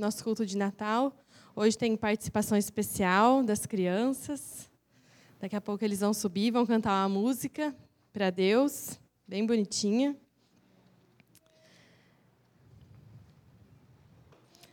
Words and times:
nosso 0.00 0.24
culto 0.24 0.46
de 0.46 0.56
Natal. 0.56 1.14
Hoje 1.54 1.76
tem 1.76 1.94
participação 1.94 2.56
especial 2.56 3.42
das 3.42 3.66
crianças. 3.66 4.70
Daqui 5.38 5.54
a 5.54 5.60
pouco 5.60 5.84
eles 5.84 6.00
vão 6.00 6.14
subir, 6.14 6.50
vão 6.50 6.64
cantar 6.64 7.02
uma 7.02 7.08
música 7.20 7.76
para 8.10 8.30
Deus, 8.30 8.98
bem 9.28 9.44
bonitinha. 9.44 10.16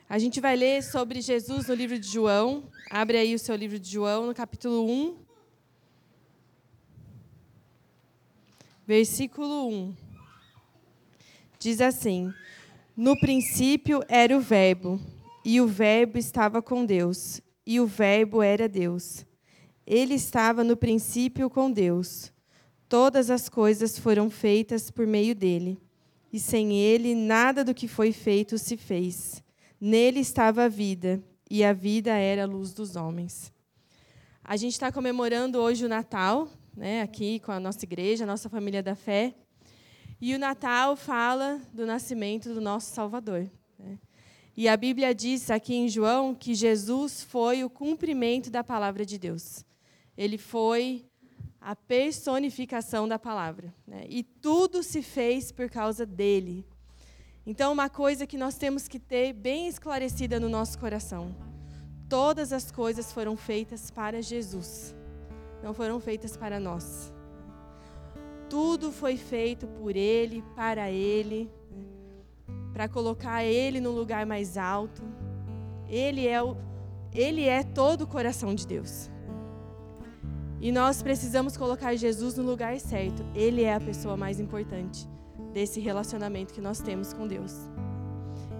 A 0.08 0.18
gente 0.18 0.40
vai 0.40 0.56
ler 0.56 0.82
sobre 0.82 1.20
Jesus 1.20 1.68
no 1.68 1.76
livro 1.76 2.00
de 2.00 2.08
João. 2.08 2.64
Abre 2.90 3.18
aí 3.18 3.36
o 3.36 3.40
seu 3.40 3.56
livro 3.58 3.78
de 3.78 3.92
João, 3.92 4.28
no 4.28 4.34
capítulo 4.34 4.90
1. 4.90 5.18
Versículo 8.88 9.68
1. 9.68 9.96
Diz 11.60 11.82
assim: 11.82 12.34
No 12.96 13.20
princípio 13.20 14.02
era 14.08 14.38
o 14.38 14.40
Verbo, 14.40 15.02
e 15.50 15.62
o 15.62 15.66
Verbo 15.66 16.18
estava 16.18 16.62
com 16.62 16.86
Deus, 16.86 17.40
e 17.66 17.80
o 17.80 17.88
Verbo 17.88 18.44
era 18.44 18.68
Deus. 18.68 19.26
Ele 19.86 20.14
estava 20.14 20.62
no 20.62 20.76
princípio 20.76 21.50
com 21.50 21.72
Deus. 21.72 22.34
Todas 22.90 23.30
as 23.32 23.48
coisas 23.48 23.98
foram 23.98 24.30
feitas 24.30 24.92
por 24.92 25.08
meio 25.08 25.34
dele, 25.34 25.80
e 26.34 26.38
sem 26.38 26.78
ele 26.78 27.16
nada 27.16 27.64
do 27.64 27.74
que 27.74 27.88
foi 27.88 28.12
feito 28.12 28.58
se 28.58 28.76
fez. 28.76 29.42
Nele 29.80 30.20
estava 30.20 30.66
a 30.66 30.68
vida, 30.68 31.24
e 31.50 31.64
a 31.64 31.72
vida 31.72 32.12
era 32.12 32.44
a 32.44 32.46
luz 32.46 32.74
dos 32.74 32.98
homens. 32.98 33.54
A 34.44 34.58
gente 34.58 34.74
está 34.74 34.92
comemorando 34.92 35.60
hoje 35.60 35.86
o 35.86 35.90
Natal, 35.90 36.50
né, 36.76 37.02
aqui 37.02 37.40
com 37.40 37.54
a 37.54 37.60
nossa 37.60 37.86
igreja, 37.86 38.26
a 38.26 38.28
nossa 38.28 38.50
família 38.50 38.84
da 38.84 38.96
fé. 38.96 39.34
E 40.20 40.36
o 40.36 40.40
Natal 40.40 40.98
fala 40.98 41.62
do 41.72 41.86
nascimento 41.86 42.54
do 42.54 42.60
nosso 42.60 42.94
Salvador. 42.94 43.50
Né? 43.80 43.98
E 44.58 44.68
a 44.68 44.76
Bíblia 44.76 45.14
diz 45.14 45.52
aqui 45.52 45.76
em 45.76 45.88
João 45.88 46.34
que 46.34 46.56
Jesus 46.56 47.22
foi 47.22 47.64
o 47.64 47.70
cumprimento 47.70 48.50
da 48.50 48.64
palavra 48.64 49.06
de 49.06 49.20
Deus. 49.20 49.64
Ele 50.18 50.36
foi 50.36 51.06
a 51.62 51.76
personificação 51.76 53.08
da 53.08 53.20
palavra. 53.20 53.72
Né? 53.86 54.08
E 54.10 54.24
tudo 54.24 54.82
se 54.82 55.04
fez 55.04 55.52
por 55.52 55.70
causa 55.70 56.08
dele. 56.08 56.66
Então, 57.46 57.72
uma 57.72 57.88
coisa 57.88 58.26
que 58.26 58.36
nós 58.36 58.58
temos 58.58 58.88
que 58.88 58.98
ter 58.98 59.32
bem 59.32 59.68
esclarecida 59.68 60.40
no 60.40 60.50
nosso 60.50 60.80
coração: 60.80 61.36
todas 62.10 62.52
as 62.52 62.72
coisas 62.72 63.12
foram 63.12 63.38
feitas 63.38 63.92
para 63.92 64.24
Jesus, 64.24 64.96
não 65.62 65.72
foram 65.72 66.00
feitas 66.00 66.36
para 66.36 66.60
nós. 66.60 67.14
Tudo 68.50 68.92
foi 68.92 69.18
feito 69.18 69.68
por 69.68 69.96
Ele, 69.96 70.44
para 70.56 70.90
Ele, 70.90 71.48
para 72.74 72.88
colocar 72.88 73.44
Ele 73.44 73.80
no 73.80 73.92
lugar 73.92 74.26
mais 74.26 74.58
alto. 74.58 75.02
Ele 75.88 76.28
é, 76.28 76.42
o, 76.42 76.58
ele 77.14 77.46
é 77.46 77.64
todo 77.64 78.02
o 78.02 78.08
coração 78.08 78.54
de 78.54 78.68
Deus. 78.68 79.10
E 80.60 80.72
nós 80.72 81.02
precisamos 81.02 81.56
colocar 81.56 81.96
Jesus 81.96 82.36
no 82.38 82.44
lugar 82.44 82.80
certo. 82.80 83.26
Ele 83.36 83.64
é 83.64 83.74
a 83.74 83.80
pessoa 83.80 84.18
mais 84.18 84.40
importante 84.40 85.08
desse 85.54 85.80
relacionamento 85.80 86.54
que 86.54 86.62
nós 86.62 86.80
temos 86.80 87.14
com 87.14 87.28
Deus. 87.28 87.54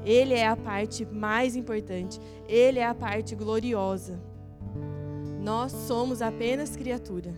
Ele 0.04 0.34
é 0.34 0.48
a 0.48 0.56
parte 0.56 1.06
mais 1.06 1.56
importante, 1.56 2.20
ele 2.48 2.80
é 2.80 2.86
a 2.86 2.96
parte 2.96 3.36
gloriosa. 3.36 4.20
Nós 5.42 5.72
somos 5.72 6.22
apenas 6.22 6.76
criatura. 6.76 7.34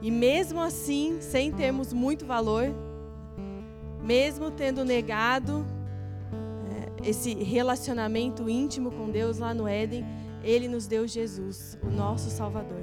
E 0.00 0.10
mesmo 0.10 0.60
assim, 0.60 1.20
sem 1.20 1.50
termos 1.52 1.92
muito 1.92 2.26
valor, 2.26 2.66
mesmo 4.02 4.50
tendo 4.50 4.84
negado 4.84 5.64
é, 7.02 7.08
esse 7.08 7.34
relacionamento 7.34 8.48
íntimo 8.48 8.90
com 8.90 9.10
Deus 9.10 9.38
lá 9.38 9.54
no 9.54 9.68
Éden, 9.68 10.04
Ele 10.42 10.68
nos 10.68 10.86
deu 10.86 11.06
Jesus, 11.06 11.78
o 11.82 11.90
nosso 11.90 12.30
Salvador, 12.30 12.82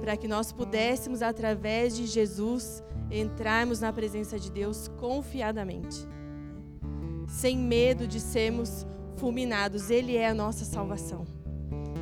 para 0.00 0.16
que 0.16 0.28
nós 0.28 0.52
pudéssemos, 0.52 1.22
através 1.22 1.96
de 1.96 2.06
Jesus, 2.06 2.82
entrarmos 3.10 3.80
na 3.80 3.92
presença 3.92 4.38
de 4.38 4.50
Deus 4.50 4.88
confiadamente, 4.98 6.06
sem 7.26 7.56
medo 7.56 8.06
de 8.06 8.20
sermos 8.20 8.86
fulminados. 9.16 9.90
Ele 9.90 10.16
é 10.16 10.28
a 10.28 10.34
nossa 10.34 10.64
salvação. 10.64 11.24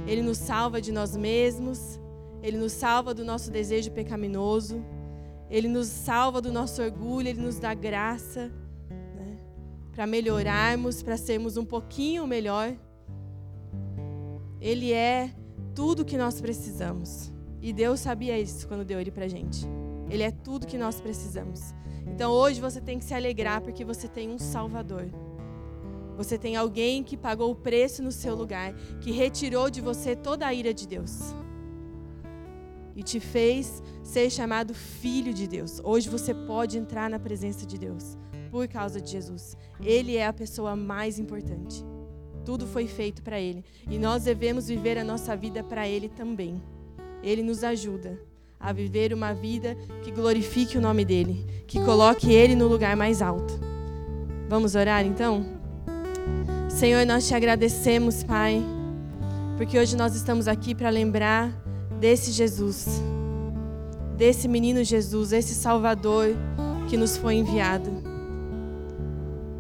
Ele 0.07 0.23
nos 0.23 0.39
salva 0.39 0.81
de 0.81 0.91
nós 0.91 1.17
mesmos, 1.17 2.01
ele 2.43 2.57
nos 2.57 2.73
salva 2.73 3.15
do 3.15 3.25
nosso 3.25 3.51
desejo 3.51 3.93
pecaminoso, 3.93 4.85
ele 5.53 5.69
nos 5.69 5.89
salva 5.89 6.41
do 6.41 6.51
nosso 6.51 6.81
orgulho, 6.81 7.29
ele 7.29 7.43
nos 7.43 7.59
dá 7.59 7.75
graça 7.75 8.51
né, 8.89 9.37
para 9.93 10.07
melhorarmos, 10.07 11.03
para 11.03 11.19
sermos 11.19 11.59
um 11.59 11.65
pouquinho 11.65 12.27
melhor. 12.27 12.75
Ele 14.59 14.95
é 14.95 15.31
tudo 15.75 16.07
que 16.07 16.17
nós 16.17 16.41
precisamos. 16.41 17.31
E 17.61 17.71
Deus 17.71 18.01
sabia 18.01 18.39
isso 18.41 18.67
quando 18.67 18.83
deu 18.83 18.99
ele 18.99 19.11
para 19.11 19.29
gente. 19.29 19.67
Ele 20.09 20.23
é 20.23 20.31
tudo 20.31 20.67
que 20.67 20.79
nós 20.79 21.03
precisamos. 21.03 21.75
Então 22.07 22.33
hoje 22.33 22.59
você 22.59 22.81
tem 22.81 22.99
que 22.99 23.05
se 23.05 23.13
alegrar 23.13 23.61
porque 23.61 23.85
você 23.85 24.09
tem 24.09 24.31
um 24.31 24.39
Salvador. 24.39 25.11
Você 26.17 26.39
tem 26.39 26.57
alguém 26.57 27.05
que 27.05 27.15
pagou 27.15 27.51
o 27.51 27.55
preço 27.55 28.03
no 28.03 28.11
seu 28.11 28.35
lugar, 28.35 28.73
que 29.03 29.13
retirou 29.13 29.69
de 29.69 29.83
você 29.83 30.17
toda 30.17 30.47
a 30.47 30.55
ira 30.55 30.73
de 30.73 30.89
Deus 30.89 31.35
e 32.95 33.03
te 33.03 33.21
fez 33.21 33.83
ser 34.03 34.31
chamado 34.31 34.75
filho 34.75 35.33
de 35.33 35.47
Deus. 35.47 35.81
Hoje 35.83 36.09
você 36.09 36.35
pode 36.35 36.79
entrar 36.79 37.09
na 37.09 37.19
presença 37.19 37.67
de 37.67 37.79
Deus 37.79 38.17
por 38.51 38.69
causa 38.69 39.01
de 39.01 39.11
Jesus. 39.11 39.57
Ele 39.83 40.17
é 40.17 40.27
a 40.27 40.33
pessoa 40.33 40.77
mais 40.77 41.19
importante. 41.19 41.85
Tudo 42.45 42.67
foi 42.67 42.87
feito 42.87 43.23
para 43.23 43.41
Ele 43.41 43.65
e 43.89 43.99
nós 43.99 44.25
devemos 44.25 44.69
viver 44.69 44.99
a 44.99 45.05
nossa 45.05 45.37
vida 45.37 45.63
para 45.63 45.89
Ele 45.89 46.09
também. 46.09 46.63
Ele 47.23 47.43
nos 47.43 47.63
ajuda 47.63 48.19
a 48.63 48.73
viver 48.73 49.13
uma 49.13 49.33
vida 49.33 49.77
que 50.03 50.11
glorifique 50.13 50.79
o 50.79 50.81
nome 50.81 51.05
dele, 51.05 51.45
que 51.67 51.83
coloque 51.85 52.33
ele 52.33 52.55
no 52.55 52.69
lugar 52.69 52.97
mais 52.97 53.21
alto. 53.21 53.59
Vamos 54.49 54.77
orar 54.77 55.05
então? 55.05 55.45
Senhor, 56.69 57.05
nós 57.05 57.27
te 57.27 57.35
agradecemos, 57.35 58.23
Pai, 58.23 58.63
porque 59.57 59.79
hoje 59.79 59.97
nós 59.97 60.15
estamos 60.15 60.47
aqui 60.47 60.75
para 60.75 60.91
lembrar 60.91 61.53
desse 62.03 62.33
Jesus, 62.33 63.01
desse 64.17 64.49
menino 64.49 64.83
Jesus, 64.83 65.33
esse 65.33 65.55
Salvador 65.55 66.35
que 66.89 66.97
nos 66.97 67.17
foi 67.17 67.37
enviado. 67.37 67.91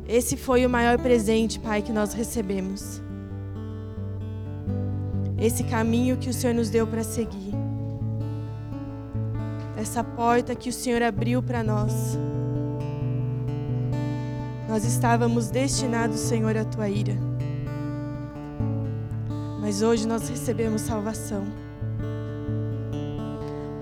Esse 0.08 0.36
foi 0.36 0.66
o 0.66 0.68
maior 0.68 0.98
presente, 0.98 1.60
Pai, 1.60 1.82
que 1.82 1.92
nós 1.92 2.12
recebemos. 2.12 3.00
Esse 5.38 5.62
caminho 5.62 6.16
que 6.16 6.28
o 6.28 6.34
Senhor 6.34 6.52
nos 6.52 6.68
deu 6.68 6.84
para 6.84 7.04
seguir 7.04 7.52
essa 9.76 10.02
porta 10.02 10.56
que 10.56 10.68
o 10.68 10.72
Senhor 10.72 11.00
abriu 11.00 11.40
para 11.44 11.62
nós. 11.62 12.18
Nós 14.68 14.84
estávamos 14.84 15.48
destinados, 15.48 16.18
Senhor, 16.18 16.56
à 16.56 16.64
tua 16.64 16.88
ira. 16.88 17.14
Mas 19.60 19.80
hoje 19.80 20.08
nós 20.08 20.28
recebemos 20.28 20.82
salvação. 20.82 21.71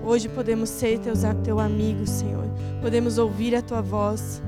Hoje 0.03 0.27
podemos 0.27 0.69
ser 0.69 0.99
teus, 0.99 1.19
teu 1.43 1.59
amigo, 1.59 2.07
Senhor. 2.07 2.45
Podemos 2.81 3.17
ouvir 3.17 3.55
a 3.55 3.61
tua 3.61 3.81
voz. 3.81 4.41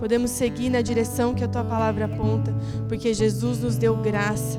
Podemos 0.00 0.30
seguir 0.30 0.70
na 0.70 0.80
direção 0.80 1.34
que 1.34 1.44
a 1.44 1.48
tua 1.48 1.64
palavra 1.64 2.06
aponta, 2.06 2.54
porque 2.88 3.14
Jesus 3.14 3.60
nos 3.60 3.76
deu 3.76 3.96
graça 3.96 4.58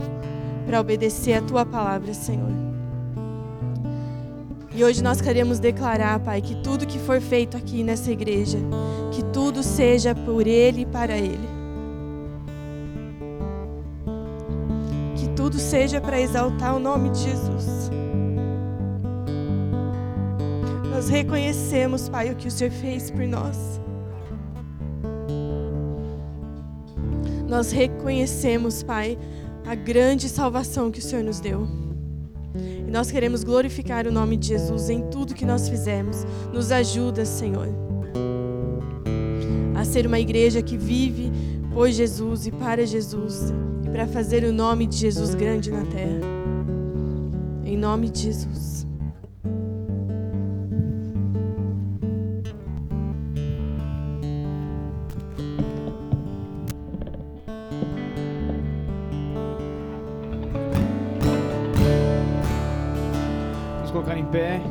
para 0.66 0.80
obedecer 0.80 1.34
a 1.34 1.42
tua 1.42 1.66
palavra, 1.66 2.14
Senhor. 2.14 2.52
E 4.74 4.84
hoje 4.84 5.04
nós 5.04 5.20
queremos 5.20 5.60
declarar, 5.60 6.20
Pai, 6.20 6.42
que 6.42 6.56
tudo 6.62 6.88
que 6.88 7.00
for 7.00 7.20
feito 7.20 7.58
aqui 7.58 7.84
nessa 7.84 8.12
igreja, 8.12 8.58
que 9.12 9.24
tudo 9.26 9.62
seja 9.64 10.16
por 10.16 10.48
Ele 10.48 10.82
e 10.82 10.86
para 10.86 11.18
Ele. 11.18 11.50
Que 15.16 15.28
tudo 15.30 15.58
seja 15.58 16.00
para 16.00 16.22
exaltar 16.22 16.76
o 16.76 16.80
nome 16.80 17.10
de 17.10 17.20
Jesus. 17.20 17.79
Nós 21.00 21.08
reconhecemos, 21.08 22.10
Pai, 22.10 22.30
o 22.30 22.36
que 22.36 22.50
o 22.50 22.52
Senhor 22.52 22.72
fez 22.72 23.10
por 23.10 23.26
nós. 23.26 23.80
Nós 27.48 27.72
reconhecemos, 27.72 28.84
Pai, 28.84 29.18
a 29.66 29.76
grande 29.76 30.28
salvação 30.28 30.92
que 30.92 31.00
o 31.00 31.02
Senhor 31.02 31.24
nos 31.24 31.40
deu. 31.40 31.66
E 32.86 32.92
nós 32.92 33.10
queremos 33.10 33.46
glorificar 33.46 34.08
o 34.08 34.12
nome 34.12 34.36
de 34.36 34.50
Jesus 34.50 34.90
em 34.90 35.04
tudo 35.10 35.34
que 35.34 35.46
nós 35.46 35.70
fizemos. 35.70 36.26
Nos 36.52 36.70
ajuda, 36.70 37.24
Senhor, 37.24 37.70
a 39.80 39.86
ser 39.86 40.06
uma 40.06 40.20
igreja 40.20 40.62
que 40.62 40.76
vive 40.76 41.32
por 41.74 41.90
Jesus 41.90 42.46
e 42.46 42.52
para 42.52 42.86
Jesus 42.86 43.54
e 43.86 43.90
para 43.90 44.06
fazer 44.06 44.44
o 44.44 44.52
nome 44.52 44.86
de 44.86 44.98
Jesus 44.98 45.34
grande 45.34 45.72
na 45.72 45.86
terra. 45.86 46.20
Em 47.64 47.78
nome 47.78 48.10
de 48.10 48.24
Jesus. 48.24 48.79
colocar 64.00 64.18
em 64.18 64.26
pé. 64.26 64.62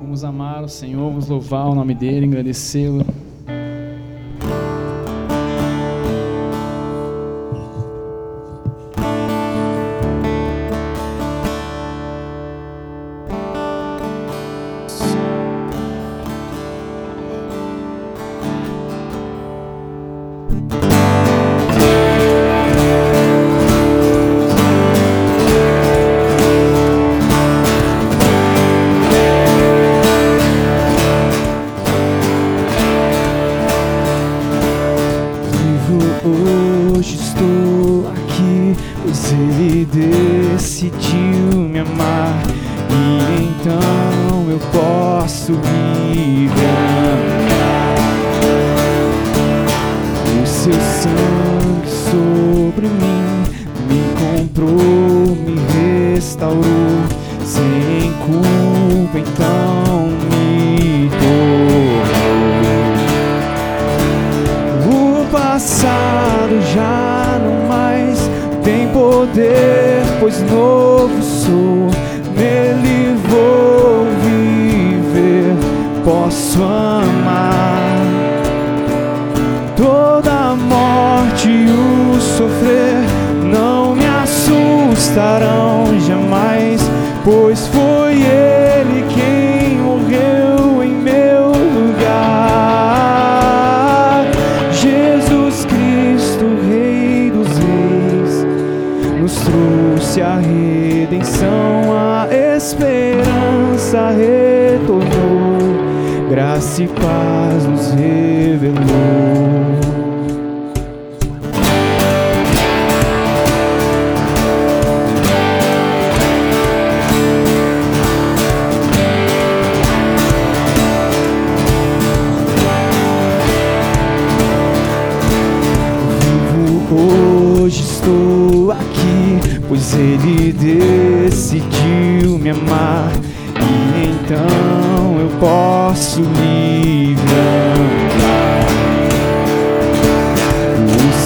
Vamos 0.00 0.22
amar 0.22 0.62
o 0.62 0.68
Senhor, 0.68 1.08
vamos 1.08 1.28
louvar 1.28 1.66
o 1.66 1.74
nome 1.74 1.94
dele, 1.94 2.26
agradecê-lo. 2.26 3.04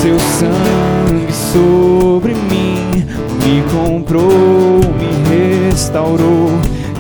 Seu 0.01 0.17
sangue 0.21 1.33
sobre 1.33 2.33
mim 2.33 3.05
me 3.45 3.63
comprou, 3.73 4.81
me 4.97 5.11
restaurou 5.29 6.51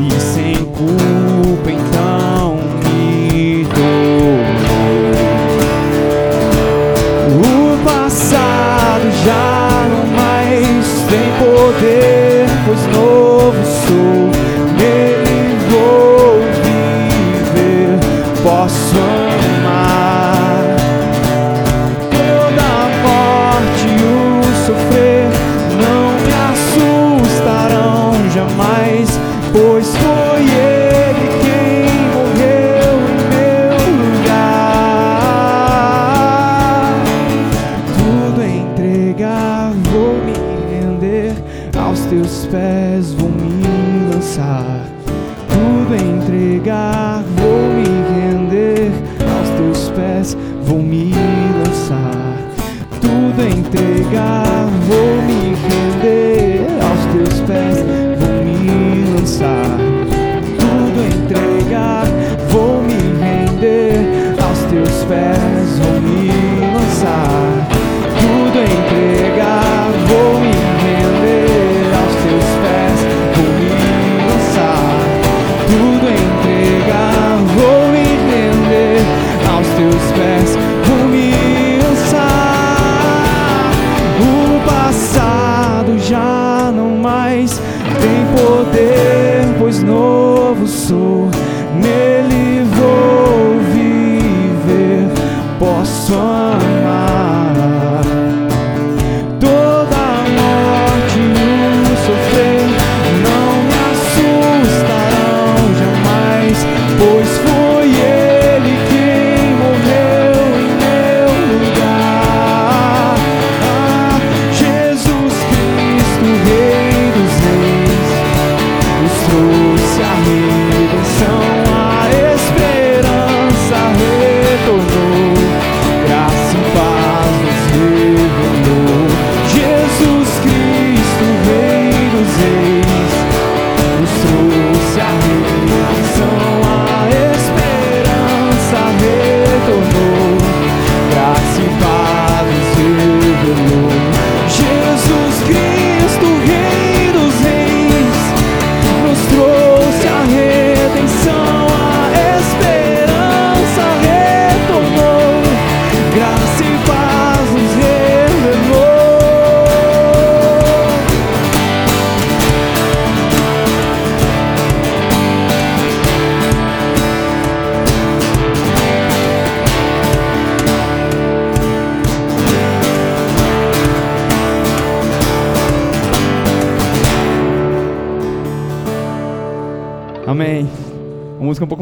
e 0.00 0.10
sem 0.20 0.56
culpa 0.64 1.70
então 1.70 2.56
me 2.82 3.64
tornou. 3.66 4.42
O 7.38 7.84
passado 7.84 9.08
já 9.24 9.86
não 9.88 10.04
mais 10.16 10.84
tem 11.08 11.30
poder, 11.38 12.48
pois 12.66 12.82
não. 12.92 13.17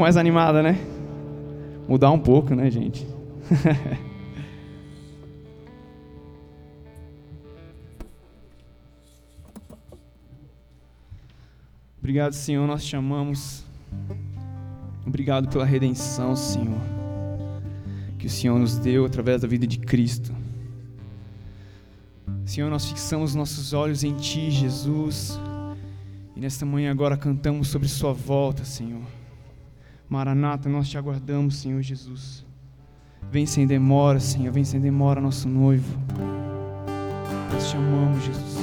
Mais 0.06 0.16
animada, 0.16 0.62
né? 0.62 0.78
Mudar 1.88 2.12
um 2.12 2.18
pouco, 2.20 2.54
né, 2.54 2.70
gente? 2.70 3.04
Obrigado, 11.98 12.34
Senhor, 12.34 12.64
nós 12.68 12.84
te 12.84 12.94
amamos. 12.94 13.64
Obrigado 15.04 15.48
pela 15.48 15.64
redenção, 15.64 16.36
Senhor, 16.36 16.78
que 18.16 18.28
o 18.28 18.30
Senhor 18.30 18.56
nos 18.60 18.78
deu 18.78 19.04
através 19.06 19.42
da 19.42 19.48
vida 19.48 19.66
de 19.66 19.80
Cristo. 19.80 20.32
Senhor, 22.44 22.70
nós 22.70 22.88
fixamos 22.88 23.34
nossos 23.34 23.72
olhos 23.72 24.04
em 24.04 24.14
Ti, 24.14 24.52
Jesus, 24.52 25.36
e 26.36 26.40
nesta 26.40 26.64
manhã 26.64 26.92
agora 26.92 27.16
cantamos 27.16 27.66
sobre 27.66 27.88
Sua 27.88 28.12
volta, 28.12 28.64
Senhor. 28.64 29.15
Maranata, 30.08 30.68
nós 30.68 30.88
te 30.88 30.96
aguardamos, 30.96 31.56
Senhor 31.56 31.82
Jesus. 31.82 32.44
Vem 33.30 33.44
sem 33.44 33.66
demora, 33.66 34.20
Senhor, 34.20 34.52
vem 34.52 34.64
sem 34.64 34.80
demora, 34.80 35.20
nosso 35.20 35.48
noivo. 35.48 35.98
Nós 37.52 37.70
te 37.70 37.76
amamos, 37.76 38.24
Jesus. 38.24 38.56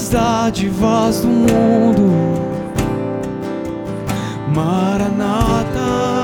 Todas 0.00 0.04
as 0.04 0.08
dádivas 0.08 1.20
do 1.20 1.28
mundo. 1.28 2.10
Maranata, 4.54 6.19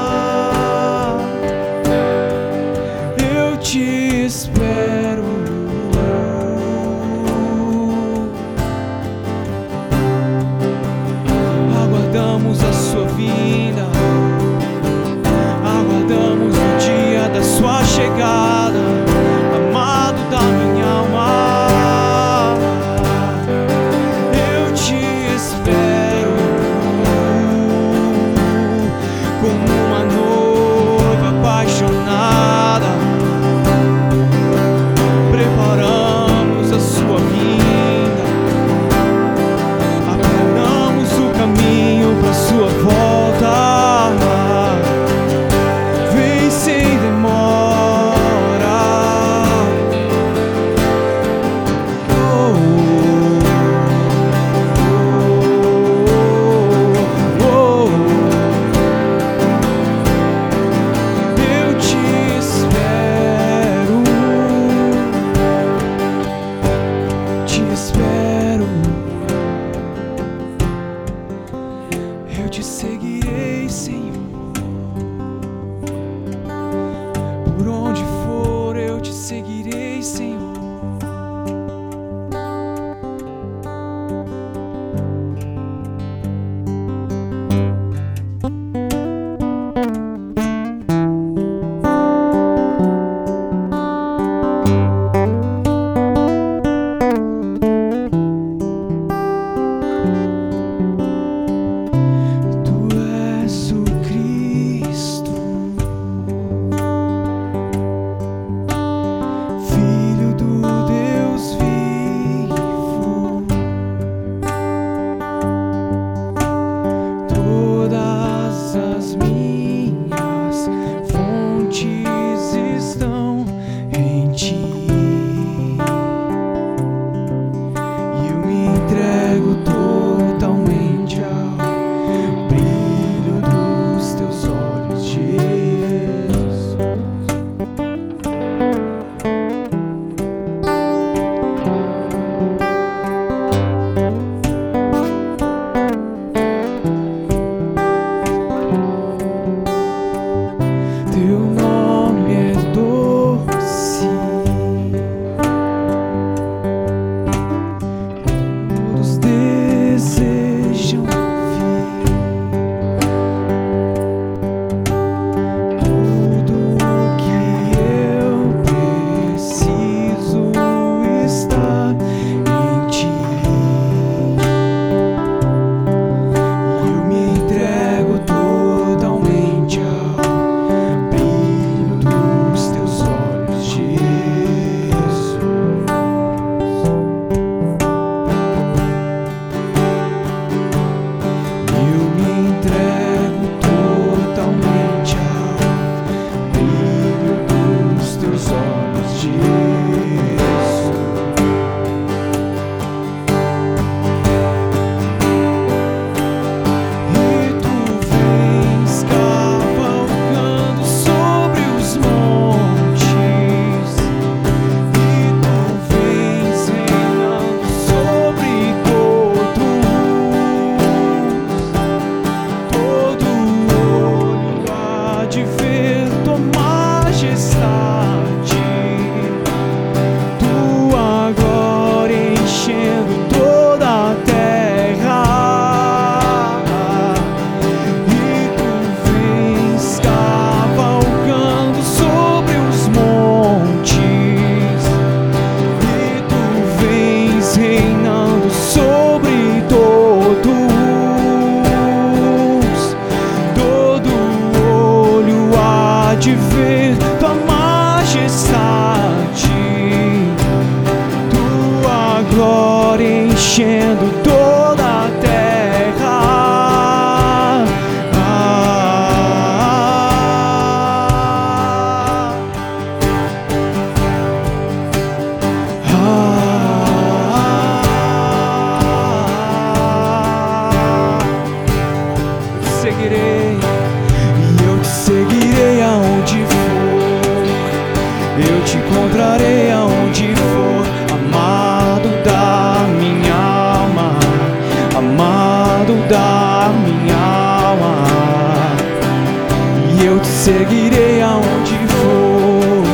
seguirei 300.46 301.20
aonde 301.22 301.76
for. 301.88 302.84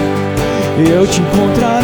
Eu 0.91 1.07
te 1.07 1.21
encontrarei 1.21 1.82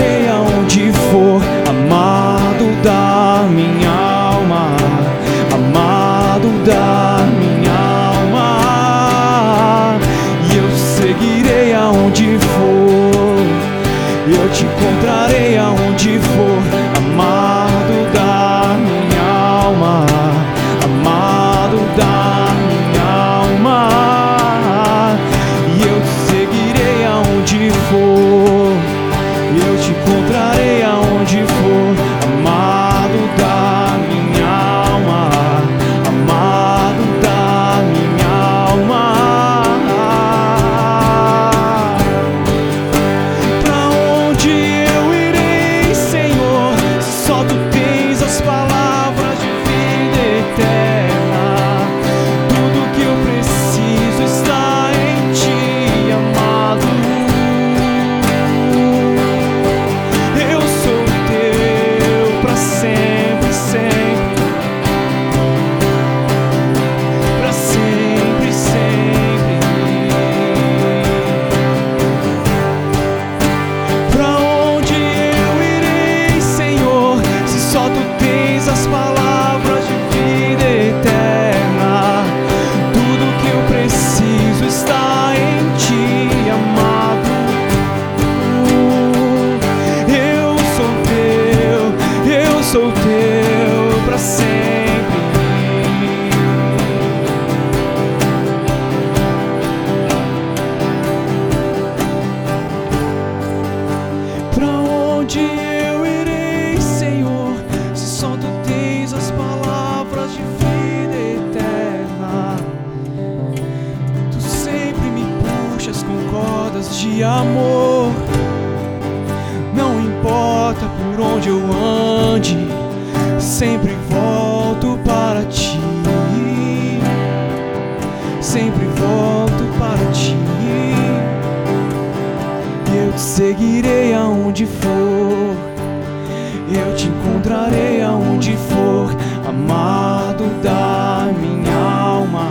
te 136.99 137.07
encontrarei 137.07 138.03
aonde 138.03 138.57
for, 138.57 139.17
amado 139.49 140.45
da 140.61 141.31
minha 141.41 141.77
alma, 141.77 142.49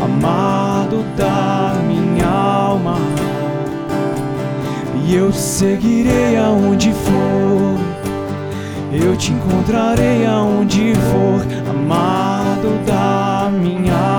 amado 0.00 1.04
da 1.16 1.74
minha 1.84 2.28
alma. 2.28 2.98
E 5.04 5.16
eu 5.16 5.32
seguirei 5.32 6.36
aonde 6.36 6.92
for, 6.92 7.78
eu 8.92 9.16
te 9.16 9.32
encontrarei 9.32 10.24
aonde 10.24 10.94
for, 10.94 11.44
amado 11.68 12.78
da 12.86 13.50
minha 13.50 13.92
alma, 13.92 14.17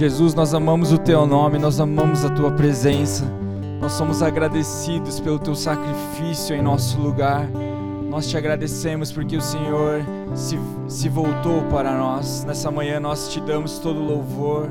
Jesus, 0.00 0.32
nós 0.32 0.54
amamos 0.54 0.92
o 0.92 0.96
teu 0.96 1.26
nome, 1.26 1.58
nós 1.58 1.78
amamos 1.78 2.24
a 2.24 2.30
tua 2.30 2.50
presença. 2.50 3.30
Nós 3.78 3.92
somos 3.92 4.22
agradecidos 4.22 5.20
pelo 5.20 5.38
teu 5.38 5.54
sacrifício 5.54 6.56
em 6.56 6.62
nosso 6.62 6.98
lugar. 6.98 7.46
Nós 8.08 8.26
te 8.26 8.34
agradecemos 8.34 9.12
porque 9.12 9.36
o 9.36 9.42
Senhor 9.42 10.02
se, 10.34 10.58
se 10.88 11.06
voltou 11.10 11.60
para 11.64 11.94
nós. 11.98 12.44
Nessa 12.44 12.70
manhã 12.70 12.98
nós 12.98 13.28
te 13.28 13.42
damos 13.42 13.78
todo 13.78 14.00
louvor, 14.00 14.70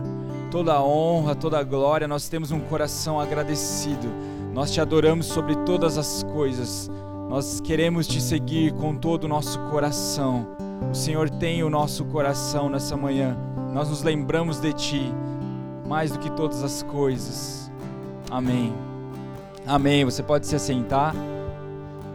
toda 0.50 0.82
honra, 0.82 1.36
toda 1.36 1.62
glória. 1.62 2.08
Nós 2.08 2.28
temos 2.28 2.50
um 2.50 2.62
coração 2.62 3.20
agradecido. 3.20 4.10
Nós 4.52 4.72
te 4.72 4.82
adoramos 4.82 5.28
sobre 5.28 5.56
todas 5.58 5.96
as 5.96 6.24
coisas. 6.24 6.90
Nós 7.30 7.60
queremos 7.60 8.08
te 8.08 8.20
seguir 8.20 8.74
com 8.74 8.96
todo 8.96 9.26
o 9.26 9.28
nosso 9.28 9.60
coração. 9.70 10.48
O 10.92 10.96
Senhor 10.96 11.30
tem 11.30 11.62
o 11.62 11.70
nosso 11.70 12.04
coração 12.06 12.68
nessa 12.68 12.98
manhã. 12.98 13.38
Nós 13.74 13.90
nos 13.90 14.02
lembramos 14.04 14.60
de 14.60 14.74
Ti 14.74 15.14
mais 15.88 16.12
do 16.12 16.20
que 16.20 16.30
todas 16.32 16.64
as 16.64 16.84
coisas. 16.84 17.72
Amém. 18.30 18.74
Amém. 19.66 20.06
Você 20.06 20.22
pode 20.22 20.46
se 20.46 20.56
assentar. 20.56 21.16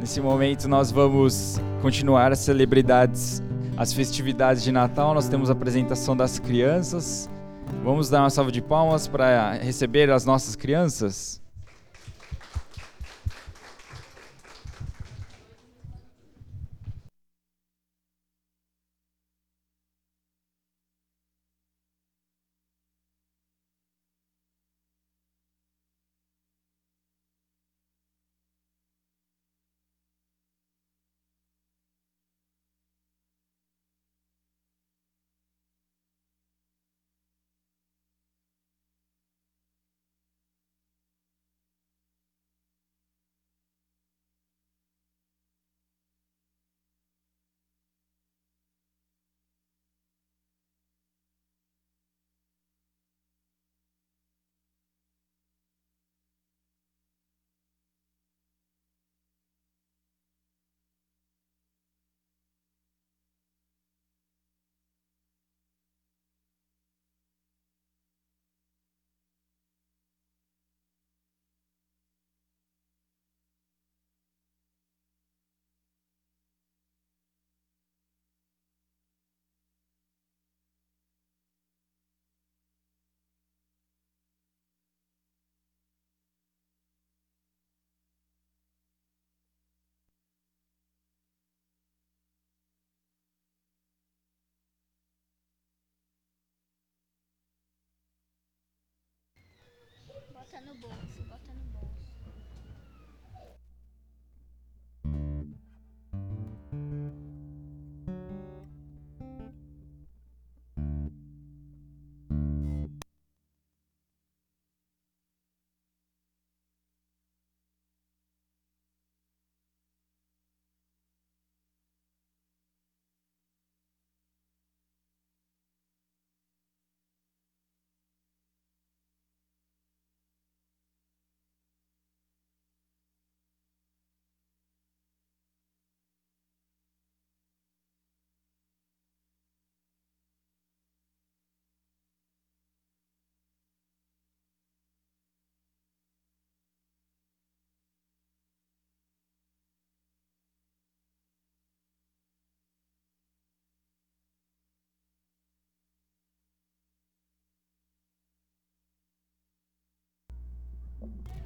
Nesse 0.01 0.21
momento 0.21 0.69
nós 0.69 0.93
vamos 0.93 1.61
continuar 1.83 2.31
as 2.31 2.39
celebridades, 2.41 3.43
as 3.77 3.93
festividades 3.93 4.63
de 4.63 4.71
Natal. 4.71 5.13
Nós 5.13 5.29
temos 5.29 5.51
a 5.51 5.53
apresentação 5.53 6.17
das 6.17 6.39
crianças. 6.39 7.29
Vamos 7.83 8.09
dar 8.09 8.21
uma 8.21 8.31
salva 8.31 8.53
de 8.53 8.63
palmas 8.63 9.09
para 9.09 9.55
receber 9.55 10.11
as 10.11 10.25
nossas 10.25 10.55
crianças. 10.55 11.44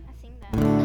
Assim 0.09 0.39
dá. 0.41 0.78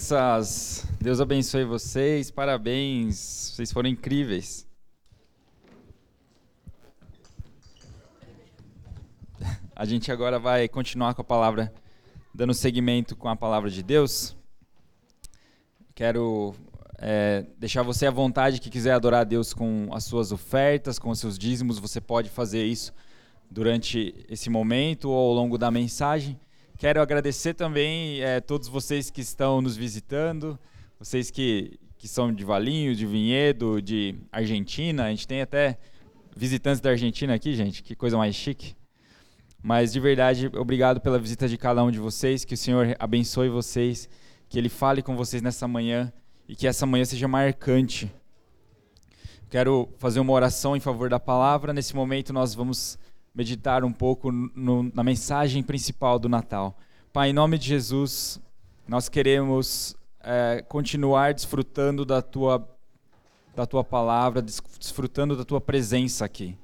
crianças, 0.00 0.86
Deus 0.98 1.20
abençoe 1.20 1.62
vocês, 1.64 2.30
parabéns, 2.30 3.52
vocês 3.54 3.70
foram 3.70 3.90
incríveis. 3.90 4.66
A 9.76 9.84
gente 9.84 10.10
agora 10.10 10.38
vai 10.38 10.68
continuar 10.68 11.12
com 11.12 11.20
a 11.20 11.24
palavra, 11.24 11.70
dando 12.34 12.54
seguimento 12.54 13.14
com 13.14 13.28
a 13.28 13.36
palavra 13.36 13.68
de 13.68 13.82
Deus. 13.82 14.34
Quero 15.94 16.54
é, 16.96 17.44
deixar 17.58 17.82
você 17.82 18.06
à 18.06 18.10
vontade 18.10 18.58
que 18.58 18.70
quiser 18.70 18.92
adorar 18.92 19.20
a 19.20 19.24
Deus 19.24 19.52
com 19.52 19.90
as 19.92 20.04
suas 20.04 20.32
ofertas, 20.32 20.98
com 20.98 21.10
os 21.10 21.18
seus 21.18 21.38
dízimos, 21.38 21.78
você 21.78 22.00
pode 22.00 22.30
fazer 22.30 22.64
isso 22.64 22.94
durante 23.50 24.14
esse 24.30 24.48
momento 24.48 25.10
ou 25.10 25.28
ao 25.28 25.34
longo 25.34 25.58
da 25.58 25.70
mensagem. 25.70 26.40
Quero 26.80 27.02
agradecer 27.02 27.52
também 27.52 28.22
é, 28.22 28.40
todos 28.40 28.66
vocês 28.66 29.10
que 29.10 29.20
estão 29.20 29.60
nos 29.60 29.76
visitando, 29.76 30.58
vocês 30.98 31.30
que, 31.30 31.78
que 31.98 32.08
são 32.08 32.32
de 32.32 32.42
Valinho, 32.42 32.96
de 32.96 33.04
Vinhedo, 33.04 33.82
de 33.82 34.14
Argentina. 34.32 35.04
A 35.04 35.10
gente 35.10 35.28
tem 35.28 35.42
até 35.42 35.76
visitantes 36.34 36.80
da 36.80 36.88
Argentina 36.88 37.34
aqui, 37.34 37.54
gente. 37.54 37.82
Que 37.82 37.94
coisa 37.94 38.16
mais 38.16 38.34
chique. 38.34 38.74
Mas 39.62 39.92
de 39.92 40.00
verdade, 40.00 40.50
obrigado 40.56 41.02
pela 41.02 41.18
visita 41.18 41.46
de 41.46 41.58
cada 41.58 41.84
um 41.84 41.90
de 41.90 41.98
vocês. 41.98 42.46
Que 42.46 42.54
o 42.54 42.56
Senhor 42.56 42.96
abençoe 42.98 43.50
vocês, 43.50 44.08
que 44.48 44.56
Ele 44.58 44.70
fale 44.70 45.02
com 45.02 45.14
vocês 45.14 45.42
nessa 45.42 45.68
manhã 45.68 46.10
e 46.48 46.56
que 46.56 46.66
essa 46.66 46.86
manhã 46.86 47.04
seja 47.04 47.28
marcante. 47.28 48.10
Quero 49.50 49.86
fazer 49.98 50.18
uma 50.20 50.32
oração 50.32 50.74
em 50.74 50.80
favor 50.80 51.10
da 51.10 51.20
palavra. 51.20 51.74
Nesse 51.74 51.94
momento, 51.94 52.32
nós 52.32 52.54
vamos 52.54 52.98
meditar 53.40 53.84
um 53.84 53.92
pouco 53.92 54.30
no, 54.30 54.90
na 54.94 55.02
mensagem 55.02 55.62
principal 55.62 56.18
do 56.18 56.28
Natal. 56.28 56.76
Pai, 57.10 57.30
em 57.30 57.32
nome 57.32 57.56
de 57.56 57.68
Jesus, 57.68 58.38
nós 58.86 59.08
queremos 59.08 59.96
é, 60.22 60.62
continuar 60.68 61.32
desfrutando 61.32 62.04
da 62.04 62.20
tua, 62.20 62.68
da 63.56 63.64
tua 63.64 63.82
palavra, 63.82 64.42
desfrutando 64.42 65.34
da 65.34 65.42
tua 65.42 65.58
presença 65.58 66.22
aqui. 66.22 66.54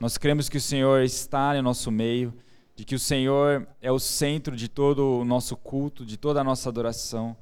Nós 0.00 0.18
cremos 0.18 0.48
que 0.48 0.56
o 0.56 0.60
Senhor 0.60 1.04
está 1.04 1.54
no 1.54 1.62
nosso 1.62 1.92
meio, 1.92 2.34
de 2.74 2.84
que 2.84 2.96
o 2.96 2.98
Senhor 2.98 3.64
é 3.80 3.92
o 3.92 4.00
centro 4.00 4.56
de 4.56 4.68
todo 4.68 5.20
o 5.20 5.24
nosso 5.24 5.56
culto, 5.56 6.04
de 6.04 6.16
toda 6.16 6.40
a 6.40 6.44
nossa 6.44 6.68
adoração. 6.68 7.36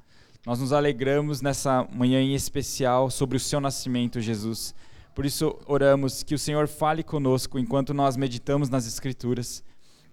Nós 0.45 0.59
nos 0.59 0.71
alegramos 0.71 1.41
nessa 1.41 1.87
manhã 1.91 2.21
em 2.21 2.35
especial 2.35 3.09
sobre 3.09 3.35
o 3.35 3.39
seu 3.39 3.59
nascimento, 3.59 4.21
Jesus. 4.21 4.75
Por 5.15 5.25
isso, 5.25 5.57
oramos 5.65 6.21
que 6.21 6.35
o 6.35 6.39
Senhor 6.39 6.67
fale 6.67 7.01
conosco 7.01 7.57
enquanto 7.57 7.93
nós 7.93 8.15
meditamos 8.15 8.69
nas 8.69 8.85
Escrituras, 8.85 9.63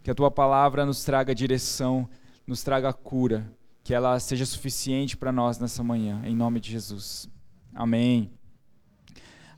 que 0.02 0.10
a 0.10 0.14
tua 0.14 0.30
palavra 0.30 0.86
nos 0.86 1.04
traga 1.04 1.34
direção, 1.34 2.08
nos 2.46 2.62
traga 2.62 2.92
cura, 2.92 3.52
que 3.84 3.92
ela 3.92 4.18
seja 4.18 4.46
suficiente 4.46 5.16
para 5.16 5.30
nós 5.30 5.58
nessa 5.58 5.82
manhã, 5.82 6.22
em 6.24 6.34
nome 6.34 6.60
de 6.60 6.70
Jesus. 6.70 7.28
Amém. 7.74 8.30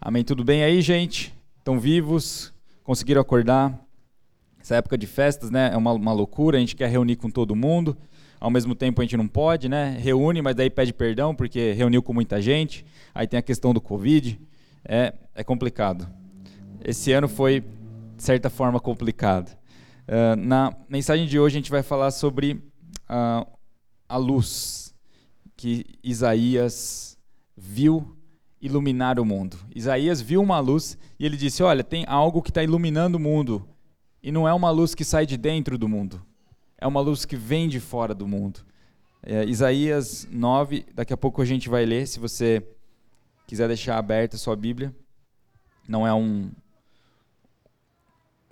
Amém. 0.01 0.25
Tudo 0.25 0.43
bem 0.43 0.65
aí, 0.65 0.83
gente? 0.83 1.33
Estão 1.59 1.79
vivos? 1.79 2.53
conseguiram 2.85 3.21
acordar. 3.21 3.81
Essa 4.61 4.77
época 4.77 4.97
de 4.97 5.07
festas, 5.07 5.51
né, 5.51 5.71
é 5.73 5.77
uma, 5.77 5.93
uma 5.93 6.13
loucura, 6.13 6.57
a 6.57 6.61
gente 6.61 6.77
quer 6.77 6.89
reunir 6.89 7.17
com 7.17 7.29
todo 7.29 7.57
mundo, 7.57 7.97
ao 8.41 8.51
mesmo 8.51 8.75
tempo 8.75 9.01
a 9.01 9.05
gente 9.05 9.17
não 9.17 9.27
pode, 9.27 9.69
né? 9.69 9.99
Reúne, 10.01 10.41
mas 10.41 10.55
daí 10.55 10.71
pede 10.71 10.93
perdão 10.93 11.35
porque 11.35 11.73
reuniu 11.73 12.03
com 12.03 12.13
muita 12.13 12.41
gente. 12.41 12.85
Aí 13.15 13.27
tem 13.27 13.39
a 13.39 13.43
questão 13.43 13.75
do 13.75 13.81
Covid. 13.81 14.39
É, 14.85 15.15
é 15.35 15.43
complicado. 15.43 16.09
Esse 16.85 17.13
ano 17.13 17.29
foi, 17.29 17.61
de 17.61 18.23
certa 18.23 18.51
forma, 18.51 18.79
complicado. 18.79 19.57
Uh, 20.07 20.37
na 20.37 20.77
mensagem 20.89 21.27
de 21.27 21.39
hoje 21.39 21.57
a 21.57 21.59
gente 21.59 21.71
vai 21.71 21.83
falar 21.83 22.11
sobre 22.11 22.53
uh, 22.53 23.47
a 24.07 24.17
luz 24.19 24.95
que 25.57 25.87
Isaías 26.03 27.17
viu 27.57 28.15
iluminar 28.61 29.19
o 29.19 29.25
mundo. 29.25 29.57
Isaías 29.75 30.21
viu 30.21 30.43
uma 30.43 30.61
luz 30.61 30.99
e 31.19 31.25
ele 31.25 31.37
disse: 31.37 31.63
Olha, 31.63 31.83
tem 31.83 32.05
algo 32.07 32.43
que 32.43 32.51
está 32.51 32.63
iluminando 32.63 33.17
o 33.17 33.21
mundo. 33.21 33.67
E 34.23 34.33
não 34.33 34.49
é 34.49 34.55
uma 34.55 34.71
luz 34.71 34.95
que 34.95 35.05
sai 35.05 35.27
de 35.27 35.37
dentro 35.37 35.77
do 35.77 35.87
mundo, 35.87 36.23
é 36.79 36.87
uma 36.87 37.01
luz 37.01 37.27
que 37.27 37.37
vem 37.37 37.69
de 37.69 37.79
fora 37.79 38.15
do 38.15 38.27
mundo. 38.27 38.61
É, 39.23 39.45
Isaías 39.45 40.27
9, 40.31 40.87
daqui 40.95 41.13
a 41.13 41.17
pouco 41.17 41.43
a 41.43 41.45
gente 41.45 41.69
vai 41.69 41.85
ler, 41.85 42.07
se 42.07 42.19
você 42.19 42.63
quiser 43.47 43.69
deixar 43.69 43.99
aberta 43.99 44.37
a 44.37 44.39
sua 44.39 44.57
Bíblia. 44.57 44.95
Não 45.87 46.07
é 46.07 46.15
um, 46.15 46.51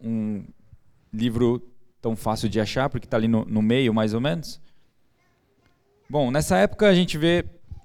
um 0.03 0.45
livro 1.13 1.63
tão 2.01 2.17
fácil 2.17 2.49
de 2.49 2.61
achar, 2.61 2.89
porque 2.89 3.07
está 3.07 3.17
ali 3.17 3.29
no, 3.29 3.45
no 3.45 3.63
meio, 3.63 3.95
mais 3.95 4.15
ou 4.15 4.21
menos. 4.21 4.61
Bom, 6.09 6.31
nessa 6.31 6.59
época 6.59 6.89
a 6.89 6.95
gente 6.95 7.17
vê 7.17 7.45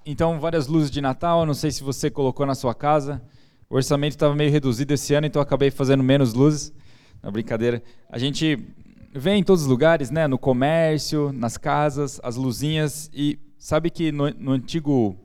então, 0.09 0.39
várias 0.39 0.67
luzes 0.67 0.89
de 0.89 1.01
Natal. 1.01 1.45
Não 1.45 1.53
sei 1.53 1.69
se 1.69 1.83
você 1.83 2.09
colocou 2.09 2.45
na 2.45 2.55
sua 2.55 2.73
casa. 2.73 3.21
O 3.69 3.75
orçamento 3.75 4.11
estava 4.11 4.33
meio 4.33 4.49
reduzido 4.49 4.93
esse 4.93 5.13
ano, 5.13 5.27
então 5.27 5.41
acabei 5.41 5.69
fazendo 5.69 6.01
menos 6.01 6.33
luzes. 6.33 6.73
Na 7.21 7.29
brincadeira. 7.29 7.83
A 8.09 8.17
gente 8.17 8.57
vê 9.13 9.31
em 9.31 9.43
todos 9.43 9.63
os 9.63 9.67
lugares, 9.67 10.09
né? 10.09 10.25
No 10.25 10.37
comércio, 10.37 11.33
nas 11.33 11.57
casas, 11.57 12.21
as 12.23 12.37
luzinhas. 12.37 13.11
E 13.13 13.37
sabe 13.57 13.89
que 13.89 14.09
no, 14.09 14.29
no 14.29 14.51
antigo, 14.51 15.17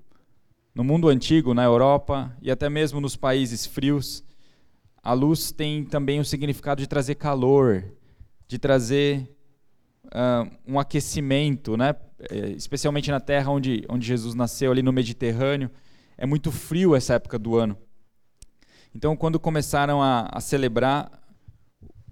no 0.75 0.83
mundo 0.83 1.09
antigo, 1.09 1.55
na 1.55 1.65
Europa 1.65 2.35
e 2.41 2.51
até 2.51 2.69
mesmo 2.69 3.01
nos 3.01 3.17
países 3.17 3.67
frios, 3.67 4.25
a 5.03 5.13
luz 5.13 5.53
tem 5.53 5.85
também 5.85 6.21
o 6.21 6.25
significado 6.25 6.81
de 6.81 6.87
trazer 6.87 7.17
calor, 7.17 7.85
de 8.47 8.59
trazer 8.59 9.29
uh, 10.07 10.51
um 10.67 10.79
aquecimento, 10.79 11.77
né? 11.77 11.95
É, 12.31 12.51
especialmente 12.51 13.11
na 13.11 13.19
terra 13.19 13.51
onde, 13.51 13.85
onde 13.89 14.07
Jesus 14.07 14.35
nasceu, 14.35 14.71
ali 14.71 14.83
no 14.83 14.93
Mediterrâneo. 14.93 15.71
É 16.17 16.25
muito 16.25 16.53
frio 16.53 16.95
essa 16.95 17.15
época 17.15 17.39
do 17.39 17.57
ano. 17.57 17.77
Então, 18.95 19.17
quando 19.17 19.41
começaram 19.41 20.01
a, 20.01 20.29
a 20.31 20.41
celebrar, 20.41 21.11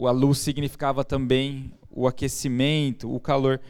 a 0.00 0.10
luz 0.10 0.38
significava 0.38 1.04
também 1.04 1.72
o 1.90 2.08
aquecimento, 2.08 3.14
o 3.14 3.20
calor. 3.20 3.60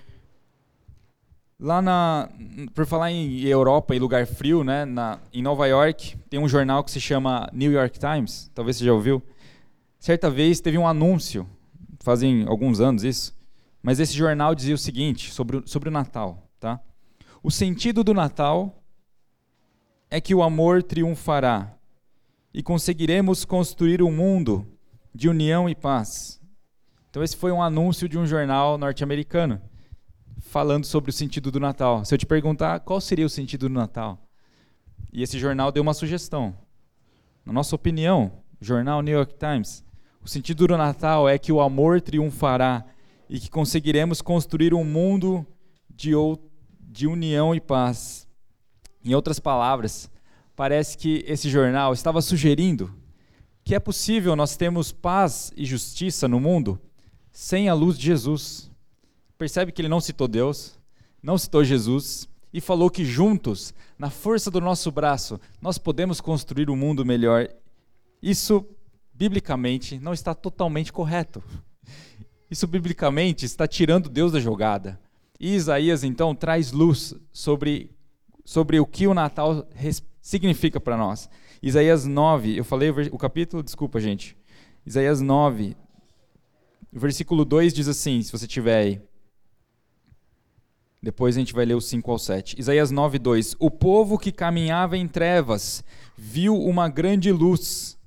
Lá 1.60 1.82
na, 1.82 2.30
por 2.74 2.86
falar 2.86 3.12
em 3.12 3.42
Europa 3.42 3.94
e 3.94 3.98
lugar 3.98 4.26
frio, 4.26 4.64
né, 4.64 4.86
na, 4.86 5.18
em 5.30 5.42
Nova 5.42 5.66
York, 5.66 6.16
tem 6.30 6.40
um 6.40 6.48
jornal 6.48 6.82
que 6.82 6.90
se 6.90 6.98
chama 6.98 7.50
New 7.52 7.70
York 7.70 7.98
Times, 7.98 8.50
talvez 8.54 8.78
você 8.78 8.86
já 8.86 8.94
ouviu. 8.94 9.22
Certa 9.98 10.30
vez 10.30 10.58
teve 10.58 10.78
um 10.78 10.88
anúncio, 10.88 11.46
fazem 11.98 12.46
alguns 12.48 12.80
anos 12.80 13.04
isso, 13.04 13.36
mas 13.82 14.00
esse 14.00 14.14
jornal 14.14 14.54
dizia 14.54 14.74
o 14.74 14.78
seguinte 14.78 15.30
sobre, 15.30 15.60
sobre 15.66 15.90
o 15.90 15.92
Natal. 15.92 16.48
Tá? 16.58 16.80
O 17.42 17.50
sentido 17.50 18.02
do 18.02 18.14
Natal 18.14 18.82
é 20.10 20.18
que 20.18 20.34
o 20.34 20.42
amor 20.42 20.82
triunfará 20.82 21.74
e 22.54 22.62
conseguiremos 22.62 23.44
construir 23.44 24.02
um 24.02 24.10
mundo 24.10 24.66
de 25.14 25.28
união 25.28 25.68
e 25.68 25.74
paz. 25.74 26.40
Então, 27.10 27.22
esse 27.22 27.36
foi 27.36 27.52
um 27.52 27.62
anúncio 27.62 28.08
de 28.08 28.16
um 28.16 28.24
jornal 28.24 28.78
norte-americano 28.78 29.60
falando 30.50 30.84
sobre 30.84 31.10
o 31.10 31.12
sentido 31.12 31.52
do 31.52 31.60
Natal. 31.60 32.04
Se 32.04 32.12
eu 32.12 32.18
te 32.18 32.26
perguntar 32.26 32.80
qual 32.80 33.00
seria 33.00 33.24
o 33.24 33.30
sentido 33.30 33.68
do 33.68 33.74
Natal, 33.74 34.18
e 35.12 35.22
esse 35.22 35.38
jornal 35.38 35.70
deu 35.70 35.80
uma 35.80 35.94
sugestão. 35.94 36.56
Na 37.46 37.52
nossa 37.52 37.76
opinião, 37.76 38.32
jornal 38.60 39.00
New 39.00 39.14
York 39.14 39.34
Times, 39.38 39.84
o 40.20 40.28
sentido 40.28 40.66
do 40.66 40.76
Natal 40.76 41.28
é 41.28 41.38
que 41.38 41.52
o 41.52 41.60
amor 41.60 42.00
triunfará 42.00 42.84
e 43.28 43.38
que 43.38 43.48
conseguiremos 43.48 44.20
construir 44.20 44.74
um 44.74 44.84
mundo 44.84 45.46
de, 45.88 46.10
de 46.80 47.06
união 47.06 47.54
e 47.54 47.60
paz. 47.60 48.26
Em 49.04 49.14
outras 49.14 49.38
palavras, 49.38 50.10
parece 50.56 50.98
que 50.98 51.24
esse 51.28 51.48
jornal 51.48 51.92
estava 51.92 52.20
sugerindo 52.20 52.92
que 53.62 53.74
é 53.74 53.78
possível 53.78 54.34
nós 54.34 54.56
termos 54.56 54.90
paz 54.90 55.52
e 55.56 55.64
justiça 55.64 56.26
no 56.26 56.40
mundo 56.40 56.80
sem 57.30 57.68
a 57.68 57.74
luz 57.74 57.96
de 57.96 58.06
Jesus. 58.06 58.69
Percebe 59.40 59.72
que 59.72 59.80
ele 59.80 59.88
não 59.88 60.02
citou 60.02 60.28
Deus, 60.28 60.78
não 61.22 61.38
citou 61.38 61.64
Jesus 61.64 62.28
e 62.52 62.60
falou 62.60 62.90
que 62.90 63.06
juntos, 63.06 63.72
na 63.98 64.10
força 64.10 64.50
do 64.50 64.60
nosso 64.60 64.92
braço, 64.92 65.40
nós 65.62 65.78
podemos 65.78 66.20
construir 66.20 66.68
um 66.68 66.76
mundo 66.76 67.06
melhor. 67.06 67.48
Isso, 68.22 68.66
biblicamente, 69.14 69.98
não 69.98 70.12
está 70.12 70.34
totalmente 70.34 70.92
correto. 70.92 71.42
Isso 72.50 72.66
biblicamente 72.66 73.46
está 73.46 73.66
tirando 73.66 74.10
Deus 74.10 74.30
da 74.30 74.38
jogada. 74.38 75.00
E 75.40 75.54
Isaías 75.54 76.04
então 76.04 76.34
traz 76.34 76.70
luz 76.70 77.14
sobre, 77.32 77.96
sobre 78.44 78.78
o 78.78 78.84
que 78.84 79.06
o 79.06 79.14
Natal 79.14 79.66
significa 80.20 80.78
para 80.78 80.98
nós. 80.98 81.30
Isaías 81.62 82.04
9, 82.04 82.58
eu 82.58 82.64
falei 82.64 82.90
o 82.90 83.16
capítulo, 83.16 83.62
desculpa 83.62 84.00
gente. 84.00 84.36
Isaías 84.84 85.22
9, 85.22 85.74
versículo 86.92 87.42
2 87.46 87.72
diz 87.72 87.88
assim, 87.88 88.20
se 88.20 88.30
você 88.30 88.46
tiver 88.46 88.76
aí. 88.76 89.09
Depois 91.02 91.34
a 91.34 91.38
gente 91.38 91.54
vai 91.54 91.64
ler 91.64 91.74
o 91.74 91.80
5 91.80 92.10
ao 92.10 92.18
7. 92.18 92.60
Isaías 92.60 92.90
9, 92.90 93.18
2. 93.18 93.56
O 93.58 93.70
povo 93.70 94.18
que 94.18 94.30
caminhava 94.30 94.98
em 94.98 95.08
trevas 95.08 95.82
viu 96.14 96.54
uma 96.54 96.90
grande 96.90 97.32
luz 97.32 97.98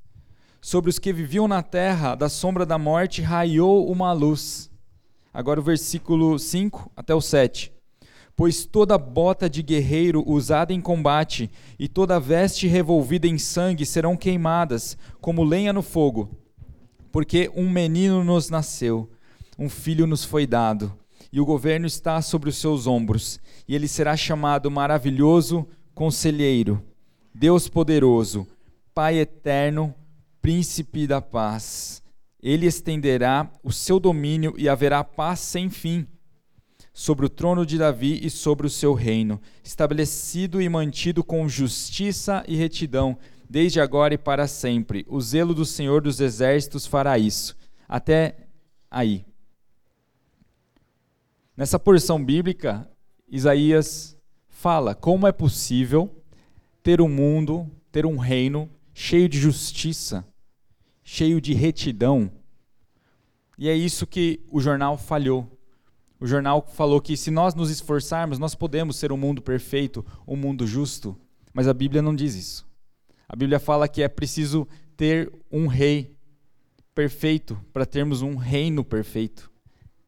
sobre 0.61 0.91
os 0.91 0.99
que 0.99 1.11
viviam 1.11 1.47
na 1.47 1.63
terra 1.63 2.13
da 2.13 2.29
sombra 2.29 2.67
da 2.67 2.77
morte 2.77 3.19
raiou 3.19 3.89
uma 3.91 4.13
luz. 4.13 4.69
Agora 5.33 5.59
o 5.59 5.63
versículo 5.63 6.37
5 6.37 6.91
até 6.95 7.15
o 7.15 7.19
7. 7.19 7.73
Pois 8.35 8.63
toda 8.63 8.95
bota 8.95 9.49
de 9.49 9.63
guerreiro 9.63 10.23
usada 10.27 10.71
em 10.71 10.79
combate 10.79 11.49
e 11.79 11.87
toda 11.87 12.19
veste 12.19 12.67
revolvida 12.67 13.27
em 13.27 13.39
sangue 13.39 13.87
serão 13.87 14.15
queimadas, 14.15 14.95
como 15.19 15.43
lenha 15.43 15.73
no 15.73 15.81
fogo. 15.81 16.29
Porque 17.11 17.51
um 17.55 17.69
menino 17.69 18.23
nos 18.23 18.51
nasceu, 18.51 19.09
um 19.57 19.67
filho 19.67 20.05
nos 20.05 20.23
foi 20.23 20.47
dado, 20.47 20.95
e 21.33 21.41
o 21.41 21.45
governo 21.45 21.87
está 21.87 22.21
sobre 22.21 22.47
os 22.47 22.57
seus 22.57 22.85
ombros, 22.85 23.39
e 23.67 23.73
ele 23.73 23.87
será 23.87 24.15
chamado 24.15 24.69
Maravilhoso 24.69 25.67
Conselheiro, 25.95 26.79
Deus 27.33 27.67
Poderoso, 27.67 28.45
Pai 28.93 29.17
Eterno, 29.17 29.95
príncipe 30.39 31.07
da 31.07 31.19
paz. 31.19 32.03
Ele 32.39 32.67
estenderá 32.67 33.51
o 33.63 33.71
seu 33.71 33.99
domínio 33.99 34.53
e 34.59 34.69
haverá 34.69 35.03
paz 35.03 35.39
sem 35.39 35.71
fim 35.71 36.05
sobre 36.93 37.25
o 37.25 37.29
trono 37.29 37.65
de 37.65 37.79
Davi 37.79 38.19
e 38.23 38.29
sobre 38.29 38.67
o 38.67 38.69
seu 38.69 38.93
reino, 38.93 39.41
estabelecido 39.63 40.61
e 40.61 40.69
mantido 40.69 41.23
com 41.23 41.49
justiça 41.49 42.43
e 42.47 42.55
retidão, 42.55 43.17
desde 43.49 43.81
agora 43.81 44.13
e 44.13 44.19
para 44.19 44.45
sempre. 44.45 45.03
O 45.09 45.19
zelo 45.19 45.55
do 45.55 45.65
Senhor 45.65 45.99
dos 45.99 46.19
exércitos 46.19 46.85
fará 46.85 47.17
isso. 47.17 47.57
Até 47.89 48.35
aí. 48.91 49.25
Nessa 51.55 51.77
porção 51.77 52.23
bíblica, 52.23 52.89
Isaías 53.27 54.17
fala 54.47 54.95
como 54.95 55.27
é 55.27 55.31
possível 55.31 56.23
ter 56.81 56.99
um 56.99 57.07
mundo, 57.07 57.69
ter 57.91 58.07
um 58.07 58.17
reino 58.17 58.67
cheio 58.91 59.29
de 59.29 59.39
justiça, 59.39 60.25
cheio 61.03 61.39
de 61.39 61.53
retidão. 61.53 62.31
E 63.55 63.69
é 63.69 63.75
isso 63.75 64.07
que 64.07 64.43
o 64.51 64.59
jornal 64.59 64.97
falhou. 64.97 65.47
O 66.19 66.25
jornal 66.25 66.65
falou 66.73 66.99
que 66.99 67.15
se 67.15 67.29
nós 67.29 67.53
nos 67.53 67.69
esforçarmos, 67.69 68.39
nós 68.39 68.55
podemos 68.55 68.95
ser 68.95 69.11
um 69.11 69.17
mundo 69.17 69.39
perfeito, 69.39 70.03
um 70.27 70.35
mundo 70.35 70.65
justo. 70.65 71.15
Mas 71.53 71.67
a 71.67 71.73
Bíblia 71.73 72.01
não 72.01 72.15
diz 72.15 72.33
isso. 72.33 72.67
A 73.29 73.35
Bíblia 73.35 73.59
fala 73.59 73.87
que 73.87 74.01
é 74.01 74.07
preciso 74.07 74.67
ter 74.97 75.31
um 75.51 75.67
rei 75.67 76.17
perfeito 76.95 77.63
para 77.71 77.85
termos 77.85 78.23
um 78.23 78.37
reino 78.37 78.83
perfeito. 78.83 79.52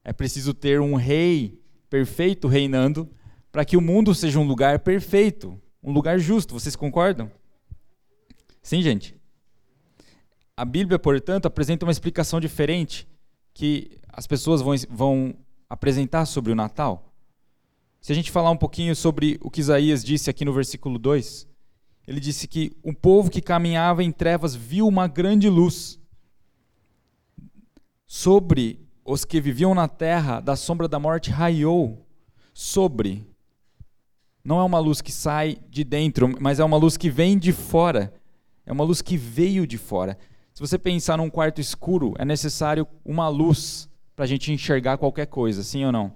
É 0.05 0.13
preciso 0.13 0.53
ter 0.53 0.79
um 0.79 0.93
rei 0.93 1.59
perfeito 1.89 2.47
reinando 2.47 3.09
para 3.51 3.65
que 3.65 3.75
o 3.75 3.81
mundo 3.81 4.13
seja 4.13 4.39
um 4.39 4.47
lugar 4.47 4.79
perfeito, 4.79 5.59
um 5.81 5.91
lugar 5.91 6.19
justo. 6.19 6.53
Vocês 6.53 6.75
concordam? 6.75 7.31
Sim, 8.61 8.83
gente. 8.83 9.15
A 10.55 10.63
Bíblia, 10.63 10.99
portanto, 10.99 11.47
apresenta 11.47 11.85
uma 11.85 11.91
explicação 11.91 12.39
diferente 12.39 13.07
que 13.51 13.97
as 14.07 14.27
pessoas 14.27 14.61
vão, 14.61 14.75
vão 14.89 15.35
apresentar 15.67 16.25
sobre 16.27 16.51
o 16.51 16.55
Natal. 16.55 17.11
Se 17.99 18.11
a 18.11 18.15
gente 18.15 18.29
falar 18.29 18.51
um 18.51 18.57
pouquinho 18.57 18.95
sobre 18.95 19.39
o 19.41 19.49
que 19.49 19.59
Isaías 19.59 20.03
disse 20.03 20.29
aqui 20.29 20.45
no 20.45 20.53
versículo 20.53 20.99
2, 20.99 21.47
ele 22.07 22.19
disse 22.19 22.47
que 22.47 22.71
um 22.83 22.93
povo 22.93 23.31
que 23.31 23.41
caminhava 23.41 24.03
em 24.03 24.11
trevas 24.11 24.53
viu 24.53 24.87
uma 24.87 25.07
grande 25.07 25.49
luz. 25.49 25.99
Sobre 28.05 28.84
os 29.05 29.23
que 29.23 29.39
viviam 29.39 29.75
na 29.75 29.87
terra 29.87 30.39
da 30.39 30.55
sombra 30.55 30.87
da 30.87 30.99
morte 30.99 31.29
raiou. 31.29 32.01
Sobre. 32.53 33.27
Não 34.43 34.59
é 34.59 34.63
uma 34.63 34.79
luz 34.79 35.01
que 35.01 35.11
sai 35.11 35.57
de 35.69 35.83
dentro, 35.83 36.33
mas 36.39 36.59
é 36.59 36.63
uma 36.63 36.77
luz 36.77 36.97
que 36.97 37.09
vem 37.09 37.37
de 37.37 37.51
fora. 37.51 38.13
É 38.65 38.71
uma 38.71 38.83
luz 38.83 39.01
que 39.01 39.15
veio 39.15 39.67
de 39.67 39.77
fora. 39.77 40.17
Se 40.53 40.61
você 40.61 40.79
pensar 40.79 41.17
num 41.17 41.29
quarto 41.29 41.59
escuro, 41.59 42.13
é 42.17 42.23
necessário 42.23 42.87
uma 43.03 43.27
luz 43.27 43.89
para 44.15 44.23
a 44.25 44.27
gente 44.27 44.51
enxergar 44.51 44.97
qualquer 44.97 45.27
coisa, 45.27 45.63
sim 45.63 45.83
ou 45.83 45.91
não? 45.91 46.13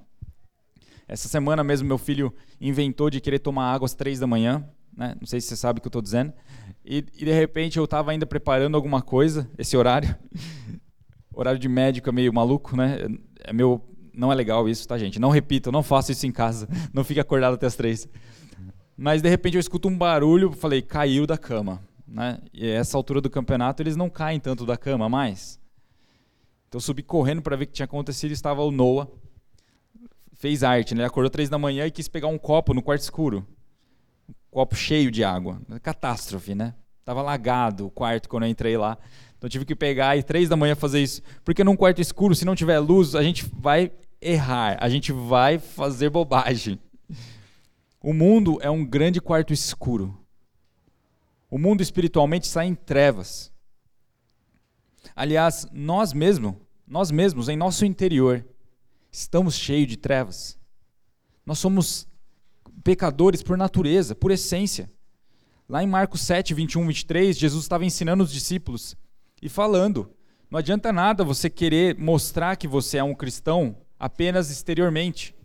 Essa 1.07 1.27
semana 1.27 1.63
mesmo 1.63 1.87
meu 1.87 1.97
filho 1.97 2.33
inventou 2.61 3.09
de 3.09 3.19
querer 3.19 3.39
tomar 3.39 3.73
água 3.73 3.85
às 3.85 3.93
três 3.93 4.19
da 4.19 4.27
manhã, 4.27 4.65
né? 4.95 5.15
não 5.19 5.27
sei 5.27 5.41
se 5.41 5.47
você 5.47 5.57
sabe 5.57 5.79
o 5.79 5.81
que 5.81 5.87
eu 5.87 5.89
estou 5.89 6.01
dizendo, 6.01 6.31
e, 6.85 6.97
e, 7.17 7.25
de 7.25 7.33
repente 7.33 7.77
eu 7.77 7.83
estava 7.83 8.11
ainda 8.11 8.25
preparando 8.25 8.75
alguma 8.75 9.01
coisa, 9.01 9.49
esse 9.57 9.75
horário, 9.75 10.15
horário 11.39 11.59
de 11.59 11.69
médico 11.69 12.09
é 12.09 12.11
meio 12.11 12.33
maluco, 12.33 12.75
né? 12.75 13.07
É 13.43 13.53
meu, 13.53 13.81
não 14.13 14.31
é 14.31 14.35
legal 14.35 14.67
isso, 14.67 14.87
tá 14.87 14.97
gente? 14.97 15.19
Não 15.19 15.29
repito, 15.29 15.71
não 15.71 15.83
faço 15.83 16.11
isso 16.11 16.25
em 16.25 16.31
casa, 16.31 16.67
não 16.93 17.03
fique 17.03 17.19
acordado 17.19 17.53
até 17.53 17.65
as 17.65 17.75
três. 17.75 18.07
Mas 18.97 19.21
de 19.21 19.29
repente 19.29 19.55
eu 19.55 19.59
escuto 19.59 19.87
um 19.87 19.97
barulho, 19.97 20.51
falei, 20.51 20.81
caiu 20.81 21.25
da 21.25 21.37
cama. 21.37 21.81
Né? 22.05 22.39
E 22.53 22.67
essa 22.67 22.97
altura 22.97 23.21
do 23.21 23.29
campeonato 23.29 23.81
eles 23.81 23.95
não 23.95 24.09
caem 24.09 24.39
tanto 24.39 24.65
da 24.65 24.75
cama 24.75 25.07
mais. 25.07 25.59
Então 26.67 26.77
eu 26.77 26.81
subi 26.81 27.01
correndo 27.01 27.41
para 27.41 27.55
ver 27.55 27.63
o 27.63 27.67
que 27.67 27.73
tinha 27.73 27.85
acontecido. 27.85 28.31
Estava 28.31 28.61
o 28.61 28.71
Noah, 28.71 29.07
fez 30.33 30.63
arte, 30.63 30.93
né? 30.93 31.01
Ele 31.01 31.07
acordou 31.07 31.29
três 31.29 31.49
da 31.49 31.57
manhã 31.57 31.85
e 31.85 31.91
quis 31.91 32.07
pegar 32.07 32.27
um 32.27 32.37
copo 32.37 32.73
no 32.73 32.81
quarto 32.81 33.01
escuro, 33.01 33.45
um 34.29 34.33
copo 34.51 34.75
cheio 34.75 35.11
de 35.11 35.23
água, 35.23 35.61
catástrofe, 35.81 36.55
né? 36.55 36.73
Tava 37.05 37.21
lagado 37.21 37.87
o 37.87 37.91
quarto 37.91 38.29
quando 38.29 38.43
eu 38.43 38.49
entrei 38.49 38.77
lá. 38.77 38.97
Então 39.39 39.47
eu 39.47 39.51
tive 39.51 39.63
que 39.63 39.73
pegar 39.73 40.17
e 40.17 40.21
três 40.21 40.49
da 40.49 40.57
manhã 40.57 40.75
fazer 40.75 41.01
isso, 41.01 41.21
porque 41.45 41.63
num 41.63 41.77
quarto 41.77 42.01
escuro, 42.01 42.35
se 42.35 42.43
não 42.43 42.55
tiver 42.55 42.77
luz, 42.79 43.15
a 43.15 43.23
gente 43.23 43.45
vai 43.53 43.89
errar, 44.21 44.77
a 44.81 44.89
gente 44.89 45.13
vai 45.13 45.57
fazer 45.57 46.09
bobagem. 46.09 46.77
O 48.01 48.11
mundo 48.13 48.59
é 48.61 48.69
um 48.69 48.85
grande 48.85 49.21
quarto 49.21 49.53
escuro. 49.53 50.13
O 51.49 51.57
mundo 51.57 51.81
espiritualmente 51.81 52.47
está 52.47 52.65
em 52.65 52.75
trevas. 52.75 53.49
Aliás, 55.15 55.65
nós 55.71 56.11
mesmos, 56.11 56.55
nós 56.85 57.09
mesmos, 57.09 57.47
em 57.47 57.55
nosso 57.55 57.85
interior, 57.85 58.45
estamos 59.09 59.55
cheios 59.55 59.87
de 59.87 59.95
trevas. 59.95 60.59
Nós 61.45 61.59
somos 61.59 62.05
pecadores 62.83 63.41
por 63.41 63.57
natureza, 63.57 64.13
por 64.13 64.31
essência. 64.31 64.91
Lá 65.67 65.81
em 65.81 65.87
Marcos 65.87 66.21
7, 66.21 66.53
21, 66.53 66.85
23, 66.87 67.37
Jesus 67.37 67.63
estava 67.63 67.85
ensinando 67.85 68.23
os 68.23 68.33
discípulos 68.33 68.97
e 69.41 69.49
falando: 69.49 70.11
não 70.49 70.57
adianta 70.57 70.91
nada 70.91 71.23
você 71.23 71.49
querer 71.49 71.97
mostrar 71.97 72.55
que 72.55 72.67
você 72.67 72.97
é 72.97 73.03
um 73.03 73.13
cristão 73.13 73.75
apenas 73.99 74.49
exteriormente. 74.49 75.35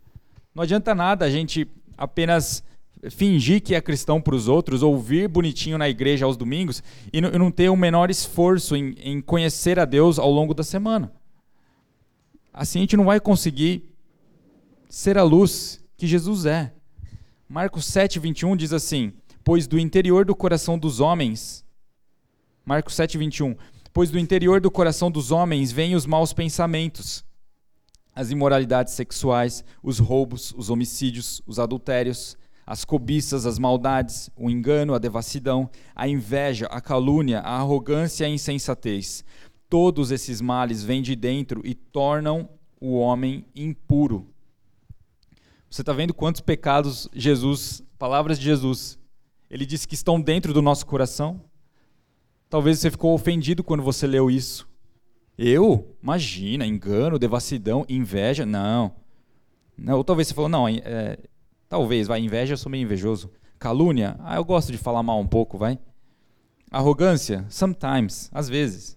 Não 0.55 0.63
adianta 0.63 0.95
nada 0.95 1.25
a 1.27 1.31
gente 1.31 1.69
apenas 1.97 2.63
fingir 3.11 3.61
que 3.63 3.75
é 3.75 3.81
cristão 3.81 4.21
para 4.21 4.35
os 4.35 4.49
outros, 4.49 4.83
ouvir 4.83 5.29
bonitinho 5.29 5.77
na 5.77 5.89
igreja 5.89 6.25
aos 6.25 6.37
domingos 6.37 6.83
e 7.13 7.21
não 7.21 7.51
ter 7.51 7.69
o 7.69 7.77
menor 7.77 8.11
esforço 8.11 8.75
em, 8.75 8.95
em 8.99 9.21
conhecer 9.21 9.79
a 9.79 9.85
Deus 9.85 10.19
ao 10.19 10.31
longo 10.31 10.55
da 10.55 10.63
semana. 10.63 11.13
Assim 12.53 12.79
a 12.79 12.83
gente 12.83 12.97
não 12.97 13.05
vai 13.05 13.21
conseguir 13.21 13.85
ser 14.89 15.19
a 15.19 15.23
luz 15.23 15.85
que 15.97 16.07
Jesus 16.07 16.47
é. 16.47 16.73
Marcos 17.49 17.85
7, 17.85 18.19
21 18.19 18.57
diz 18.57 18.73
assim: 18.73 19.13
Pois 19.43 19.67
do 19.67 19.79
interior 19.79 20.25
do 20.25 20.35
coração 20.35 20.79
dos 20.79 21.01
homens. 21.01 21.65
Marcos 22.65 22.95
7, 22.95 23.19
21. 23.19 23.55
Pois 23.95 24.11
do 24.11 24.19
interior 24.19 24.61
do 24.61 24.71
coração 24.71 25.11
dos 25.11 25.31
homens 25.31 25.73
vêm 25.73 25.95
os 25.95 26.05
maus 26.05 26.35
pensamentos, 26.35 27.25
as 28.15 28.31
imoralidades 28.31 28.93
sexuais, 28.93 29.65
os 29.83 29.99
roubos, 29.99 30.53
os 30.55 30.69
homicídios, 30.69 31.41
os 31.47 31.59
adultérios 31.59 32.37
as 32.67 32.85
cobiças, 32.85 33.45
as 33.47 33.59
maldades, 33.59 34.31
o 34.37 34.49
engano, 34.49 34.95
a 34.95 34.99
devassidão, 34.99 35.69
a 35.95 36.09
inveja, 36.09 36.67
a 36.67 36.81
calúnia, 36.81 37.41
a 37.41 37.59
arrogância 37.59 38.25
e 38.25 38.27
a 38.27 38.31
insensatez. 38.31 39.25
Todos 39.69 40.11
esses 40.11 40.41
males 40.41 40.83
vêm 40.83 41.03
de 41.03 41.15
dentro 41.15 41.61
e 41.65 41.75
tornam 41.75 42.49
o 42.81 42.99
homem 42.99 43.45
impuro. 43.55 44.31
Você 45.69 45.83
está 45.83 45.93
vendo 45.93 46.15
quantos 46.15 46.41
pecados 46.41 47.09
Jesus, 47.13 47.83
palavras 47.99 48.39
de 48.39 48.45
Jesus, 48.45 48.99
ele 49.51 49.67
disse 49.67 49.87
que 49.87 49.95
estão 49.95 50.21
dentro 50.21 50.53
do 50.53 50.63
nosso 50.63 50.87
coração? 50.87 51.41
Talvez 52.49 52.79
você 52.79 52.91
ficou 52.91 53.15
ofendido 53.15 53.65
quando 53.65 53.83
você 53.83 54.07
leu 54.07 54.31
isso. 54.31 54.69
Eu? 55.37 55.97
Imagina, 56.03 56.67
engano, 56.67 57.19
devassidão, 57.19 57.85
inveja? 57.89 58.47
Não. 58.47 58.95
não 59.77 59.97
ou 59.97 60.05
talvez 60.05 60.29
você 60.29 60.35
falou, 60.35 60.49
não, 60.49 60.69
é, 60.69 61.19
Talvez, 61.75 62.07
vai. 62.07 62.21
Inveja, 62.21 62.53
eu 62.53 62.57
sou 62.57 62.71
meio 62.71 62.85
invejoso. 62.85 63.29
Calúnia, 63.59 64.17
ah, 64.21 64.37
eu 64.37 64.45
gosto 64.45 64.71
de 64.71 64.79
falar 64.79 65.03
mal 65.03 65.19
um 65.19 65.27
pouco, 65.27 65.59
vai. 65.59 65.77
Arrogância, 66.71 67.45
sometimes, 67.49 68.31
às 68.33 68.49
vezes. 68.49 68.97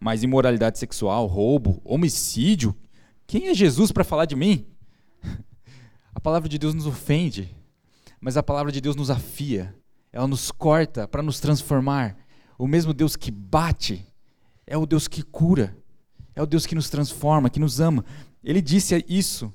Mas 0.00 0.22
imoralidade 0.22 0.78
sexual, 0.78 1.26
roubo, 1.26 1.78
homicídio, 1.84 2.74
quem 3.26 3.48
é 3.48 3.54
Jesus 3.54 3.92
para 3.92 4.02
falar 4.02 4.24
de 4.24 4.34
mim? 4.34 4.66
A 6.14 6.18
palavra 6.18 6.48
de 6.48 6.58
Deus 6.58 6.72
nos 6.72 6.86
ofende, 6.86 7.54
mas 8.18 8.38
a 8.38 8.42
palavra 8.42 8.72
de 8.72 8.80
Deus 8.80 8.96
nos 8.96 9.10
afia. 9.10 9.74
Ela 10.10 10.26
nos 10.26 10.50
corta 10.50 11.06
para 11.06 11.22
nos 11.22 11.38
transformar. 11.38 12.16
O 12.58 12.66
mesmo 12.66 12.94
Deus 12.94 13.16
que 13.16 13.30
bate 13.30 14.06
é 14.66 14.76
o 14.76 14.86
Deus 14.86 15.08
que 15.08 15.22
cura. 15.22 15.76
É 16.34 16.42
o 16.42 16.46
Deus 16.46 16.66
que 16.66 16.74
nos 16.74 16.90
transforma, 16.90 17.50
que 17.50 17.60
nos 17.60 17.80
ama. 17.80 18.04
Ele 18.42 18.60
disse 18.60 19.04
isso 19.08 19.52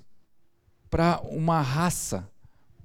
para 0.90 1.22
uma 1.22 1.62
raça 1.62 2.30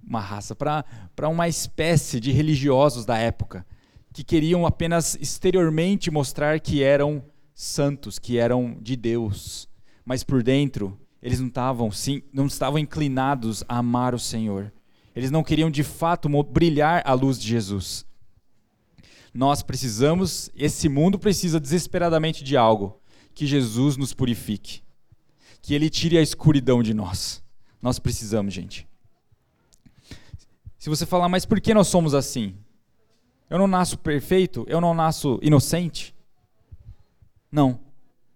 uma 0.06 0.20
raça, 0.20 0.54
para 0.54 1.28
uma 1.28 1.48
espécie 1.48 2.20
de 2.20 2.30
religiosos 2.30 3.04
da 3.04 3.18
época, 3.18 3.66
que 4.12 4.22
queriam 4.22 4.64
apenas 4.64 5.16
exteriormente 5.20 6.10
mostrar 6.10 6.60
que 6.60 6.82
eram 6.82 7.22
santos, 7.52 8.18
que 8.18 8.38
eram 8.38 8.78
de 8.80 8.94
Deus, 8.94 9.68
mas 10.04 10.22
por 10.22 10.42
dentro 10.42 10.98
eles 11.20 11.40
não 11.40 11.48
estavam, 11.48 11.90
sim, 11.90 12.22
não 12.32 12.46
estavam 12.46 12.78
inclinados 12.78 13.64
a 13.68 13.78
amar 13.78 14.14
o 14.14 14.18
Senhor. 14.18 14.72
Eles 15.14 15.30
não 15.30 15.42
queriam 15.42 15.70
de 15.70 15.82
fato 15.82 16.28
brilhar 16.44 17.02
a 17.04 17.12
luz 17.14 17.38
de 17.40 17.48
Jesus. 17.48 18.05
Nós 19.36 19.62
precisamos, 19.62 20.50
esse 20.56 20.88
mundo 20.88 21.18
precisa 21.18 21.60
desesperadamente 21.60 22.42
de 22.42 22.56
algo, 22.56 22.98
que 23.34 23.46
Jesus 23.46 23.98
nos 23.98 24.14
purifique, 24.14 24.82
que 25.60 25.74
Ele 25.74 25.90
tire 25.90 26.16
a 26.16 26.22
escuridão 26.22 26.82
de 26.82 26.94
nós. 26.94 27.44
Nós 27.82 27.98
precisamos, 27.98 28.54
gente. 28.54 28.88
Se 30.78 30.88
você 30.88 31.04
falar, 31.04 31.28
mas 31.28 31.44
por 31.44 31.60
que 31.60 31.74
nós 31.74 31.86
somos 31.88 32.14
assim? 32.14 32.56
Eu 33.50 33.58
não 33.58 33.68
nasço 33.68 33.98
perfeito? 33.98 34.64
Eu 34.66 34.80
não 34.80 34.94
nasço 34.94 35.38
inocente? 35.42 36.14
Não. 37.52 37.78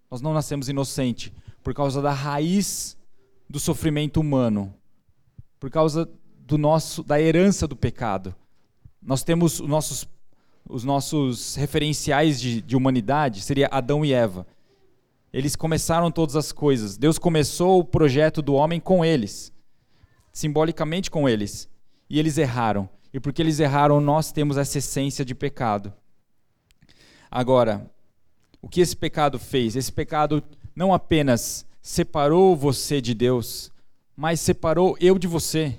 Nós 0.09 0.21
não 0.21 0.35
nascemos 0.35 0.69
inocente 0.69 1.33
por 1.63 1.73
causa 1.73 1.99
da 1.99 2.13
raiz 2.13 2.95
do 3.49 3.59
sofrimento 3.59 4.21
humano, 4.21 4.71
por 5.59 5.71
causa 5.71 6.07
do 6.37 6.59
nosso 6.59 7.01
da 7.01 7.19
herança 7.19 7.67
do 7.67 7.75
pecado. 7.75 8.35
Nós 9.01 9.23
temos 9.23 9.59
os 9.59 9.67
nossos 9.67 10.07
os 10.71 10.85
nossos 10.85 11.55
referenciais 11.55 12.39
de, 12.39 12.61
de 12.61 12.75
humanidade 12.77 13.41
seria 13.41 13.67
Adão 13.69 14.05
e 14.05 14.13
Eva. 14.13 14.47
Eles 15.33 15.55
começaram 15.55 16.09
todas 16.09 16.35
as 16.35 16.51
coisas. 16.53 16.97
Deus 16.97 17.19
começou 17.19 17.79
o 17.79 17.85
projeto 17.85 18.41
do 18.41 18.53
homem 18.53 18.79
com 18.79 19.03
eles, 19.03 19.51
simbolicamente 20.31 21.11
com 21.11 21.27
eles. 21.27 21.69
E 22.09 22.17
eles 22.17 22.37
erraram. 22.37 22.89
E 23.13 23.19
porque 23.19 23.41
eles 23.41 23.59
erraram, 23.59 23.99
nós 23.99 24.31
temos 24.31 24.55
essa 24.57 24.77
essência 24.77 25.25
de 25.25 25.35
pecado. 25.35 25.93
Agora, 27.29 27.89
o 28.61 28.69
que 28.69 28.79
esse 28.79 28.95
pecado 28.95 29.37
fez? 29.37 29.75
Esse 29.75 29.91
pecado 29.91 30.41
não 30.73 30.93
apenas 30.93 31.65
separou 31.81 32.55
você 32.55 33.01
de 33.01 33.13
Deus, 33.13 33.71
mas 34.15 34.39
separou 34.39 34.95
eu 35.01 35.17
de 35.17 35.27
você. 35.27 35.77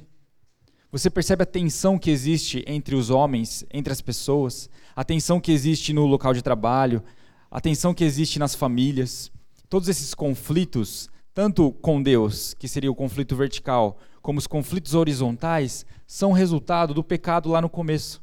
Você 0.91 1.09
percebe 1.09 1.43
a 1.43 1.47
tensão 1.47 1.99
que 1.99 2.11
existe 2.11 2.63
entre 2.67 2.95
os 2.95 3.09
homens, 3.09 3.65
entre 3.73 3.91
as 3.91 4.03
pessoas, 4.03 4.69
a 4.95 5.05
tensão 5.05 5.41
que 5.41 5.53
existe 5.53 5.93
no 5.93 6.07
local 6.07 6.35
de 6.35 6.43
trabalho, 6.43 7.03
a 7.51 7.61
tensão 7.61 7.93
que 7.95 8.05
existe 8.05 8.39
nas 8.39 8.55
famílias 8.55 9.31
todos 9.73 9.89
esses 9.89 10.13
conflitos, 10.13 11.09
tanto 11.33 11.73
com 11.73 12.03
Deus, 12.03 12.53
que 12.53 12.69
seria 12.69 12.93
o 12.93 12.95
conflito 12.95 13.35
vertical, 13.35 13.97
como 14.21 14.39
os 14.39 14.47
conflitos 14.47 14.93
horizontais, 14.93 15.87
são 16.07 16.31
resultado 16.31 16.93
do 16.93 17.03
pecado 17.03 17.49
lá 17.49 17.59
no 17.59 17.71
começo. 17.71 18.23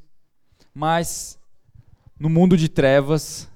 Mas 0.75 1.39
no 2.19 2.29
mundo 2.29 2.55
de 2.55 2.69
trevas, 2.69 3.49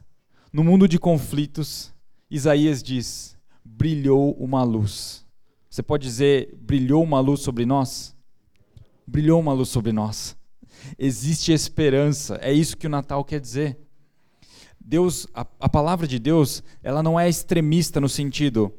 no 0.52 0.64
mundo 0.64 0.88
de 0.88 0.98
conflitos, 0.98 1.94
Isaías 2.32 2.82
diz: 2.82 3.38
brilhou 3.64 4.34
uma 4.40 4.64
luz. 4.64 5.24
Você 5.70 5.84
pode 5.84 6.08
dizer, 6.08 6.52
brilhou 6.60 7.04
uma 7.04 7.20
luz 7.20 7.42
sobre 7.42 7.64
nós? 7.64 8.16
Brilhou 9.06 9.40
uma 9.40 9.54
luz 9.54 9.70
sobre 9.70 9.92
nós. 9.92 10.36
Existe 10.98 11.52
esperança, 11.52 12.38
é 12.42 12.52
isso 12.52 12.78
que 12.78 12.88
o 12.88 12.90
Natal 12.90 13.24
quer 13.24 13.40
dizer. 13.40 13.78
Deus, 14.80 15.28
a, 15.34 15.46
a 15.60 15.70
palavra 15.70 16.08
de 16.08 16.20
Deus, 16.20 16.62
ela 16.84 17.02
não 17.02 17.20
é 17.20 17.30
extremista 17.30 18.02
no 18.02 18.10
sentido, 18.10 18.74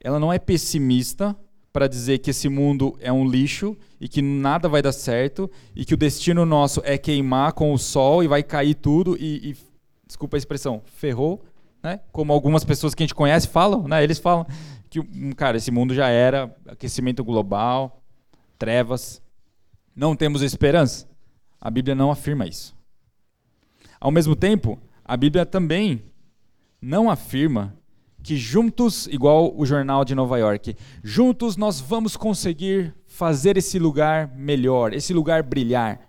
ela 0.00 0.18
não 0.18 0.32
é 0.32 0.38
pessimista 0.38 1.36
para 1.72 1.86
dizer 1.86 2.18
que 2.18 2.30
esse 2.30 2.48
mundo 2.48 2.96
é 3.00 3.12
um 3.12 3.28
lixo 3.28 3.76
e 4.00 4.08
que 4.08 4.22
nada 4.22 4.68
vai 4.68 4.82
dar 4.82 4.92
certo 4.92 5.50
e 5.76 5.84
que 5.84 5.94
o 5.94 5.96
destino 5.96 6.44
nosso 6.44 6.80
é 6.84 6.98
queimar 6.98 7.52
com 7.52 7.72
o 7.72 7.78
sol 7.78 8.24
e 8.24 8.28
vai 8.28 8.42
cair 8.42 8.74
tudo 8.74 9.16
e, 9.20 9.50
e 9.50 9.56
desculpa 10.06 10.36
a 10.36 10.38
expressão, 10.38 10.82
ferrou, 10.86 11.44
né? 11.82 12.00
Como 12.10 12.32
algumas 12.32 12.64
pessoas 12.64 12.94
que 12.94 13.02
a 13.02 13.06
gente 13.06 13.14
conhece 13.14 13.46
falam, 13.46 13.86
né? 13.86 14.02
Eles 14.02 14.18
falam 14.18 14.46
que, 14.88 15.00
cara, 15.34 15.56
esse 15.56 15.70
mundo 15.70 15.94
já 15.94 16.08
era 16.08 16.54
aquecimento 16.66 17.22
global, 17.22 18.02
trevas, 18.58 19.22
não 19.94 20.16
temos 20.16 20.42
esperança. 20.42 21.09
A 21.60 21.70
Bíblia 21.70 21.94
não 21.94 22.10
afirma 22.10 22.46
isso. 22.46 22.74
Ao 24.00 24.10
mesmo 24.10 24.34
tempo, 24.34 24.78
a 25.04 25.16
Bíblia 25.16 25.44
também 25.44 26.02
não 26.80 27.10
afirma 27.10 27.76
que 28.22 28.36
juntos, 28.36 29.06
igual 29.06 29.54
o 29.56 29.64
jornal 29.64 30.04
de 30.04 30.14
Nova 30.14 30.38
York, 30.38 30.76
juntos 31.02 31.56
nós 31.56 31.80
vamos 31.80 32.16
conseguir 32.16 32.94
fazer 33.06 33.56
esse 33.56 33.78
lugar 33.78 34.28
melhor, 34.36 34.92
esse 34.92 35.12
lugar 35.12 35.42
brilhar. 35.42 36.00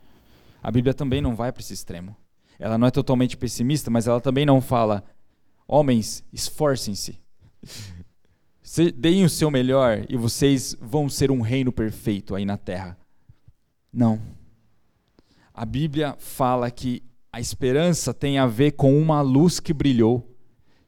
A 0.62 0.72
Bíblia 0.72 0.94
também 0.94 1.22
não 1.22 1.36
vai 1.36 1.52
para 1.52 1.62
esse 1.62 1.74
extremo. 1.74 2.16
Ela 2.60 2.78
não 2.78 2.88
é 2.88 2.92
totalmente 2.92 3.36
pessimista, 3.36 3.90
mas 3.90 4.08
ela 4.08 4.22
também 4.22 4.46
não 4.46 4.62
fala: 4.62 5.04
homens, 5.68 6.24
esforcem-se. 6.32 7.20
Deem 8.96 9.26
o 9.26 9.30
seu 9.30 9.50
melhor 9.52 10.06
e 10.08 10.16
vocês 10.16 10.76
vão 10.80 11.10
ser 11.10 11.32
um 11.32 11.42
reino 11.42 11.72
perfeito 11.72 12.36
aí 12.36 12.46
na 12.46 12.58
terra. 12.58 12.98
Não. 13.92 14.22
A 15.62 15.66
Bíblia 15.66 16.16
fala 16.18 16.72
que 16.72 17.04
a 17.32 17.40
esperança 17.40 18.16
tem 18.16 18.40
a 18.40 18.48
ver 18.48 18.72
com 18.72 19.00
uma 19.00 19.22
luz 19.22 19.60
que 19.60 19.72
brilhou, 19.72 20.36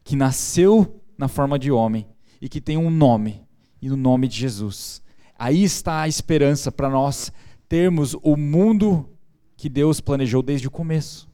que 0.03 0.15
nasceu 0.15 0.99
na 1.15 1.27
forma 1.27 1.59
de 1.59 1.71
homem 1.71 2.07
e 2.41 2.49
que 2.49 2.59
tem 2.59 2.75
um 2.75 2.89
nome, 2.89 3.45
e 3.79 3.87
no 3.87 3.95
nome 3.95 4.27
de 4.27 4.35
Jesus. 4.35 4.99
Aí 5.37 5.63
está 5.63 6.01
a 6.01 6.07
esperança 6.07 6.71
para 6.71 6.89
nós 6.89 7.31
termos 7.69 8.15
o 8.23 8.35
mundo 8.35 9.07
que 9.55 9.69
Deus 9.69 10.01
planejou 10.01 10.41
desde 10.41 10.67
o 10.67 10.71
começo. 10.71 11.29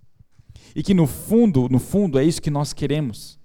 E 0.76 0.84
que 0.84 0.94
no 0.94 1.08
fundo, 1.08 1.70
no 1.70 1.80
fundo 1.80 2.20
é 2.20 2.26
isso 2.26 2.42
que 2.42 2.52
nós 2.52 2.74
queremos. 2.74 3.40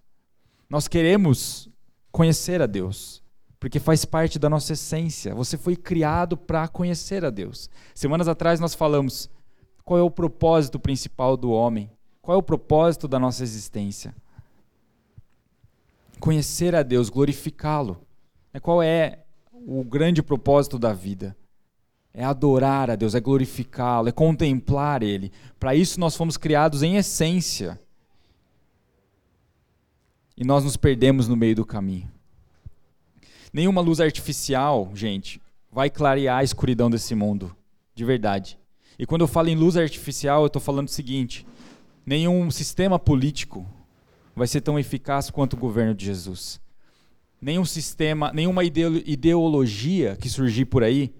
Nós 0.68 0.88
queremos 0.88 1.68
conhecer 2.10 2.60
a 2.60 2.66
Deus, 2.66 3.22
porque 3.60 3.78
faz 3.78 4.04
parte 4.04 4.40
da 4.40 4.50
nossa 4.50 4.72
essência. 4.72 5.36
Você 5.36 5.56
foi 5.56 5.76
criado 5.76 6.36
para 6.36 6.66
conhecer 6.66 7.24
a 7.24 7.30
Deus. 7.30 7.70
Semanas 7.94 8.26
atrás 8.26 8.58
nós 8.58 8.74
falamos 8.74 9.30
qual 9.84 9.98
é 9.98 10.02
o 10.02 10.10
propósito 10.10 10.80
principal 10.80 11.36
do 11.36 11.50
homem? 11.50 11.90
Qual 12.22 12.34
é 12.34 12.38
o 12.38 12.42
propósito 12.42 13.06
da 13.06 13.18
nossa 13.18 13.42
existência? 13.42 14.14
Conhecer 16.18 16.74
a 16.74 16.82
Deus, 16.82 17.10
glorificá-lo. 17.10 18.00
É, 18.52 18.58
qual 18.58 18.82
é 18.82 19.24
o 19.52 19.84
grande 19.84 20.22
propósito 20.22 20.78
da 20.78 20.94
vida? 20.94 21.36
É 22.14 22.24
adorar 22.24 22.90
a 22.90 22.96
Deus, 22.96 23.14
é 23.14 23.20
glorificá-lo, 23.20 24.08
é 24.08 24.12
contemplar 24.12 25.02
Ele. 25.02 25.30
Para 25.58 25.74
isso 25.74 26.00
nós 26.00 26.16
fomos 26.16 26.38
criados 26.38 26.82
em 26.82 26.96
essência. 26.96 27.78
E 30.36 30.44
nós 30.44 30.64
nos 30.64 30.78
perdemos 30.78 31.28
no 31.28 31.36
meio 31.36 31.56
do 31.56 31.66
caminho. 31.66 32.10
Nenhuma 33.52 33.82
luz 33.82 34.00
artificial, 34.00 34.90
gente, 34.94 35.40
vai 35.70 35.90
clarear 35.90 36.38
a 36.38 36.44
escuridão 36.44 36.88
desse 36.88 37.14
mundo, 37.14 37.54
de 37.94 38.04
verdade. 38.04 38.58
E 38.98 39.06
quando 39.06 39.22
eu 39.22 39.28
falo 39.28 39.48
em 39.48 39.56
luz 39.56 39.76
artificial, 39.76 40.42
eu 40.42 40.46
estou 40.46 40.62
falando 40.62 40.88
o 40.88 40.90
seguinte: 40.90 41.46
nenhum 42.04 42.50
sistema 42.50 42.98
político 42.98 43.66
vai 44.34 44.46
ser 44.46 44.60
tão 44.60 44.78
eficaz 44.78 45.30
quanto 45.30 45.54
o 45.54 45.58
governo 45.58 45.94
de 45.94 46.04
Jesus. 46.04 46.60
Nenhum 47.40 47.64
sistema, 47.64 48.32
nenhuma 48.32 48.62
ideologia 48.64 50.16
que 50.16 50.30
surgir 50.30 50.64
por 50.64 50.82
aí 50.82 51.14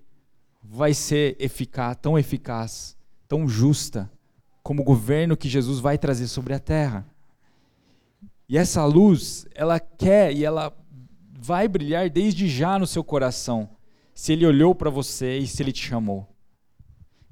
vai 0.63 0.95
ser 0.95 1.37
eficaz, 1.39 1.97
tão 2.01 2.19
eficaz, 2.19 2.97
tão 3.29 3.47
justa 3.47 4.11
como 4.63 4.81
o 4.81 4.85
governo 4.85 5.37
que 5.37 5.49
Jesus 5.49 5.79
vai 5.79 5.99
trazer 5.99 6.27
sobre 6.27 6.55
a 6.55 6.59
terra. 6.59 7.07
E 8.49 8.57
essa 8.57 8.85
luz, 8.87 9.47
ela 9.55 9.79
quer 9.79 10.33
e 10.33 10.45
ela 10.45 10.75
vai 11.39 11.69
brilhar 11.69 12.09
desde 12.09 12.49
já 12.49 12.79
no 12.79 12.87
seu 12.87 13.05
coração, 13.05 13.69
se 14.15 14.33
ele 14.33 14.47
olhou 14.47 14.75
para 14.75 14.89
você 14.89 15.37
e 15.37 15.47
se 15.47 15.63
ele 15.63 15.73
te 15.73 15.87
chamou. 15.87 16.34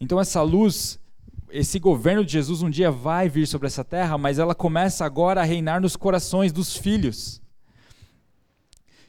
Então 0.03 0.18
essa 0.18 0.42
luz, 0.42 0.98
esse 1.48 1.78
governo 1.78 2.24
de 2.24 2.32
Jesus 2.32 2.61
um 2.61 2.68
dia 2.68 2.90
vai 2.90 3.28
vir 3.28 3.46
sobre 3.46 3.68
essa 3.68 3.84
terra, 3.84 4.18
mas 4.18 4.36
ela 4.36 4.53
começa 4.53 5.05
agora 5.05 5.40
a 5.40 5.44
reinar 5.44 5.80
nos 5.80 5.94
corações 5.94 6.53
dos 6.53 6.76
filhos. 6.76 7.40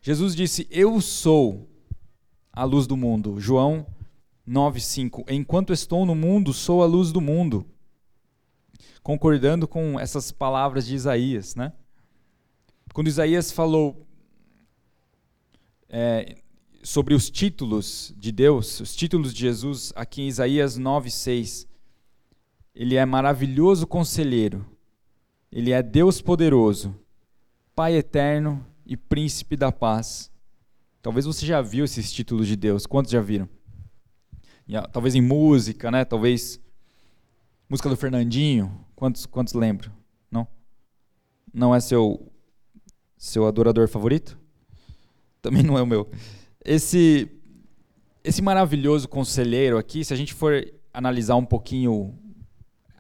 Jesus 0.04 0.36
disse: 0.36 0.68
Eu 0.70 1.02
sou 1.02 1.68
a 2.52 2.64
luz 2.64 2.86
do 2.86 2.96
mundo. 2.96 3.40
João 3.40 3.88
9:5. 4.48 5.26
Enquanto 5.32 5.74
estou 5.74 6.06
no 6.06 6.14
mundo, 6.14 6.54
sou 6.54 6.84
a 6.84 6.86
luz 6.86 7.12
do 7.12 7.20
mundo. 7.20 7.66
Concordando 9.02 9.68
com 9.68 10.00
essas 10.00 10.32
palavras 10.32 10.86
de 10.86 10.94
Isaías, 10.94 11.56
né? 11.56 11.74
Quando 12.94 13.08
Isaías 13.08 13.52
falou 13.52 14.06
é, 15.90 16.38
sobre 16.84 17.14
os 17.14 17.30
títulos 17.30 18.14
de 18.18 18.32
Deus, 18.32 18.82
os 18.82 18.96
títulos 18.96 19.34
de 19.34 19.40
Jesus, 19.40 19.94
aqui 19.96 20.22
em 20.22 20.28
Isaías 20.28 20.78
9:6. 20.78 21.66
Ele 22.76 22.96
é 22.96 23.06
maravilhoso 23.06 23.88
conselheiro. 23.88 24.66
Ele 25.52 25.72
é 25.72 25.82
Deus 25.82 26.22
poderoso, 26.22 26.96
Pai 27.76 27.96
eterno 27.96 28.66
e 28.86 28.98
príncipe 28.98 29.56
da 29.56 29.72
paz. 29.72 30.32
Talvez 31.02 31.26
você 31.26 31.46
já 31.46 31.62
viu 31.62 31.86
esses 31.86 32.12
títulos 32.12 32.48
de 32.48 32.56
Deus. 32.56 32.86
Quantos 32.86 33.12
já 33.12 33.22
viram? 33.22 33.48
Talvez 34.92 35.16
em 35.16 35.22
música, 35.22 35.90
né? 35.92 36.04
Talvez 36.06 36.60
música 37.70 37.90
do 37.90 37.96
Fernandinho. 37.96 38.86
Quantos 38.96 39.26
quantos 39.26 39.54
lembram? 39.54 39.92
Não? 40.32 40.48
Não 41.54 41.74
é 41.74 41.80
seu 41.80 42.32
seu 43.18 43.48
adorador 43.48 43.88
favorito? 43.88 44.38
Também 45.42 45.64
não 45.64 45.78
é 45.78 45.82
o 45.82 45.88
meu. 45.88 46.10
Esse, 46.66 47.30
esse 48.24 48.42
maravilhoso 48.42 49.08
conselheiro 49.08 49.78
aqui, 49.78 50.04
se 50.06 50.14
a 50.14 50.18
gente 50.18 50.34
for 50.34 50.66
analisar 50.94 51.36
um 51.36 51.46
pouquinho 51.46 52.18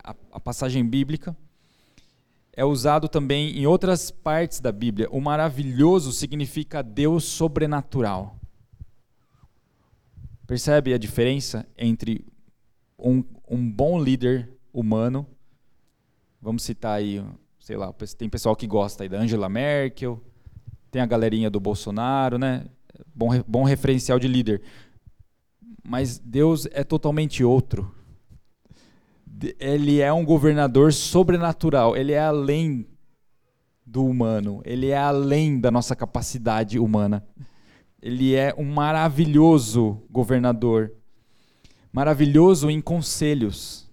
a, 0.04 0.16
a 0.34 0.40
passagem 0.40 0.86
bíblica, 0.86 1.36
é 2.56 2.66
usado 2.66 3.08
também 3.08 3.58
em 3.58 3.66
outras 3.66 4.12
partes 4.12 4.60
da 4.60 4.72
Bíblia. 4.72 5.08
O 5.12 5.22
maravilhoso 5.22 6.12
significa 6.12 6.84
Deus 6.84 7.24
sobrenatural. 7.24 8.38
Percebe 10.46 10.94
a 10.94 10.98
diferença 10.98 11.66
entre 11.78 12.26
um, 13.00 13.24
um 13.50 13.72
bom 13.72 14.02
líder 14.02 14.52
humano? 14.72 15.26
Vamos 16.42 16.64
citar 16.64 16.98
aí, 16.98 17.24
sei 17.60 17.78
lá, 17.78 17.94
tem 18.18 18.30
pessoal 18.30 18.56
que 18.56 18.68
gosta 18.68 19.04
aí 19.04 19.10
da 19.10 19.20
Angela 19.20 19.48
Merkel, 19.48 20.22
tem 20.92 21.02
a 21.02 21.06
galerinha 21.06 21.50
do 21.50 21.60
Bolsonaro, 21.60 22.38
né? 22.38 22.66
Bom, 23.14 23.30
bom 23.48 23.64
referencial 23.64 24.20
de 24.20 24.28
líder. 24.28 24.62
Mas 25.84 26.18
Deus 26.20 26.68
é 26.72 26.84
totalmente 26.84 27.44
outro. 27.44 27.94
Ele 29.60 30.00
é 30.00 30.12
um 30.14 30.24
governador 30.24 30.94
sobrenatural, 30.94 31.98
ele 31.98 32.14
é 32.14 32.20
além 32.20 32.88
do 33.86 34.06
humano, 34.06 34.62
ele 34.64 34.90
é 34.90 34.98
além 34.98 35.60
da 35.60 35.70
nossa 35.70 35.96
capacidade 35.96 36.80
humana. 36.80 37.26
Ele 38.02 38.36
é 38.36 38.54
um 38.58 38.66
maravilhoso 38.66 40.04
governador, 40.10 40.94
maravilhoso 41.92 42.70
em 42.70 42.82
conselhos. 42.82 43.90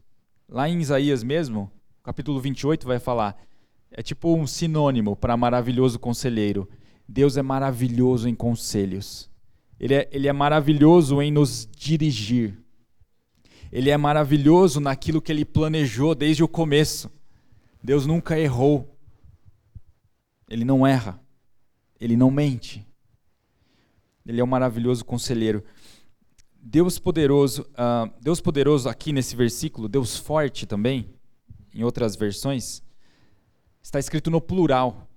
Lá 0.49 0.69
em 0.69 0.81
Isaías 0.81 1.23
mesmo, 1.23 1.71
capítulo 2.03 2.41
28 2.41 2.87
vai 2.87 2.99
falar, 2.99 3.37
é 3.91 4.03
tipo 4.03 4.35
um 4.35 4.47
sinônimo 4.47 5.17
para 5.17 5.37
maravilhoso 5.37 5.99
conselheiro. 5.99 6.69
Deus 7.13 7.37
é 7.37 7.43
maravilhoso 7.43 8.29
em 8.29 8.35
conselhos. 8.37 9.29
Ele 9.81 9.95
é, 9.95 10.09
ele 10.13 10.29
é 10.29 10.33
maravilhoso 10.33 11.21
em 11.21 11.33
nos 11.33 11.69
dirigir. 11.77 12.57
Ele 13.73 13.91
é 13.91 13.97
maravilhoso 13.97 14.79
naquilo 14.79 15.21
que 15.21 15.33
ele 15.33 15.45
planejou 15.45 16.15
desde 16.15 16.45
o 16.45 16.49
começo. 16.49 17.11
Deus 17.83 18.07
nunca 18.07 18.39
errou. 18.39 18.97
Ele 20.49 20.65
não 20.65 20.87
erra. 20.87 21.21
Ele 22.01 22.17
não 22.17 22.31
mente. 22.31 22.87
Ele 24.25 24.41
é 24.41 24.45
um 24.45 24.47
maravilhoso 24.47 25.05
conselheiro. 25.05 25.65
Deus 26.63 26.97
poderoso, 26.97 27.63
uh, 27.73 28.09
Deus 28.21 28.41
poderoso 28.41 28.89
aqui 28.89 29.13
nesse 29.13 29.35
versículo, 29.35 29.89
Deus 29.89 30.17
forte 30.17 30.65
também, 30.65 31.13
em 31.75 31.83
outras 31.83 32.15
versões, 32.15 32.83
está 33.83 33.99
escrito 33.99 34.31
no 34.31 34.41
plural. 34.41 35.09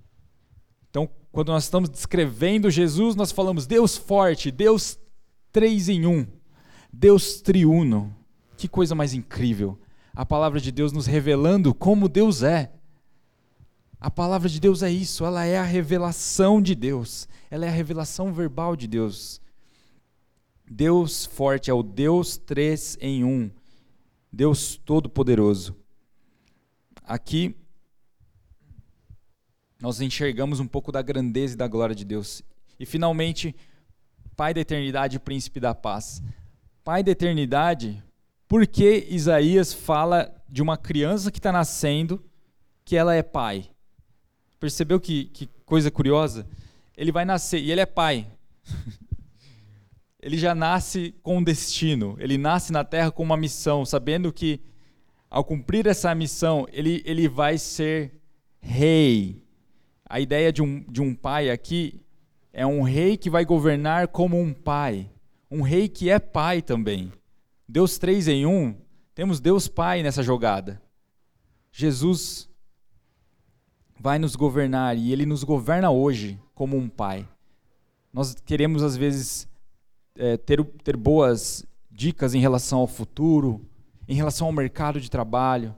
Então, 0.89 1.09
quando 1.33 1.51
nós 1.51 1.63
estamos 1.63 1.89
descrevendo 1.89 2.69
Jesus, 2.69 3.15
nós 3.15 3.31
falamos 3.31 3.65
Deus 3.65 3.97
forte, 3.97 4.51
Deus 4.51 4.99
três 5.51 5.89
em 5.89 6.05
um, 6.05 6.27
Deus 6.93 7.41
triuno. 7.41 8.15
Que 8.55 8.67
coisa 8.67 8.93
mais 8.93 9.15
incrível! 9.15 9.79
A 10.13 10.23
palavra 10.23 10.61
de 10.61 10.71
Deus 10.71 10.91
nos 10.91 11.07
revelando 11.07 11.73
como 11.73 12.07
Deus 12.07 12.43
é. 12.43 12.71
A 13.99 14.11
palavra 14.11 14.47
de 14.47 14.59
Deus 14.59 14.83
é 14.83 14.91
isso, 14.91 15.25
ela 15.25 15.43
é 15.43 15.57
a 15.57 15.63
revelação 15.63 16.61
de 16.61 16.75
Deus, 16.75 17.27
ela 17.49 17.65
é 17.65 17.69
a 17.69 17.71
revelação 17.71 18.31
verbal 18.31 18.75
de 18.75 18.85
Deus. 18.85 19.41
Deus 20.69 21.25
forte 21.25 21.71
é 21.71 21.73
o 21.73 21.81
Deus 21.81 22.37
três 22.37 22.95
em 23.01 23.23
um, 23.23 23.49
Deus 24.31 24.75
todo-poderoso. 24.75 25.75
Aqui 27.03 27.55
nós 29.83 29.99
enxergamos 29.99 30.61
um 30.61 30.65
pouco 30.65 30.93
da 30.93 31.01
grandeza 31.01 31.55
e 31.55 31.57
da 31.57 31.67
glória 31.67 31.93
de 31.93 32.05
Deus. 32.05 32.41
E 32.79 32.85
finalmente, 32.85 33.53
Pai 34.33 34.53
da 34.53 34.61
eternidade, 34.61 35.19
príncipe 35.19 35.59
da 35.59 35.75
paz. 35.75 36.23
Pai 36.85 37.03
da 37.03 37.11
eternidade, 37.11 38.01
por 38.47 38.65
que 38.65 39.05
Isaías 39.09 39.73
fala 39.73 40.33
de 40.47 40.61
uma 40.61 40.77
criança 40.77 41.29
que 41.29 41.37
está 41.37 41.51
nascendo 41.51 42.23
que 42.85 42.95
ela 42.95 43.13
é 43.13 43.21
pai? 43.21 43.69
Percebeu 44.57 45.01
que, 45.01 45.25
que 45.25 45.47
coisa 45.65 45.91
curiosa? 45.91 46.47
Ele 46.95 47.11
vai 47.11 47.25
nascer 47.25 47.59
e 47.59 47.69
ele 47.69 47.81
é 47.81 47.85
pai. 47.85 48.25
ele 50.19 50.37
já 50.37 50.55
nasce 50.55 51.13
com 51.21 51.39
um 51.39 51.43
destino. 51.43 52.15
Ele 52.19 52.37
nasce 52.37 52.71
na 52.71 52.85
terra 52.85 53.11
com 53.11 53.21
uma 53.21 53.35
missão, 53.35 53.85
sabendo 53.85 54.31
que 54.31 54.61
ao 55.29 55.43
cumprir 55.43 55.85
essa 55.87 56.15
missão, 56.15 56.65
ele, 56.71 57.03
ele 57.05 57.27
vai 57.27 57.57
ser 57.57 58.19
rei 58.61 59.42
a 60.13 60.19
ideia 60.19 60.53
de 60.53 60.61
um, 60.61 60.79
de 60.83 61.01
um 61.01 61.15
pai 61.15 61.49
aqui 61.49 61.99
é 62.53 62.63
um 62.67 62.83
rei 62.83 63.17
que 63.17 63.31
vai 63.31 63.43
governar 63.43 64.09
como 64.09 64.39
um 64.39 64.53
pai. 64.53 65.09
Um 65.49 65.63
rei 65.63 65.89
que 65.89 66.07
é 66.07 66.19
pai 66.19 66.61
também. 66.61 67.11
Deus 67.67 67.97
três 67.97 68.27
em 68.27 68.45
um, 68.45 68.75
temos 69.15 69.39
Deus 69.39 69.67
Pai 69.67 70.03
nessa 70.03 70.21
jogada. 70.21 70.79
Jesus 71.71 72.47
vai 73.99 74.19
nos 74.19 74.35
governar 74.35 74.95
e 74.95 75.11
ele 75.11 75.25
nos 75.25 75.43
governa 75.43 75.89
hoje 75.89 76.39
como 76.53 76.77
um 76.77 76.87
pai. 76.87 77.27
Nós 78.13 78.35
queremos, 78.35 78.83
às 78.83 78.95
vezes, 78.95 79.47
é, 80.15 80.37
ter, 80.37 80.63
ter 80.83 80.95
boas 80.95 81.65
dicas 81.89 82.35
em 82.35 82.39
relação 82.39 82.81
ao 82.81 82.87
futuro, 82.87 83.67
em 84.07 84.13
relação 84.13 84.45
ao 84.45 84.53
mercado 84.53 85.01
de 85.01 85.09
trabalho, 85.09 85.75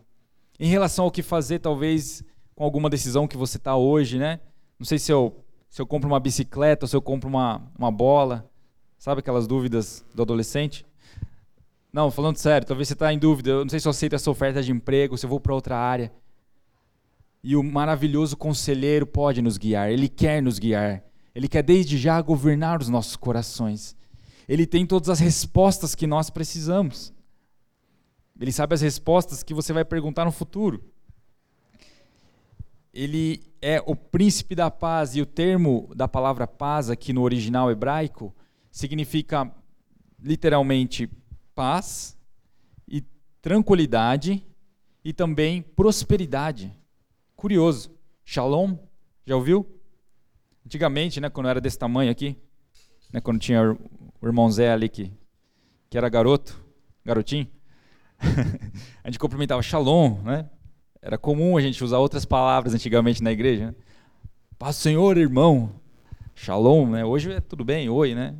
em 0.59 0.67
relação 0.67 1.05
ao 1.05 1.11
que 1.11 1.23
fazer, 1.23 1.59
talvez, 1.59 2.21
com 2.55 2.63
alguma 2.63 2.89
decisão 2.89 3.27
que 3.27 3.35
você 3.35 3.57
está 3.57 3.75
hoje, 3.75 4.17
né? 4.17 4.39
Não 4.79 4.85
sei 4.85 4.97
se 4.97 5.11
eu, 5.11 5.43
se 5.69 5.81
eu 5.81 5.85
compro 5.85 6.07
uma 6.07 6.19
bicicleta 6.19 6.85
ou 6.85 6.87
se 6.87 6.95
eu 6.95 7.01
compro 7.01 7.27
uma, 7.27 7.61
uma 7.77 7.91
bola. 7.91 8.49
Sabe 8.97 9.19
aquelas 9.19 9.45
dúvidas 9.45 10.05
do 10.15 10.21
adolescente? 10.21 10.85
Não, 11.91 12.09
falando 12.09 12.37
sério, 12.37 12.65
talvez 12.65 12.87
você 12.87 12.93
está 12.93 13.13
em 13.13 13.19
dúvida. 13.19 13.51
Eu 13.51 13.65
não 13.65 13.69
sei 13.69 13.79
se 13.79 13.87
eu 13.87 13.89
aceito 13.89 14.15
essa 14.15 14.31
oferta 14.31 14.63
de 14.63 14.71
emprego, 14.71 15.17
se 15.17 15.25
eu 15.25 15.29
vou 15.29 15.39
para 15.39 15.53
outra 15.53 15.77
área. 15.77 16.11
E 17.43 17.55
o 17.55 17.61
maravilhoso 17.61 18.35
conselheiro 18.35 19.05
pode 19.05 19.41
nos 19.41 19.57
guiar, 19.57 19.91
ele 19.91 20.09
quer 20.09 20.41
nos 20.41 20.57
guiar. 20.57 21.03
Ele 21.35 21.49
quer 21.49 21.61
desde 21.61 21.97
já 21.97 22.19
governar 22.21 22.81
os 22.81 22.87
nossos 22.87 23.17
corações. 23.17 23.95
Ele 24.47 24.65
tem 24.65 24.85
todas 24.85 25.09
as 25.09 25.19
respostas 25.19 25.93
que 25.93 26.07
nós 26.07 26.29
precisamos. 26.29 27.13
Ele 28.39 28.51
sabe 28.51 28.73
as 28.73 28.81
respostas 28.81 29.43
que 29.43 29.53
você 29.53 29.73
vai 29.73 29.83
perguntar 29.83 30.23
no 30.23 30.31
futuro 30.31 30.81
ele 32.95 33.43
é 33.61 33.83
o 33.85 33.93
príncipe 33.93 34.55
da 34.55 34.71
paz, 34.71 35.17
e 35.17 35.21
o 35.21 35.25
termo 35.25 35.91
da 35.93 36.07
palavra 36.07 36.47
paz 36.47 36.89
aqui 36.89 37.11
no 37.11 37.23
original 37.23 37.69
hebraico 37.69 38.33
significa 38.71 39.53
literalmente 40.17 41.09
paz 41.53 42.17
e 42.87 43.03
tranquilidade 43.41 44.47
e 45.03 45.11
também 45.11 45.61
prosperidade. 45.61 46.73
Curioso. 47.35 47.93
Shalom, 48.23 48.77
já 49.25 49.35
ouviu? 49.35 49.67
Antigamente, 50.65 51.19
né, 51.19 51.29
quando 51.29 51.49
era 51.49 51.59
desse 51.59 51.77
tamanho 51.77 52.09
aqui, 52.09 52.37
né, 53.11 53.19
quando 53.19 53.39
tinha 53.39 53.73
o 54.21 54.25
irmão 54.25 54.49
Zé 54.49 54.71
ali 54.71 54.87
que, 54.87 55.11
que 55.89 55.97
era 55.97 56.07
garoto, 56.07 56.63
garotinho, 57.03 57.47
a 59.03 59.09
gente 59.09 59.19
cumprimentava 59.19 59.61
Shalom, 59.61 60.21
né? 60.23 60.49
Era 61.05 61.19
comum 61.19 61.55
a 61.55 61.61
gente 61.61 61.83
usar 61.83 61.99
outras 61.99 62.25
palavras 62.25 62.73
antigamente 62.73 63.21
na 63.21 63.31
igreja. 63.31 63.67
Né? 63.67 63.75
Paz 64.57 64.75
Senhor, 64.75 65.15
irmão. 65.19 65.69
Shalom, 66.33 66.89
né? 66.89 67.05
Hoje 67.05 67.31
é 67.31 67.39
tudo 67.39 67.63
bem, 67.63 67.87
oi, 67.87 68.15
né? 68.15 68.33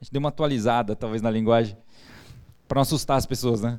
A 0.00 0.02
gente 0.04 0.12
deu 0.12 0.18
uma 0.18 0.30
atualizada, 0.30 0.96
talvez, 0.96 1.22
na 1.22 1.30
linguagem, 1.30 1.76
para 2.66 2.74
não 2.74 2.82
assustar 2.82 3.16
as 3.16 3.24
pessoas, 3.24 3.62
né? 3.62 3.78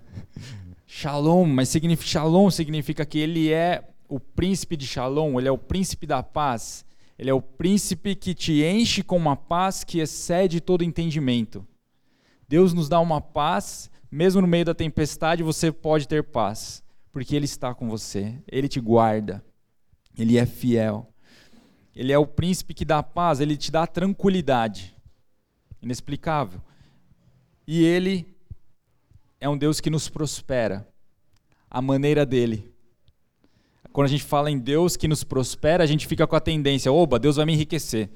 Shalom, 0.87 1.45
mas 1.47 1.67
significa, 1.67 2.09
shalom 2.09 2.49
significa 2.49 3.05
que 3.05 3.19
ele 3.19 3.51
é 3.51 3.83
o 4.07 4.21
príncipe 4.21 4.77
de 4.77 4.87
shalom, 4.87 5.37
ele 5.37 5.49
é 5.49 5.51
o 5.51 5.57
príncipe 5.57 6.07
da 6.07 6.23
paz. 6.23 6.85
Ele 7.19 7.29
é 7.29 7.33
o 7.33 7.41
príncipe 7.41 8.15
que 8.15 8.33
te 8.33 8.63
enche 8.63 9.03
com 9.03 9.17
uma 9.17 9.35
paz 9.35 9.83
que 9.83 9.99
excede 9.99 10.61
todo 10.61 10.81
entendimento. 10.81 11.67
Deus 12.47 12.73
nos 12.73 12.87
dá 12.87 13.01
uma 13.01 13.19
paz, 13.19 13.91
mesmo 14.09 14.39
no 14.39 14.47
meio 14.47 14.63
da 14.63 14.73
tempestade 14.73 15.43
você 15.43 15.73
pode 15.73 16.07
ter 16.07 16.23
paz 16.23 16.86
porque 17.18 17.36
Ele 17.36 17.45
está 17.45 17.74
com 17.74 17.89
você, 17.89 18.36
Ele 18.47 18.68
te 18.68 18.80
guarda, 18.80 19.43
Ele 20.15 20.38
é 20.38 20.45
fiel. 20.45 21.11
Ele 21.95 22.11
é 22.13 22.18
o 22.20 22.28
príncipe 22.28 22.76
que 22.76 22.86
dá 22.86 23.01
paz, 23.01 23.39
Ele 23.39 23.57
te 23.57 23.72
dá 23.72 23.88
tranquilidade. 23.88 24.95
Inexplicável. 25.82 26.61
E 27.65 27.84
Ele 27.84 28.38
é 29.41 29.49
um 29.49 29.57
Deus 29.57 29.80
que 29.80 29.89
nos 29.89 30.07
prospera, 30.07 30.88
a 31.68 31.82
maneira 31.82 32.24
dele. 32.24 32.72
Quando 33.91 34.05
a 34.05 34.11
gente 34.11 34.24
fala 34.24 34.51
em 34.51 34.59
Deus 34.59 34.95
que 34.95 35.07
nos 35.07 35.24
prospera, 35.24 35.84
a 35.84 35.88
gente 35.88 36.05
fica 36.05 36.28
com 36.28 36.36
a 36.36 36.39
tendência, 36.39 36.93
oba, 36.93 37.18
Deus 37.18 37.38
vai 37.38 37.47
me 37.47 37.53
enriquecer. 37.53 38.11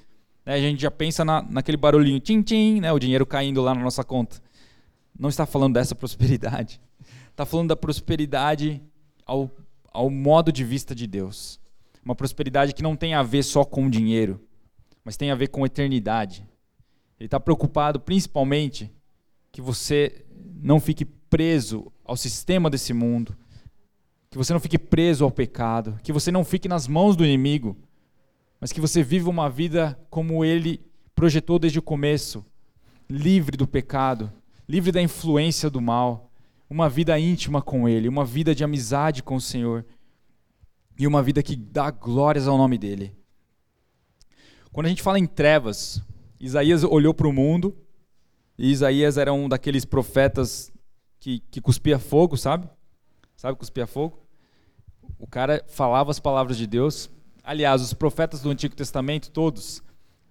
Né, 0.45 0.53
a 0.53 0.59
gente 0.59 0.79
já 0.79 0.91
pensa 0.91 1.25
na, 1.25 1.41
naquele 1.41 1.77
barulhinho, 1.77 2.19
tim-tim, 2.19 2.79
né, 2.79 2.93
o 2.93 2.99
dinheiro 2.99 3.25
caindo 3.25 3.63
lá 3.63 3.73
na 3.73 3.81
nossa 3.81 4.03
conta. 4.03 4.39
Não 5.17 5.27
está 5.27 5.47
falando 5.47 5.73
dessa 5.73 5.95
prosperidade. 5.95 6.79
Está 7.31 7.47
falando 7.47 7.69
da 7.69 7.75
prosperidade 7.75 8.79
ao, 9.31 9.49
ao 9.93 10.09
modo 10.09 10.51
de 10.51 10.63
vista 10.65 10.93
de 10.93 11.07
Deus. 11.07 11.57
Uma 12.03 12.15
prosperidade 12.15 12.73
que 12.73 12.83
não 12.83 12.97
tem 12.97 13.13
a 13.13 13.23
ver 13.23 13.43
só 13.43 13.63
com 13.63 13.89
dinheiro, 13.89 14.41
mas 15.05 15.15
tem 15.15 15.31
a 15.31 15.35
ver 15.35 15.47
com 15.47 15.65
eternidade. 15.65 16.45
Ele 17.17 17.27
está 17.27 17.39
preocupado 17.39 17.99
principalmente 17.99 18.91
que 19.51 19.61
você 19.61 20.25
não 20.61 20.79
fique 20.79 21.05
preso 21.05 21.91
ao 22.03 22.17
sistema 22.17 22.69
desse 22.69 22.91
mundo, 22.93 23.37
que 24.29 24.37
você 24.37 24.51
não 24.51 24.59
fique 24.59 24.77
preso 24.77 25.23
ao 25.23 25.31
pecado, 25.31 25.97
que 26.03 26.11
você 26.11 26.31
não 26.31 26.43
fique 26.43 26.67
nas 26.67 26.87
mãos 26.87 27.15
do 27.15 27.25
inimigo, 27.25 27.77
mas 28.59 28.71
que 28.73 28.81
você 28.81 29.01
viva 29.01 29.29
uma 29.29 29.49
vida 29.49 29.97
como 30.09 30.43
ele 30.43 30.81
projetou 31.15 31.57
desde 31.57 31.79
o 31.79 31.83
começo, 31.83 32.45
livre 33.09 33.55
do 33.55 33.67
pecado, 33.67 34.31
livre 34.67 34.91
da 34.91 35.01
influência 35.01 35.69
do 35.69 35.79
mal, 35.79 36.30
uma 36.71 36.87
vida 36.87 37.19
íntima 37.19 37.61
com 37.61 37.87
Ele, 37.87 38.07
uma 38.07 38.23
vida 38.23 38.55
de 38.55 38.63
amizade 38.63 39.21
com 39.21 39.35
o 39.35 39.41
Senhor 39.41 39.85
e 40.97 41.05
uma 41.05 41.21
vida 41.21 41.43
que 41.43 41.53
dá 41.53 41.91
glórias 41.91 42.47
ao 42.47 42.57
nome 42.57 42.77
dEle. 42.77 43.13
Quando 44.71 44.85
a 44.85 44.89
gente 44.89 45.01
fala 45.01 45.19
em 45.19 45.25
trevas, 45.25 46.01
Isaías 46.39 46.85
olhou 46.85 47.13
para 47.13 47.27
o 47.27 47.33
mundo 47.33 47.75
e 48.57 48.71
Isaías 48.71 49.17
era 49.17 49.33
um 49.33 49.49
daqueles 49.49 49.83
profetas 49.83 50.71
que, 51.19 51.41
que 51.51 51.59
cuspia 51.59 51.99
fogo, 51.99 52.37
sabe? 52.37 52.69
Sabe 53.35 53.57
cuspia 53.57 53.85
fogo? 53.85 54.25
O 55.19 55.27
cara 55.27 55.65
falava 55.67 56.09
as 56.09 56.21
palavras 56.21 56.57
de 56.57 56.65
Deus. 56.65 57.09
aliás, 57.43 57.81
os 57.81 57.93
profetas 57.93 58.39
do 58.39 58.49
Antigo 58.49 58.77
Testamento 58.77 59.29
todos 59.29 59.83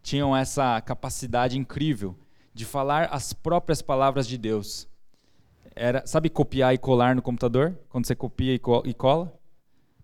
tinham 0.03 0.35
essa 0.35 0.81
capacidade 0.81 1.59
incrível 1.59 2.17
de 2.55 2.65
falar 2.65 3.11
as 3.13 3.35
próprias 3.35 3.83
palavras 3.83 4.27
de 4.27 4.39
Deus. 4.39 4.89
Era, 5.81 6.07
sabe 6.07 6.29
copiar 6.29 6.75
e 6.75 6.79
colar 6.79 7.17
no 7.17 7.23
computador? 7.23 7.75
Quando 7.89 8.05
você 8.07 8.15
copia 8.15 8.53
e 8.53 8.59
cola? 8.93 9.33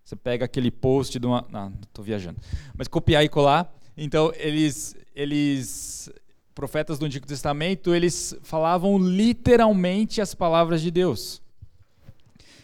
Você 0.03 0.15
pega 0.15 0.43
aquele 0.43 0.71
post 0.71 1.19
de 1.19 1.27
uma. 1.27 1.45
Não, 1.51 1.71
estou 1.83 2.03
viajando. 2.03 2.39
Mas 2.75 2.87
copiar 2.87 3.23
e 3.23 3.29
colar. 3.29 3.71
Então, 3.95 4.33
eles, 4.37 4.95
eles. 5.13 6.09
Profetas 6.55 6.97
do 6.97 7.05
Antigo 7.05 7.27
Testamento, 7.27 7.93
eles 7.93 8.35
falavam 8.41 8.97
literalmente 8.97 10.19
as 10.19 10.33
palavras 10.33 10.81
de 10.81 10.89
Deus. 10.89 11.43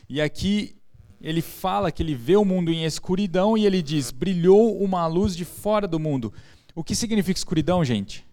E 0.10 0.20
aqui 0.20 0.76
ele 1.22 1.44
fala 1.44 1.92
que 1.92 2.02
ele 2.02 2.16
vê 2.16 2.36
o 2.36 2.44
mundo 2.44 2.72
em 2.72 2.84
escuridão 2.84 3.56
e 3.56 3.68
ele 3.68 3.84
diz: 3.84 4.10
brilhou 4.10 4.82
uma 4.82 5.06
luz 5.06 5.36
de 5.36 5.46
fora 5.46 5.88
do 5.88 6.00
mundo. 6.00 6.34
O 6.74 6.84
que 6.84 6.96
significa 6.96 7.38
escuridão, 7.38 7.86
gente? 7.86 8.26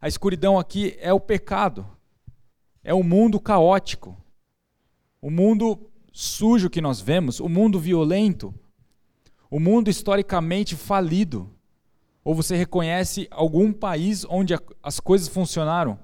A 0.00 0.08
escuridão 0.08 0.58
aqui 0.58 0.96
é 0.98 1.12
o 1.12 1.20
pecado, 1.20 1.86
é 2.86 2.94
o 2.94 3.02
mundo 3.02 3.40
caótico, 3.40 4.16
o 5.20 5.28
mundo 5.28 5.90
sujo 6.12 6.70
que 6.70 6.80
nós 6.80 7.00
vemos, 7.00 7.40
o 7.40 7.48
mundo 7.48 7.80
violento, 7.80 8.54
o 9.50 9.58
mundo 9.58 9.90
historicamente 9.90 10.76
falido. 10.76 11.50
Ou 12.22 12.32
você 12.32 12.54
reconhece 12.54 13.26
algum 13.28 13.72
país 13.72 14.24
onde 14.28 14.54
as 14.80 15.00
coisas 15.00 15.26
funcionaram? 15.26 15.98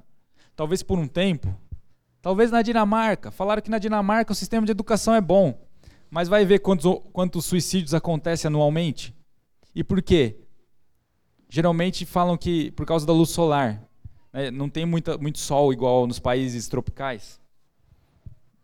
Talvez 0.57 0.83
por 0.83 0.99
um 0.99 1.07
tempo. 1.07 1.55
Talvez 2.21 2.51
na 2.51 2.63
Dinamarca. 2.63 3.31
Falaram 3.31 3.63
que 3.63 3.71
na 3.71 3.79
Dinamarca 3.79 4.33
o 4.33 4.37
sistema 4.37 4.67
de 4.67 4.73
educação 4.73 5.15
é 5.15 5.21
bom. 5.21 5.57
Mas 6.11 6.29
vai 6.29 6.45
ver 6.45 6.59
quantos, 6.59 7.01
quantos 7.13 7.45
suicídios 7.45 7.95
acontecem 7.95 8.49
anualmente. 8.49 9.15
E 9.73 9.85
por 9.85 10.03
quê? 10.03 10.37
Geralmente 11.49 12.05
falam 12.05 12.37
que 12.37 12.73
por 12.73 12.85
causa 12.85 13.07
da 13.07 13.13
luz 13.13 13.31
solar. 13.31 13.89
Né? 14.33 14.51
Não 14.51 14.69
tem 14.69 14.87
muita, 14.87 15.19
muito 15.19 15.39
sol 15.39 15.73
igual 15.73 16.07
nos 16.07 16.19
países 16.19 16.69
tropicais. 16.69 17.41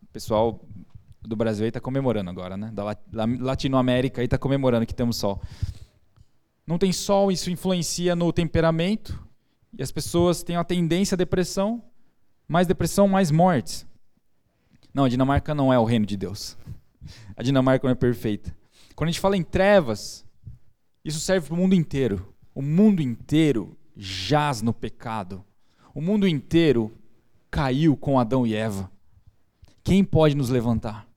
O 0.02 0.06
pessoal 0.12 0.60
do 1.20 1.36
Brasil 1.36 1.64
aí 1.64 1.68
está 1.68 1.80
comemorando 1.80 2.30
agora, 2.30 2.56
né? 2.56 2.72
Da 2.72 2.96
Latinoamérica 3.38 4.20
aí 4.20 4.24
está 4.24 4.38
comemorando 4.38 4.86
que 4.86 4.94
temos 4.94 5.16
sol. 5.16 5.42
Não 6.66 6.78
tem 6.78 6.92
sol, 6.92 7.30
isso 7.30 7.50
influencia 7.50 8.16
no 8.16 8.32
temperamento 8.32 9.18
e 9.76 9.82
as 9.82 9.92
pessoas 9.92 10.42
têm 10.42 10.56
a 10.56 10.64
tendência 10.64 11.14
à 11.14 11.16
depressão, 11.16 11.82
mais 12.46 12.66
depressão, 12.66 13.06
mais 13.06 13.30
mortes. 13.30 13.86
Não, 14.92 15.04
a 15.04 15.08
Dinamarca 15.08 15.54
não 15.54 15.72
é 15.72 15.78
o 15.78 15.84
reino 15.84 16.06
de 16.06 16.16
Deus. 16.16 16.56
A 17.36 17.42
Dinamarca 17.42 17.86
não 17.86 17.92
é 17.92 17.94
perfeita. 17.94 18.56
Quando 18.94 19.08
a 19.08 19.12
gente 19.12 19.20
fala 19.20 19.36
em 19.36 19.42
trevas, 19.42 20.24
isso 21.04 21.20
serve 21.20 21.46
para 21.46 21.54
o 21.54 21.56
mundo 21.56 21.74
inteiro. 21.74 22.34
O 22.54 22.62
mundo 22.62 23.00
inteiro 23.00 23.76
jaz 23.96 24.62
no 24.62 24.72
pecado. 24.72 25.44
O 25.94 26.00
mundo 26.00 26.26
inteiro 26.28 26.92
caiu 27.50 27.96
com 27.96 28.18
Adão 28.18 28.46
e 28.46 28.54
Eva. 28.54 28.90
Quem 29.82 30.04
pode 30.04 30.34
nos 30.34 30.50
levantar? 30.50 31.08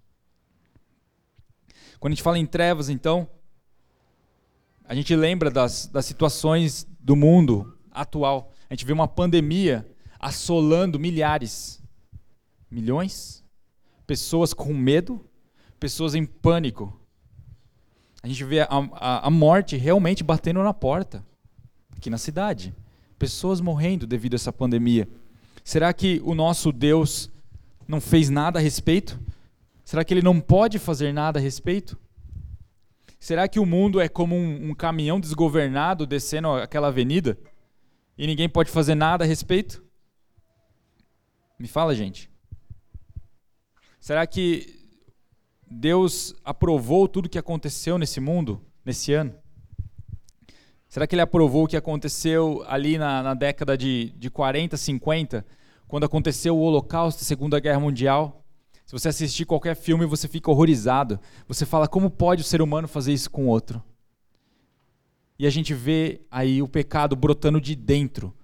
Quando 2.00 2.14
a 2.14 2.16
gente 2.16 2.24
fala 2.24 2.40
em 2.40 2.46
trevas, 2.46 2.90
então, 2.90 3.30
a 4.84 4.96
gente 4.96 5.16
lembra 5.16 5.52
das, 5.52 5.88
das 5.88 6.06
situações 6.06 6.88
do 7.00 7.16
mundo 7.16 7.78
atual. 7.92 8.52
A 8.70 8.74
gente 8.74 8.86
vê 8.86 8.94
uma 8.94 9.08
pandemia 9.08 9.88
assolando 10.20 11.00
milhares, 11.00 11.82
milhões, 12.70 13.44
pessoas 14.08 14.54
com 14.54 14.74
medo, 14.74 15.24
pessoas 15.80 16.16
em 16.16 16.26
pânico. 16.26 17.00
A 18.24 18.28
gente 18.28 18.44
vê 18.44 18.62
a, 18.62 18.68
a, 18.70 19.28
a 19.28 19.30
morte 19.30 19.78
realmente 19.78 20.24
batendo 20.24 20.64
na 20.64 20.74
porta, 20.74 21.26
aqui 21.96 22.10
na 22.10 22.18
cidade. 22.18 22.74
Pessoas 23.22 23.62
morrendo 23.62 24.08
devido 24.08 24.34
a 24.34 24.38
essa 24.38 24.52
pandemia. 24.52 25.08
Será 25.64 25.94
que 25.94 26.20
o 26.26 26.34
nosso 26.34 26.72
Deus 26.72 27.30
não 27.88 28.02
fez 28.02 28.32
nada 28.32 28.58
a 28.58 28.62
respeito? 28.62 29.20
Será 29.86 30.04
que 30.04 30.12
ele 30.12 30.24
não 30.24 30.42
pode 30.42 30.80
fazer 30.80 31.14
nada 31.14 31.38
a 31.38 31.42
respeito? 31.42 32.00
Será 33.20 33.48
que 33.48 33.60
o 33.60 33.66
mundo 33.66 34.02
é 34.02 34.10
como 34.10 34.36
um, 34.36 34.72
um, 34.72 34.74
caminhão 34.74 35.20
desgovernado 35.20 36.08
descendo 36.08 36.48
aquela 36.54 36.88
avenida 36.88 37.38
e 38.18 38.26
ninguém 38.26 38.50
pode 38.50 38.72
fazer 38.72 38.96
nada 38.96 39.24
a 39.24 39.28
respeito? 39.28 39.84
Me 41.60 41.68
fala, 41.68 41.94
gente. 41.94 42.28
Será 44.00 44.26
que 44.26 44.90
Deus 45.70 46.34
aprovou 46.44 47.08
tudo 47.08 47.28
o 47.28 47.30
que 47.30 47.38
aconteceu 47.38 48.00
nesse 48.00 48.20
mundo, 48.20 48.66
nesse 48.84 49.14
ano? 49.14 49.41
Será 50.92 51.08
que 51.08 51.16
ele 51.16 51.22
aprovou 51.22 51.64
o 51.64 51.68
que 51.70 51.78
aconteceu 51.78 52.66
ali 52.68 52.98
na, 52.98 53.24
na 53.24 53.34
década 53.34 53.78
de, 53.78 54.14
de 54.18 54.30
40, 54.30 54.76
50, 54.76 55.46
quando 55.88 56.04
aconteceu 56.04 56.54
o 56.54 56.60
Holocausto, 56.60 57.24
a 57.24 57.26
Segunda 57.26 57.62
Guerra 57.62 57.80
Mundial? 57.80 58.44
Se 58.86 58.92
você 58.92 59.08
assistir 59.08 59.46
qualquer 59.46 59.74
filme, 59.74 60.06
você 60.06 60.28
fica 60.28 60.52
horrorizado. 60.52 61.18
Você 61.48 61.66
fala, 61.66 61.88
como 61.88 62.10
pode 62.10 62.42
o 62.42 62.44
ser 62.44 62.62
humano 62.62 62.90
fazer 62.90 63.14
isso 63.14 63.32
com 63.32 63.48
outro? 63.48 63.82
E 65.40 65.48
a 65.48 65.50
gente 65.50 65.74
vê 65.74 66.20
aí 66.30 66.62
o 66.62 66.68
pecado 66.68 67.16
brotando 67.16 67.62
de 67.62 67.74
dentro. 67.74 68.36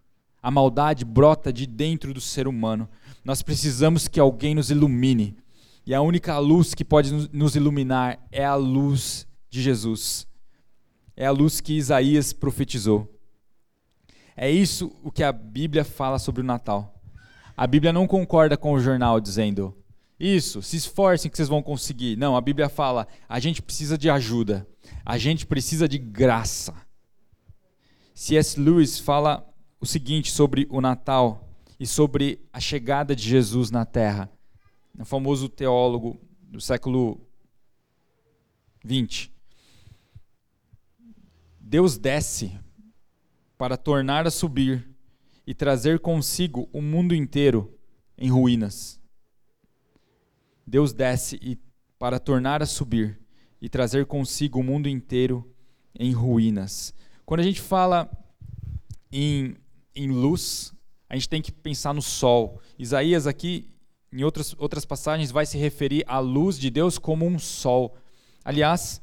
A 0.42 0.50
maldade 0.50 1.04
brota 1.04 1.52
de 1.52 1.68
dentro 1.68 2.14
do 2.14 2.22
ser 2.22 2.48
humano. 2.48 2.88
Nós 3.26 3.42
precisamos 3.42 4.08
que 4.08 4.22
alguém 4.22 4.56
nos 4.56 4.72
ilumine. 4.72 5.36
E 5.86 5.94
a 5.94 6.00
única 6.00 6.40
luz 6.40 6.74
que 6.74 6.86
pode 6.86 7.12
nos 7.34 7.58
iluminar 7.58 8.26
é 8.32 8.46
a 8.46 8.56
luz 8.56 9.28
de 9.50 9.62
Jesus. 9.62 10.27
É 11.18 11.26
a 11.26 11.32
luz 11.32 11.60
que 11.60 11.74
Isaías 11.74 12.32
profetizou. 12.32 13.14
É 14.36 14.50
isso 14.50 14.96
o 15.04 15.12
que 15.12 15.24
a 15.24 15.32
Bíblia 15.32 15.84
fala 15.84 16.20
sobre 16.20 16.42
o 16.42 16.46
Natal. 16.46 17.02
A 17.58 17.66
Bíblia 17.66 17.92
não 17.92 18.08
concorda 18.08 18.56
com 18.56 18.72
o 18.72 18.80
jornal 18.80 19.20
dizendo: 19.20 19.76
Isso, 20.20 20.62
se 20.62 20.78
esforcem 20.78 21.30
que 21.30 21.36
vocês 21.36 21.50
vão 21.50 21.62
conseguir. 21.62 22.16
Não, 22.16 22.38
a 22.38 22.42
Bíblia 22.42 22.70
fala: 22.70 23.08
a 23.28 23.40
gente 23.40 23.62
precisa 23.62 23.98
de 23.98 24.10
ajuda. 24.10 24.66
A 25.04 25.18
gente 25.18 25.46
precisa 25.46 25.90
de 25.90 25.98
graça. 25.98 26.74
C.S. 28.14 28.60
Lewis 28.60 29.00
fala 29.00 29.46
o 29.82 29.86
seguinte 29.86 30.32
sobre 30.32 30.68
o 30.70 30.80
Natal 30.80 31.50
e 31.80 31.86
sobre 31.86 32.40
a 32.54 32.60
chegada 32.60 33.16
de 33.16 33.24
Jesus 33.28 33.70
na 33.70 33.86
Terra 33.86 34.32
um 34.98 35.06
famoso 35.06 35.48
teólogo 35.48 36.20
do 36.42 36.60
século 36.60 37.22
20. 38.84 39.32
Deus 41.70 41.98
desce 41.98 42.58
para 43.58 43.76
tornar 43.76 44.26
a 44.26 44.32
subir 44.32 44.90
e 45.46 45.54
trazer 45.54 46.00
consigo 46.00 46.70
o 46.72 46.82
mundo 46.82 47.14
inteiro 47.14 47.78
em 48.18 48.32
ruínas. 48.32 48.98
Deus 50.66 50.94
desce 50.94 51.38
e, 51.42 51.60
para 52.00 52.20
tornar 52.20 52.64
a 52.64 52.66
subir 52.66 53.20
e 53.62 53.68
trazer 53.68 54.06
consigo 54.06 54.62
o 54.62 54.64
mundo 54.64 54.88
inteiro 54.88 55.54
em 55.94 56.14
ruínas. 56.14 56.94
Quando 57.26 57.42
a 57.42 57.44
gente 57.44 57.60
fala 57.60 58.10
em, 59.12 59.58
em 59.94 60.10
luz, 60.10 60.74
a 61.10 61.16
gente 61.16 61.28
tem 61.28 61.42
que 61.42 61.52
pensar 61.52 61.94
no 61.94 62.02
sol. 62.02 62.62
Isaías 62.80 63.28
aqui 63.28 63.70
em 64.14 64.24
outras, 64.24 64.56
outras 64.58 64.86
passagens, 64.86 65.32
vai 65.32 65.46
se 65.46 65.58
referir 65.58 66.06
à 66.08 66.20
luz 66.20 66.58
de 66.58 66.70
Deus 66.70 66.98
como 66.98 67.26
um 67.26 67.38
sol. 67.38 67.98
Aliás, 68.46 69.02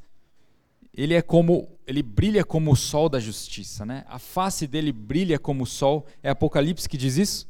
ele 0.97 1.15
é 1.15 1.23
como 1.23 1.69
ele 1.87 2.03
brilha 2.03 2.45
como 2.45 2.73
o 2.73 2.77
sol 2.77 3.09
da 3.09 3.21
justiça, 3.21 3.85
né? 3.85 4.05
A 4.09 4.19
face 4.19 4.67
dele 4.67 4.93
brilha 4.93 5.39
como 5.39 5.65
o 5.65 5.67
sol. 5.67 6.07
É 6.23 6.31
Apocalipse 6.31 6.89
que 6.89 6.97
diz 6.97 7.17
isso? 7.17 7.47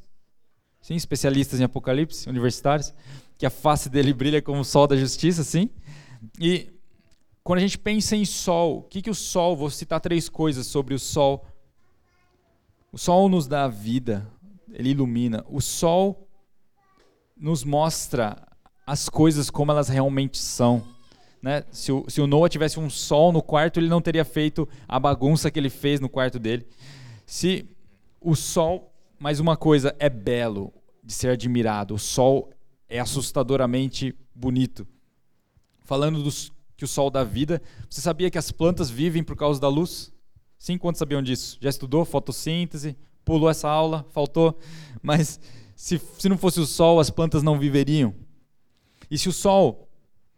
Sim, 0.81 0.95
especialistas 0.95 1.61
em 1.61 1.65
Apocalipse, 1.65 2.29
universitários, 2.29 2.93
que 3.39 3.47
a 3.47 3.51
face 3.51 3.89
dele 3.89 4.13
brilha 4.13 4.43
como 4.43 4.61
o 4.61 4.65
sol 4.65 4.87
da 4.87 4.97
justiça, 4.97 5.45
sim. 5.45 5.71
E 6.41 6.73
quando 7.43 7.59
a 7.59 7.63
gente 7.63 7.79
pensa 7.79 8.17
em 8.17 8.25
sol, 8.25 8.79
o 8.79 8.83
que 8.83 9.03
que 9.03 9.11
o 9.11 9.15
sol? 9.15 9.57
Vou 9.57 9.71
citar 9.71 10.01
três 10.01 10.29
coisas 10.29 10.67
sobre 10.67 10.95
o 10.95 10.99
sol. 10.99 11.47
O 12.91 12.99
sol 12.99 13.29
nos 13.29 13.47
dá 13.47 13.69
vida, 13.69 14.27
ele 14.73 14.91
ilumina. 14.91 15.45
O 15.49 15.61
sol 15.61 16.29
nos 17.37 17.63
mostra 17.63 18.47
as 18.87 19.09
coisas 19.09 19.49
como 19.49 19.71
elas 19.71 19.89
realmente 19.89 20.39
são. 20.39 20.94
Né? 21.45 21.63
Se, 21.71 21.93
o, 21.93 22.07
se 22.09 22.23
o 22.23 22.27
Noah 22.27 22.49
tivesse 22.49 22.81
um 22.81 22.89
sol 22.89 23.31
no 23.31 23.43
quarto, 23.43 23.79
ele 23.79 23.87
não 23.87 24.01
teria 24.01 24.25
feito 24.25 24.67
a 24.89 24.99
bagunça 24.99 25.51
que 25.51 25.59
ele 25.59 25.69
fez 25.69 26.01
no 26.01 26.09
quarto 26.09 26.39
dele. 26.39 26.67
Se 27.27 27.69
o 28.19 28.35
sol, 28.35 28.91
mais 29.19 29.41
uma 29.41 29.55
coisa, 29.55 29.95
é 29.99 30.09
belo 30.09 30.73
de 31.03 31.13
ser 31.13 31.29
admirado, 31.29 31.97
o 31.97 31.99
sol 31.99 32.51
é 32.89 32.99
assustadoramente 32.99 34.15
bonito. 34.35 34.87
Falando 35.81 36.23
dos, 36.23 36.51
que 36.79 36.85
o 36.87 36.89
sol 36.89 37.11
dá 37.11 37.23
vida, 37.23 37.61
você 37.91 38.01
sabia 38.01 38.31
que 38.31 38.39
as 38.39 38.51
plantas 38.51 38.89
vivem 38.89 39.23
por 39.23 39.37
causa 39.37 39.61
da 39.61 39.69
luz? 39.69 40.11
Sim, 40.59 40.79
quantos 40.79 40.99
sabiam 40.99 41.23
disso? 41.23 41.59
Já 41.61 41.69
estudou 41.69 42.07
fotossíntese? 42.07 42.97
Pulou 43.23 43.51
essa 43.51 43.69
aula? 43.69 44.07
Faltou? 44.13 44.59
Mas 45.03 45.39
se, 45.77 46.01
se 46.19 46.27
não 46.27 46.39
fosse 46.39 46.59
o 46.59 46.65
sol, 46.65 46.99
as 46.99 47.11
plantas 47.11 47.43
não 47.43 47.59
viveriam. 47.59 48.15
E 49.11 49.19
se 49.19 49.29
o 49.29 49.33
sol 49.33 49.84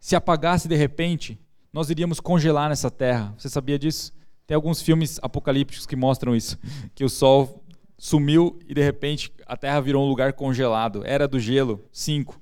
se 0.07 0.15
apagasse 0.15 0.69
de 0.69 0.75
repente, 0.77 1.37
nós 1.73 1.89
iríamos 1.89 2.21
congelar 2.21 2.69
nessa 2.69 2.89
terra. 2.89 3.35
Você 3.37 3.49
sabia 3.49 3.77
disso? 3.77 4.13
Tem 4.45 4.55
alguns 4.55 4.81
filmes 4.81 5.19
apocalípticos 5.21 5.85
que 5.85 5.97
mostram 5.97 6.33
isso, 6.33 6.57
que 6.95 7.03
o 7.03 7.09
sol 7.09 7.61
sumiu 7.97 8.57
e 8.65 8.73
de 8.73 8.81
repente 8.81 9.33
a 9.45 9.57
terra 9.57 9.81
virou 9.81 10.05
um 10.05 10.07
lugar 10.07 10.31
congelado. 10.31 11.05
Era 11.05 11.27
do 11.27 11.37
gelo, 11.37 11.83
cinco. 11.91 12.39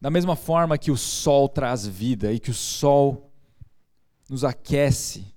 Da 0.00 0.10
mesma 0.10 0.34
forma 0.34 0.76
que 0.76 0.90
o 0.90 0.96
sol 0.96 1.48
traz 1.48 1.86
vida 1.86 2.32
e 2.32 2.40
que 2.40 2.50
o 2.50 2.54
sol 2.54 3.30
nos 4.28 4.42
aquece, 4.42 5.32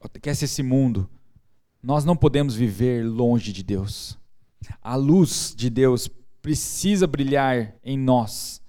aquece 0.00 0.44
esse 0.44 0.62
mundo, 0.62 1.10
nós 1.82 2.04
não 2.04 2.14
podemos 2.14 2.54
viver 2.54 3.04
longe 3.04 3.52
de 3.52 3.64
Deus. 3.64 4.16
A 4.80 4.94
luz 4.94 5.52
de 5.56 5.68
Deus 5.68 6.08
precisa 6.44 7.06
brilhar 7.06 7.74
em 7.82 7.98
nós. 7.98 8.60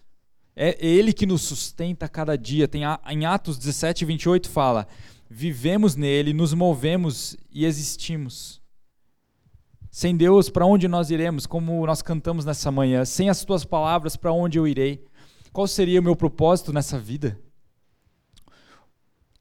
É 0.56 0.78
Ele 0.80 1.12
que 1.12 1.26
nos 1.26 1.42
sustenta 1.42 2.08
cada 2.08 2.38
dia. 2.38 2.70
Tem 2.70 2.84
em 3.10 3.26
Atos 3.26 3.58
17, 3.58 4.06
28 4.06 4.50
fala: 4.50 4.88
vivemos 5.30 5.94
nele, 5.94 6.32
nos 6.32 6.54
movemos 6.54 7.36
e 7.52 7.66
existimos. 7.66 8.62
Sem 9.92 10.16
Deus, 10.16 10.50
para 10.50 10.66
onde 10.66 10.88
nós 10.88 11.10
iremos? 11.10 11.46
Como 11.46 11.86
nós 11.86 12.02
cantamos 12.02 12.46
nessa 12.46 12.72
manhã. 12.72 13.04
Sem 13.04 13.30
as 13.30 13.44
tuas 13.44 13.66
palavras, 13.66 14.16
para 14.16 14.32
onde 14.32 14.58
eu 14.58 14.66
irei? 14.66 15.04
Qual 15.52 15.68
seria 15.68 16.00
o 16.00 16.04
meu 16.04 16.16
propósito 16.16 16.72
nessa 16.72 16.98
vida? 16.98 17.38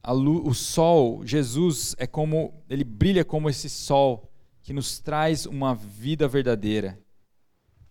Luz, 0.05 0.41
o 0.45 0.53
sol, 0.53 1.25
Jesus 1.25 1.95
é 1.97 2.05
como 2.05 2.53
ele 2.69 2.83
brilha 2.83 3.23
como 3.23 3.49
esse 3.49 3.69
sol 3.69 4.29
que 4.61 4.73
nos 4.73 4.99
traz 4.99 5.45
uma 5.45 5.73
vida 5.73 6.27
verdadeira, 6.27 6.99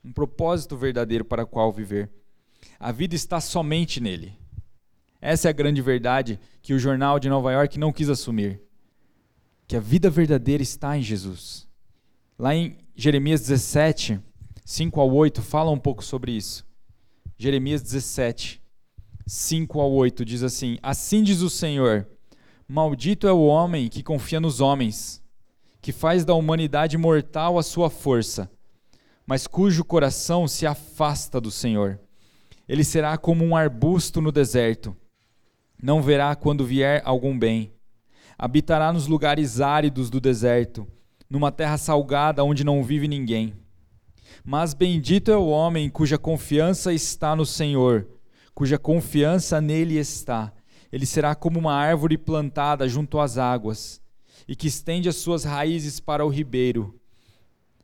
um 0.05 0.12
propósito 0.12 0.76
verdadeiro 0.76 1.24
para 1.24 1.44
o 1.44 1.46
qual 1.46 1.72
viver. 1.72 2.11
A 2.78 2.92
vida 2.92 3.14
está 3.14 3.40
somente 3.40 4.00
nele. 4.00 4.36
Essa 5.20 5.48
é 5.48 5.50
a 5.50 5.52
grande 5.52 5.80
verdade 5.80 6.38
que 6.61 6.74
o 6.74 6.78
jornal 6.78 7.18
de 7.18 7.28
Nova 7.28 7.50
York 7.50 7.78
não 7.78 7.92
quis 7.92 8.11
assumir. 8.11 8.61
Que 9.66 9.76
a 9.76 9.80
vida 9.80 10.11
verdadeira 10.11 10.62
está 10.62 10.96
em 10.98 11.02
Jesus. 11.02 11.66
Lá 12.38 12.55
em 12.55 12.76
Jeremias 12.94 13.40
17, 13.40 14.20
5 14.64 15.00
ao 15.00 15.11
8, 15.11 15.40
fala 15.40 15.70
um 15.70 15.78
pouco 15.78 16.05
sobre 16.05 16.32
isso. 16.32 16.66
Jeremias 17.38 17.82
17, 17.82 18.62
5 19.26 19.80
ao 19.80 19.90
8 19.92 20.24
diz 20.24 20.42
assim: 20.42 20.78
Assim 20.82 21.22
diz 21.22 21.40
o 21.40 21.48
Senhor: 21.48 22.07
Maldito 22.68 23.26
é 23.26 23.32
o 23.32 23.46
homem 23.46 23.88
que 23.88 24.02
confia 24.02 24.40
nos 24.40 24.61
homens, 24.61 25.22
que 25.80 25.92
faz 25.92 26.24
da 26.24 26.34
humanidade 26.34 26.98
mortal 26.98 27.59
a 27.59 27.62
sua 27.62 27.88
força, 27.88 28.50
mas 29.27 29.47
cujo 29.47 29.85
coração 29.85 30.47
se 30.47 30.66
afasta 30.66 31.41
do 31.41 31.51
Senhor. 31.51 31.99
Ele 32.68 32.85
será 32.85 33.16
como 33.16 33.45
um 33.45 33.57
arbusto 33.57 34.20
no 34.20 34.33
deserto. 34.33 34.97
Não 35.83 36.03
verá 36.03 36.35
quando 36.35 36.64
vier 36.64 37.03
algum 37.05 37.39
bem. 37.39 37.72
Habitará 38.39 38.93
nos 38.93 39.07
lugares 39.07 39.61
áridos 39.61 40.11
do 40.11 40.20
deserto, 40.20 40.87
numa 41.29 41.53
terra 41.53 41.79
salgada 41.79 42.43
onde 42.43 42.64
não 42.64 42.83
vive 42.83 43.07
ninguém. 43.07 43.55
Mas 44.45 44.75
bendito 44.75 45.31
é 45.31 45.37
o 45.37 45.49
homem 45.49 45.89
cuja 45.89 46.18
confiança 46.18 46.93
está 46.93 47.37
no 47.37 47.47
Senhor, 47.47 48.09
cuja 48.55 48.79
confiança 48.79 49.61
nele 49.61 49.99
está. 49.99 50.53
Ele 50.91 51.07
será 51.07 51.35
como 51.35 51.59
uma 51.59 51.75
árvore 51.75 52.16
plantada 52.16 52.89
junto 52.89 53.18
às 53.18 53.37
águas, 53.39 54.01
e 54.47 54.55
que 54.55 54.66
estende 54.66 55.09
as 55.09 55.16
suas 55.16 55.45
raízes 55.45 56.01
para 56.01 56.25
o 56.25 56.29
ribeiro. 56.29 56.99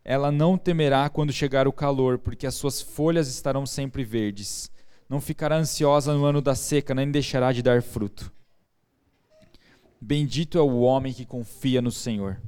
Ela 0.05 0.32
não 0.32 0.57
temerá 0.57 1.09
quando 1.09 1.32
chegar 1.32 1.68
o 1.68 1.72
calor, 1.72 2.18
porque 2.18 2.46
as 2.46 2.55
suas 2.55 2.80
folhas 2.80 3.28
estarão 3.28 3.66
sempre 3.66 4.03
verdes. 4.03 4.70
Não 5.09 5.20
ficará 5.20 5.57
ansiosa 5.57 6.14
no 6.14 6.24
ano 6.24 6.40
da 6.40 6.55
seca, 6.55 6.94
nem 6.94 7.11
deixará 7.11 7.53
de 7.53 7.62
dar 7.62 7.82
fruto. 7.82 8.32
Bendito 10.01 10.57
é 10.57 10.62
o 10.62 10.80
homem 10.80 11.12
que 11.12 11.26
confia 11.26 11.82
no 11.82 11.90
Senhor. 11.90 12.40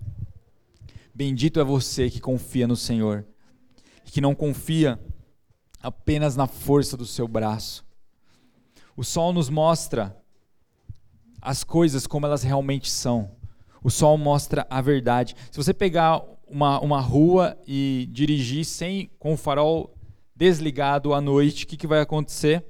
Bendito 1.15 1.61
é 1.61 1.65
você 1.65 2.09
que 2.09 2.21
confia 2.21 2.67
no 2.67 2.77
Senhor, 2.77 3.27
que 4.05 4.21
não 4.21 4.35
confia 4.35 4.99
apenas 5.83 6.37
na 6.37 6.47
força 6.47 6.97
do 6.97 7.05
seu 7.05 7.29
braço. 7.29 7.85
O 8.97 9.05
sol 9.05 9.33
nos 9.33 9.51
mostra 9.51 10.17
as 11.41 11.65
coisas 11.65 12.07
como 12.07 12.25
elas 12.25 12.43
realmente 12.43 12.91
são. 12.91 13.37
O 13.83 13.91
sol 13.91 14.17
mostra 14.17 14.67
a 14.71 14.81
verdade. 14.81 15.35
Se 15.51 15.57
você 15.57 15.75
pegar 15.75 16.23
uma, 16.53 16.79
uma 16.81 17.01
rua 17.01 17.57
e 17.67 18.07
dirigir 18.13 18.65
sem 18.65 19.11
com 19.19 19.33
o 19.33 19.37
farol 19.37 19.95
desligado 20.37 21.15
à 21.15 21.21
noite, 21.21 21.65
o 21.65 21.67
que, 21.67 21.77
que 21.77 21.87
vai 21.87 22.01
acontecer? 22.01 22.65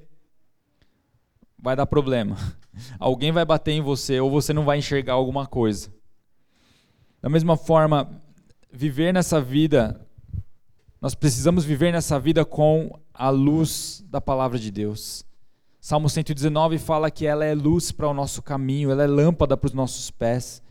Vai 1.59 1.75
dar 1.75 1.85
problema. 1.85 2.37
Alguém 2.97 3.31
vai 3.31 3.43
bater 3.43 3.73
em 3.73 3.81
você 3.81 4.19
ou 4.19 4.31
você 4.31 4.53
não 4.53 4.63
vai 4.63 4.77
enxergar 4.77 5.13
alguma 5.13 5.45
coisa. 5.45 5.93
Da 7.21 7.29
mesma 7.29 7.57
forma, 7.57 8.09
viver 8.71 9.13
nessa 9.13 9.41
vida, 9.41 9.99
nós 11.01 11.13
precisamos 11.13 11.65
viver 11.65 11.91
nessa 11.91 12.17
vida 12.17 12.45
com 12.45 12.97
a 13.13 13.29
luz 13.29 14.03
da 14.07 14.21
palavra 14.21 14.57
de 14.57 14.71
Deus. 14.71 15.25
Salmo 15.79 16.09
119 16.09 16.77
fala 16.77 17.11
que 17.11 17.25
ela 17.25 17.43
é 17.43 17.53
luz 17.53 17.91
para 17.91 18.07
o 18.07 18.13
nosso 18.13 18.41
caminho, 18.41 18.89
ela 18.89 19.03
é 19.03 19.07
lâmpada 19.07 19.57
para 19.57 19.67
os 19.67 19.73
nossos 19.73 20.09
pés. 20.09 20.62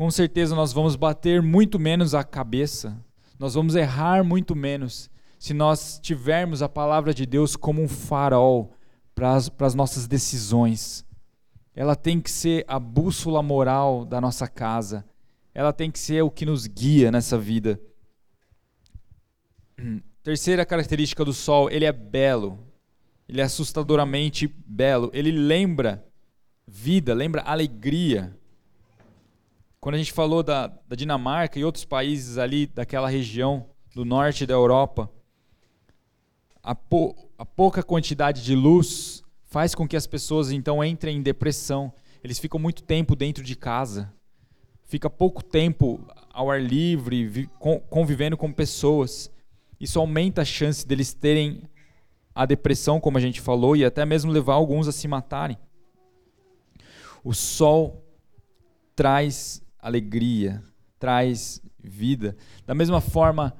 Com 0.00 0.10
certeza 0.10 0.56
nós 0.56 0.72
vamos 0.72 0.96
bater 0.96 1.42
muito 1.42 1.78
menos 1.78 2.14
a 2.14 2.24
cabeça, 2.24 2.96
nós 3.38 3.52
vamos 3.52 3.74
errar 3.74 4.24
muito 4.24 4.56
menos 4.56 5.10
se 5.38 5.52
nós 5.52 6.00
tivermos 6.02 6.62
a 6.62 6.70
palavra 6.70 7.12
de 7.12 7.26
Deus 7.26 7.54
como 7.54 7.82
um 7.82 7.86
farol 7.86 8.72
para 9.14 9.34
as, 9.34 9.74
nossas 9.74 10.08
decisões. 10.08 11.04
Ela 11.76 11.94
tem 11.94 12.18
que 12.18 12.30
ser 12.30 12.64
a 12.66 12.78
bússola 12.78 13.42
moral 13.42 14.06
da 14.06 14.22
nossa 14.22 14.48
casa. 14.48 15.04
Ela 15.52 15.70
tem 15.70 15.90
que 15.90 15.98
ser 15.98 16.22
o 16.22 16.30
que 16.30 16.46
nos 16.46 16.66
guia 16.66 17.12
nessa 17.12 17.36
vida. 17.36 17.78
Terceira 20.24 20.64
característica 20.64 21.26
do 21.26 21.34
sol, 21.34 21.68
ele 21.70 21.84
é 21.84 21.92
belo. 21.92 22.58
Ele 23.28 23.42
é 23.42 23.44
assustadoramente 23.44 24.48
belo. 24.64 25.10
Ele 25.12 25.30
lembra 25.30 26.02
vida, 26.66 27.12
lembra 27.12 27.42
alegria. 27.42 28.39
Quando 29.80 29.94
a 29.94 29.98
gente 29.98 30.12
falou 30.12 30.42
da, 30.42 30.66
da 30.66 30.94
Dinamarca 30.94 31.58
e 31.58 31.64
outros 31.64 31.86
países 31.86 32.36
ali 32.36 32.66
daquela 32.66 33.08
região 33.08 33.64
do 33.94 34.04
norte 34.04 34.44
da 34.44 34.52
Europa, 34.52 35.10
a, 36.62 36.76
a 37.38 37.46
pouca 37.46 37.82
quantidade 37.82 38.44
de 38.44 38.54
luz 38.54 39.22
faz 39.44 39.74
com 39.74 39.88
que 39.88 39.96
as 39.96 40.06
pessoas 40.06 40.52
então 40.52 40.84
entrem 40.84 41.16
em 41.16 41.22
depressão. 41.22 41.90
Eles 42.22 42.38
ficam 42.38 42.60
muito 42.60 42.82
tempo 42.82 43.16
dentro 43.16 43.42
de 43.42 43.56
casa, 43.56 44.12
fica 44.84 45.08
pouco 45.08 45.42
tempo 45.42 45.98
ao 46.30 46.50
ar 46.50 46.60
livre, 46.60 47.48
convivendo 47.88 48.36
com 48.36 48.52
pessoas. 48.52 49.30
Isso 49.80 49.98
aumenta 49.98 50.42
a 50.42 50.44
chance 50.44 50.86
deles 50.86 51.14
terem 51.14 51.62
a 52.34 52.44
depressão, 52.44 53.00
como 53.00 53.16
a 53.16 53.20
gente 53.20 53.40
falou, 53.40 53.74
e 53.74 53.82
até 53.82 54.04
mesmo 54.04 54.30
levar 54.30 54.54
alguns 54.54 54.86
a 54.86 54.92
se 54.92 55.08
matarem. 55.08 55.56
O 57.24 57.32
sol 57.32 58.04
traz 58.94 59.62
alegria, 59.80 60.62
traz 60.98 61.62
vida. 61.78 62.36
Da 62.66 62.74
mesma 62.74 63.00
forma, 63.00 63.56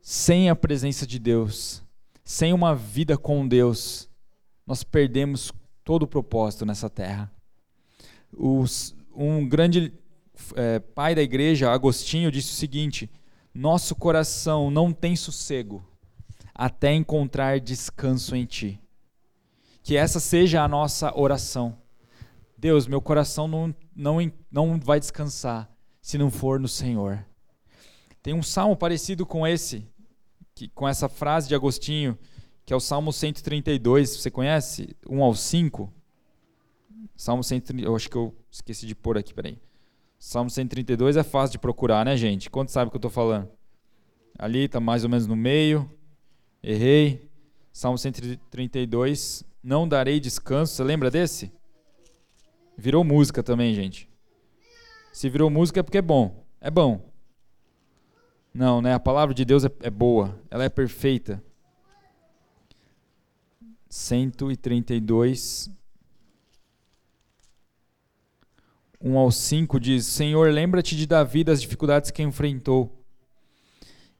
sem 0.00 0.48
a 0.48 0.56
presença 0.56 1.06
de 1.06 1.18
Deus, 1.18 1.82
sem 2.24 2.52
uma 2.52 2.74
vida 2.74 3.16
com 3.16 3.46
Deus, 3.46 4.08
nós 4.66 4.82
perdemos 4.82 5.52
todo 5.84 6.02
o 6.02 6.08
propósito 6.08 6.66
nessa 6.66 6.90
terra. 6.90 7.30
Os, 8.32 8.94
um 9.14 9.48
grande 9.48 9.92
é, 10.54 10.78
pai 10.78 11.14
da 11.14 11.22
igreja, 11.22 11.70
Agostinho, 11.70 12.30
disse 12.30 12.52
o 12.52 12.56
seguinte: 12.56 13.10
Nosso 13.54 13.94
coração 13.94 14.70
não 14.70 14.92
tem 14.92 15.14
sossego 15.14 15.84
até 16.54 16.94
encontrar 16.94 17.60
descanso 17.60 18.34
em 18.34 18.46
Ti. 18.46 18.80
Que 19.82 19.96
essa 19.96 20.18
seja 20.18 20.62
a 20.62 20.68
nossa 20.68 21.16
oração. 21.16 21.76
Deus, 22.58 22.86
meu 22.86 23.00
coração 23.00 23.46
não, 23.46 23.74
não, 23.96 24.18
não 24.50 24.78
vai 24.78 25.00
descansar 25.00 25.70
se 26.00 26.18
não 26.18 26.30
for 26.30 26.60
no 26.60 26.68
Senhor. 26.68 27.24
Tem 28.22 28.34
um 28.34 28.42
salmo 28.42 28.76
parecido 28.76 29.24
com 29.24 29.46
esse, 29.46 29.88
que, 30.54 30.68
com 30.68 30.86
essa 30.86 31.08
frase 31.08 31.48
de 31.48 31.54
Agostinho, 31.54 32.18
que 32.64 32.72
é 32.72 32.76
o 32.76 32.80
Salmo 32.80 33.12
132, 33.12 34.10
você 34.16 34.30
conhece? 34.30 34.96
1 35.08 35.22
ao 35.22 35.34
5? 35.34 35.92
Salmo 37.16 37.44
132, 37.44 37.88
eu 37.88 37.94
acho 37.96 38.10
que 38.10 38.16
eu 38.16 38.34
esqueci 38.50 38.86
de 38.86 38.94
pôr 38.94 39.16
aqui, 39.16 39.32
peraí. 39.32 39.58
Salmo 40.18 40.50
132 40.50 41.16
é 41.16 41.22
fácil 41.22 41.52
de 41.52 41.58
procurar, 41.58 42.04
né, 42.04 42.16
gente? 42.16 42.50
Quanto 42.50 42.72
sabe 42.72 42.88
o 42.88 42.90
que 42.90 42.96
eu 42.96 42.98
estou 42.98 43.10
falando? 43.10 43.48
Ali 44.38 44.64
está 44.64 44.80
mais 44.80 45.04
ou 45.04 45.10
menos 45.10 45.26
no 45.26 45.36
meio. 45.36 45.88
Errei. 46.62 47.30
Salmo 47.72 47.96
132, 47.96 49.44
não 49.62 49.86
darei 49.86 50.18
descanso. 50.18 50.74
Você 50.74 50.82
lembra 50.82 51.10
desse? 51.10 51.52
Virou 52.76 53.02
música 53.02 53.42
também, 53.42 53.74
gente. 53.74 54.08
Se 55.12 55.28
virou 55.28 55.48
música 55.48 55.80
é 55.80 55.82
porque 55.82 55.98
é 55.98 56.02
bom. 56.02 56.44
É 56.60 56.70
bom. 56.70 57.10
Não, 58.52 58.80
né? 58.80 58.94
A 58.94 59.00
palavra 59.00 59.34
de 59.34 59.44
Deus 59.44 59.64
é, 59.64 59.70
é 59.80 59.90
boa, 59.90 60.38
ela 60.50 60.64
é 60.64 60.68
perfeita. 60.68 61.42
132, 63.88 65.70
1 69.00 69.16
ao 69.16 69.30
5 69.30 69.78
diz: 69.78 70.06
Senhor, 70.06 70.50
lembra-te 70.52 70.96
de 70.96 71.06
Davi 71.06 71.44
das 71.44 71.60
dificuldades 71.60 72.10
que 72.10 72.22
enfrentou. 72.22 72.92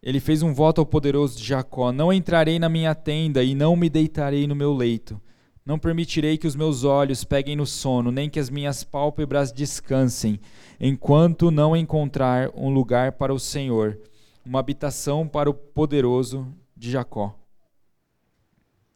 Ele 0.03 0.21
fez 0.21 0.43
um 0.43 0.55
voto 0.55 0.81
ao 0.81 0.87
poderoso 0.87 1.37
de 1.37 1.45
Jacó: 1.45 1.91
Não 1.91 2.13
entrarei 2.13 2.59
na 2.59 2.69
minha 2.69 2.95
tenda 2.95 3.43
e 3.43 3.55
não 3.55 3.75
me 3.75 3.91
deitarei 3.91 4.47
no 4.47 4.55
meu 4.55 4.73
leito. 4.73 5.21
Não 5.67 5.81
permitirei 5.81 6.39
que 6.39 6.47
os 6.47 6.55
meus 6.55 6.85
olhos 6.85 7.25
peguem 7.25 7.57
no 7.57 7.67
sono, 7.67 8.13
nem 8.13 8.31
que 8.31 8.39
as 8.39 8.49
minhas 8.49 8.85
pálpebras 8.85 9.51
descansem, 9.51 10.39
enquanto 10.79 11.51
não 11.51 11.77
encontrar 11.77 12.53
um 12.55 12.71
lugar 12.73 13.13
para 13.13 13.35
o 13.35 13.41
Senhor, 13.41 13.99
uma 14.45 14.61
habitação 14.61 15.27
para 15.27 15.51
o 15.51 15.55
poderoso 15.55 16.47
de 16.77 16.93
Jacó. 16.93 17.37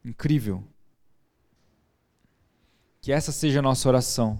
Incrível. 0.04 0.62
Que 3.00 3.10
essa 3.10 3.32
seja 3.32 3.58
a 3.58 3.62
nossa 3.62 3.88
oração. 3.88 4.38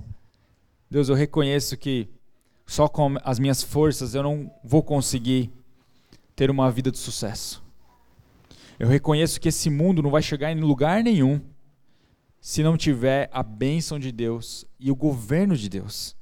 Deus, 0.89 1.09
eu 1.09 1.17
reconheço 1.17 1.77
que 1.77 2.09
só 2.65 2.87
com 2.87 3.17
as 3.25 3.41
minhas 3.41 3.61
forças 3.61 4.15
eu 4.15 4.23
não 4.23 4.49
vou 4.63 4.85
conseguir 4.85 5.51
ter 6.37 6.49
uma 6.49 6.71
vida 6.71 6.93
de 6.93 6.99
sucesso. 6.99 7.61
Eu 8.79 8.87
reconheço 8.87 9.41
que 9.41 9.49
esse 9.49 9.69
mundo 9.69 10.01
não 10.01 10.11
vai 10.11 10.23
chegar 10.23 10.53
em 10.53 10.61
lugar 10.61 11.03
nenhum 11.03 11.41
se 12.41 12.63
não 12.63 12.77
tiver 12.77 13.29
a 13.33 13.43
bênção 13.43 13.99
de 13.99 14.11
Deus 14.11 14.65
e 14.79 14.91
o 14.91 14.97
governo 14.97 15.57
de 15.57 15.69
Deus. 15.69 16.17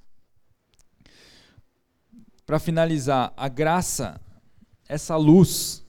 Para 2.45 2.59
finalizar, 2.59 3.33
a 3.37 3.49
graça, 3.49 4.21
essa 4.89 5.17
luz, 5.17 5.87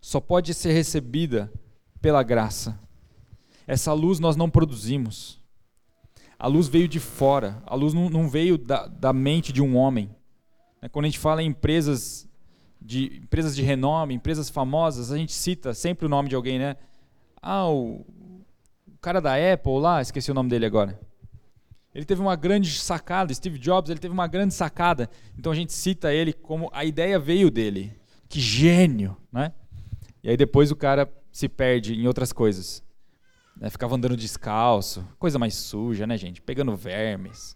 só 0.00 0.20
pode 0.20 0.52
ser 0.52 0.72
recebida 0.72 1.50
pela 2.00 2.22
graça. 2.22 2.78
Essa 3.66 3.92
luz 3.92 4.20
nós 4.20 4.36
não 4.36 4.50
produzimos. 4.50 5.42
A 6.38 6.46
luz 6.46 6.68
veio 6.68 6.86
de 6.86 7.00
fora. 7.00 7.62
A 7.64 7.74
luz 7.74 7.94
não, 7.94 8.28
veio 8.28 8.58
da, 8.58 8.86
da, 8.86 9.12
mente 9.12 9.52
de 9.52 9.62
um 9.62 9.76
homem. 9.76 10.14
Né, 10.82 10.88
quando 10.90 11.06
a 11.06 11.08
gente 11.08 11.18
fala 11.18 11.42
em 11.42 11.46
empresas 11.46 12.28
de, 12.78 13.18
empresas 13.22 13.56
de 13.56 13.62
renome, 13.62 14.14
empresas 14.14 14.50
famosas, 14.50 15.10
a 15.10 15.16
gente 15.16 15.32
cita 15.32 15.72
sempre 15.72 16.04
o 16.04 16.08
nome 16.08 16.28
de 16.28 16.34
alguém, 16.34 16.58
né? 16.58 16.76
Ah, 17.40 17.66
o 17.68 18.04
cara 19.04 19.20
da 19.20 19.34
Apple 19.34 19.78
lá, 19.80 20.00
esqueci 20.00 20.30
o 20.30 20.34
nome 20.34 20.48
dele 20.48 20.64
agora. 20.64 20.98
Ele 21.94 22.06
teve 22.06 22.22
uma 22.22 22.34
grande 22.34 22.70
sacada, 22.70 23.34
Steve 23.34 23.58
Jobs, 23.58 23.90
ele 23.90 24.00
teve 24.00 24.14
uma 24.14 24.26
grande 24.26 24.54
sacada. 24.54 25.10
Então 25.38 25.52
a 25.52 25.54
gente 25.54 25.74
cita 25.74 26.10
ele 26.10 26.32
como 26.32 26.70
a 26.72 26.86
ideia 26.86 27.18
veio 27.18 27.50
dele. 27.50 27.92
Que 28.30 28.40
gênio, 28.40 29.14
né? 29.30 29.52
E 30.22 30.30
aí 30.30 30.36
depois 30.38 30.70
o 30.70 30.76
cara 30.76 31.12
se 31.30 31.50
perde 31.50 31.94
em 31.94 32.06
outras 32.06 32.32
coisas. 32.32 32.82
Né? 33.60 33.68
Ficava 33.68 33.94
andando 33.94 34.16
descalço, 34.16 35.06
coisa 35.18 35.38
mais 35.38 35.54
suja, 35.54 36.06
né, 36.06 36.16
gente? 36.16 36.40
Pegando 36.40 36.74
vermes. 36.74 37.54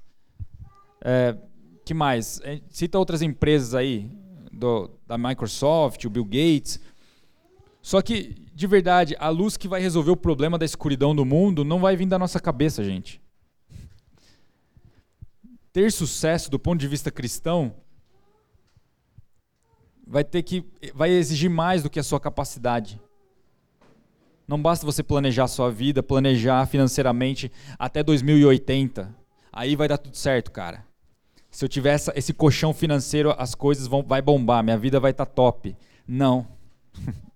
É, 1.01 1.35
que 1.83 1.95
mais? 1.95 2.43
É, 2.45 2.61
cita 2.69 2.99
outras 2.99 3.23
empresas 3.23 3.75
aí, 3.75 4.11
do, 4.53 4.91
da 5.07 5.17
Microsoft, 5.17 6.05
o 6.05 6.11
Bill 6.11 6.27
Gates. 6.27 6.79
Só 7.81 8.03
que, 8.03 8.37
de 8.59 8.67
verdade, 8.67 9.15
a 9.21 9.29
luz 9.29 9.57
que 9.57 9.69
vai 9.69 9.81
resolver 9.81 10.11
o 10.11 10.17
problema 10.17 10.59
da 10.59 10.65
escuridão 10.65 11.15
do 11.15 11.25
mundo 11.25 11.65
não 11.65 11.79
vai 11.79 11.95
vir 11.95 12.07
da 12.07 12.19
nossa 12.19 12.41
cabeça, 12.41 12.83
gente. 12.83 13.23
Ter 15.73 15.93
sucesso 15.93 16.51
do 16.51 16.59
ponto 16.59 16.81
de 16.81 16.89
vista 16.89 17.09
cristão 17.09 17.73
vai 20.05 20.25
ter 20.25 20.43
que 20.43 20.67
vai 20.93 21.11
exigir 21.11 21.49
mais 21.49 21.85
do 21.85 21.89
que 21.89 22.01
a 22.01 22.03
sua 22.03 22.19
capacidade. 22.19 23.01
Não 24.49 24.61
basta 24.61 24.85
você 24.85 25.05
planejar 25.05 25.45
a 25.45 25.47
sua 25.47 25.71
vida, 25.71 26.03
planejar 26.03 26.67
financeiramente 26.67 27.53
até 27.79 28.03
2080. 28.03 29.15
Aí 29.53 29.77
vai 29.77 29.87
dar 29.87 29.99
tudo 29.99 30.17
certo, 30.17 30.51
cara. 30.51 30.85
Se 31.49 31.65
eu 31.65 31.69
tiver 31.69 31.93
essa, 31.93 32.13
esse 32.17 32.33
colchão 32.33 32.75
financeiro, 32.75 33.33
as 33.39 33.55
coisas 33.55 33.87
vão 33.87 34.03
vai 34.03 34.21
bombar, 34.21 34.65
minha 34.65 34.77
vida 34.77 34.99
vai 34.99 35.13
estar 35.13 35.27
tá 35.27 35.33
top. 35.33 35.77
Não. 36.09 36.45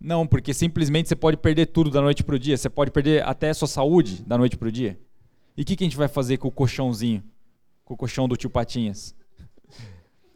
Não, 0.00 0.26
porque 0.26 0.54
simplesmente 0.54 1.08
você 1.08 1.16
pode 1.16 1.36
perder 1.36 1.66
tudo 1.66 1.90
da 1.90 2.00
noite 2.00 2.22
para 2.22 2.36
o 2.36 2.38
dia. 2.38 2.56
Você 2.56 2.70
pode 2.70 2.90
perder 2.90 3.24
até 3.24 3.50
a 3.50 3.54
sua 3.54 3.66
saúde 3.66 4.22
da 4.24 4.38
noite 4.38 4.56
para 4.56 4.68
o 4.68 4.72
dia. 4.72 4.98
E 5.56 5.62
o 5.62 5.64
que, 5.64 5.74
que 5.74 5.82
a 5.82 5.86
gente 5.86 5.96
vai 5.96 6.06
fazer 6.06 6.36
com 6.36 6.48
o 6.48 6.52
colchãozinho? 6.52 7.22
Com 7.84 7.94
o 7.94 7.96
colchão 7.96 8.28
do 8.28 8.36
tio 8.36 8.48
Patinhas? 8.48 9.14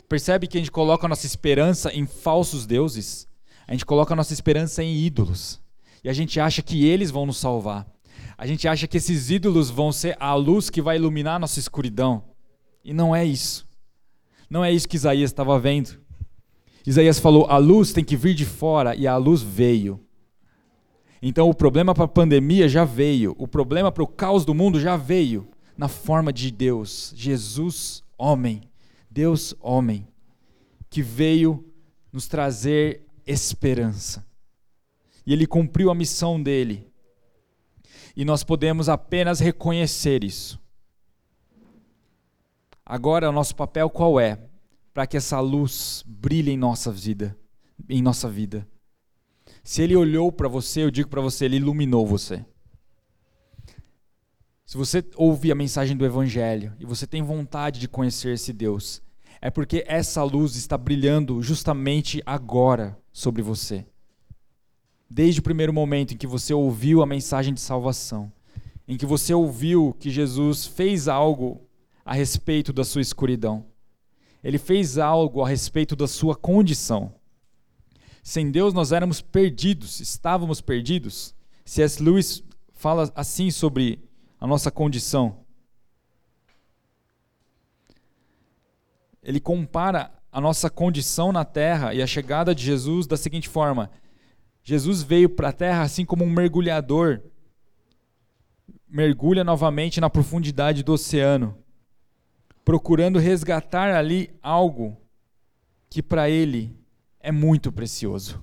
Percebe 0.08 0.46
que 0.46 0.58
a 0.58 0.60
gente 0.60 0.70
coloca 0.70 1.06
a 1.06 1.08
nossa 1.08 1.26
esperança 1.26 1.92
em 1.92 2.06
falsos 2.06 2.66
deuses? 2.66 3.28
A 3.66 3.72
gente 3.72 3.86
coloca 3.86 4.12
a 4.12 4.16
nossa 4.16 4.32
esperança 4.32 4.82
em 4.82 4.98
ídolos 4.98 5.62
e 6.02 6.08
a 6.08 6.12
gente 6.12 6.40
acha 6.40 6.60
que 6.60 6.84
eles 6.84 7.10
vão 7.10 7.24
nos 7.24 7.38
salvar. 7.38 7.86
A 8.36 8.46
gente 8.46 8.66
acha 8.66 8.88
que 8.88 8.96
esses 8.96 9.30
ídolos 9.30 9.70
vão 9.70 9.92
ser 9.92 10.16
a 10.18 10.34
luz 10.34 10.68
que 10.68 10.82
vai 10.82 10.96
iluminar 10.96 11.36
a 11.36 11.38
nossa 11.38 11.60
escuridão. 11.60 12.24
E 12.84 12.92
não 12.92 13.14
é 13.14 13.24
isso. 13.24 13.66
Não 14.50 14.64
é 14.64 14.72
isso 14.72 14.88
que 14.88 14.96
Isaías 14.96 15.30
estava 15.30 15.58
vendo. 15.58 16.01
Isaías 16.86 17.18
falou: 17.18 17.46
a 17.46 17.58
luz 17.58 17.92
tem 17.92 18.04
que 18.04 18.16
vir 18.16 18.34
de 18.34 18.44
fora, 18.44 18.94
e 18.94 19.06
a 19.06 19.16
luz 19.16 19.42
veio. 19.42 20.00
Então 21.20 21.48
o 21.48 21.54
problema 21.54 21.94
para 21.94 22.04
a 22.04 22.08
pandemia 22.08 22.68
já 22.68 22.84
veio, 22.84 23.34
o 23.38 23.46
problema 23.46 23.92
para 23.92 24.02
o 24.02 24.08
caos 24.08 24.44
do 24.44 24.54
mundo 24.54 24.80
já 24.80 24.96
veio, 24.96 25.48
na 25.76 25.86
forma 25.86 26.32
de 26.32 26.50
Deus, 26.50 27.12
Jesus, 27.16 28.02
homem, 28.18 28.62
Deus, 29.08 29.54
homem, 29.60 30.06
que 30.90 31.00
veio 31.00 31.64
nos 32.12 32.26
trazer 32.26 33.06
esperança 33.24 34.24
e 35.26 35.32
ele 35.32 35.46
cumpriu 35.46 35.90
a 35.90 35.94
missão 35.94 36.42
dele. 36.42 36.90
E 38.14 38.24
nós 38.24 38.44
podemos 38.44 38.88
apenas 38.88 39.40
reconhecer 39.40 40.22
isso. 40.22 40.60
Agora, 42.84 43.30
o 43.30 43.32
nosso 43.32 43.54
papel 43.56 43.88
qual 43.88 44.20
é? 44.20 44.38
Para 44.92 45.06
que 45.06 45.16
essa 45.16 45.40
luz 45.40 46.04
brilhe 46.06 46.50
em 46.50 46.56
nossa 46.56 46.92
vida, 46.92 47.36
em 47.88 48.02
nossa 48.02 48.28
vida. 48.28 48.66
Se 49.64 49.82
ele 49.82 49.96
olhou 49.96 50.30
para 50.30 50.48
você, 50.48 50.82
eu 50.82 50.90
digo 50.90 51.08
para 51.08 51.20
você, 51.20 51.46
ele 51.46 51.56
iluminou 51.56 52.06
você. 52.06 52.44
Se 54.66 54.76
você 54.76 55.04
ouve 55.16 55.52
a 55.52 55.54
mensagem 55.54 55.96
do 55.96 56.04
evangelho 56.04 56.74
e 56.78 56.84
você 56.84 57.06
tem 57.06 57.22
vontade 57.22 57.78
de 57.78 57.88
conhecer 57.88 58.34
esse 58.34 58.52
Deus, 58.52 59.02
é 59.40 59.50
porque 59.50 59.84
essa 59.86 60.22
luz 60.22 60.56
está 60.56 60.78
brilhando 60.78 61.42
justamente 61.42 62.22
agora 62.24 62.98
sobre 63.12 63.42
você 63.42 63.86
desde 65.12 65.40
o 65.40 65.42
primeiro 65.42 65.74
momento 65.74 66.14
em 66.14 66.16
que 66.16 66.26
você 66.26 66.54
ouviu 66.54 67.02
a 67.02 67.06
mensagem 67.06 67.52
de 67.52 67.60
salvação, 67.60 68.32
em 68.88 68.96
que 68.96 69.04
você 69.04 69.34
ouviu 69.34 69.94
que 70.00 70.08
Jesus 70.08 70.66
fez 70.66 71.06
algo 71.06 71.60
a 72.02 72.14
respeito 72.14 72.72
da 72.72 72.82
sua 72.82 73.02
escuridão. 73.02 73.66
Ele 74.42 74.58
fez 74.58 74.98
algo 74.98 75.42
a 75.42 75.48
respeito 75.48 75.94
da 75.94 76.08
sua 76.08 76.34
condição. 76.34 77.14
Sem 78.22 78.50
Deus 78.50 78.72
nós 78.72 78.92
éramos 78.92 79.20
perdidos, 79.20 80.00
estávamos 80.00 80.60
perdidos. 80.60 81.34
C.S. 81.64 82.02
Lewis 82.02 82.42
fala 82.72 83.10
assim 83.14 83.50
sobre 83.50 84.02
a 84.40 84.46
nossa 84.46 84.70
condição. 84.70 85.38
Ele 89.22 89.38
compara 89.38 90.12
a 90.30 90.40
nossa 90.40 90.68
condição 90.68 91.32
na 91.32 91.44
terra 91.44 91.94
e 91.94 92.02
a 92.02 92.06
chegada 92.06 92.54
de 92.54 92.64
Jesus 92.64 93.06
da 93.06 93.16
seguinte 93.16 93.48
forma: 93.48 93.90
Jesus 94.62 95.02
veio 95.02 95.28
para 95.28 95.50
a 95.50 95.52
terra 95.52 95.82
assim 95.82 96.04
como 96.04 96.24
um 96.24 96.30
mergulhador 96.30 97.22
mergulha 98.92 99.42
novamente 99.42 100.00
na 100.02 100.10
profundidade 100.10 100.82
do 100.82 100.92
oceano, 100.92 101.56
procurando 102.64 103.18
resgatar 103.18 103.94
ali 103.94 104.34
algo 104.42 104.96
que 105.90 106.02
para 106.02 106.30
ele 106.30 106.76
é 107.20 107.30
muito 107.30 107.72
precioso. 107.72 108.42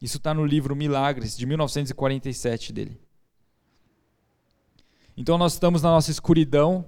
Isso 0.00 0.18
está 0.18 0.32
no 0.32 0.44
livro 0.44 0.76
Milagres, 0.76 1.36
de 1.36 1.44
1947 1.44 2.72
dele. 2.72 3.00
Então 5.16 5.36
nós 5.36 5.54
estamos 5.54 5.82
na 5.82 5.90
nossa 5.90 6.10
escuridão, 6.10 6.84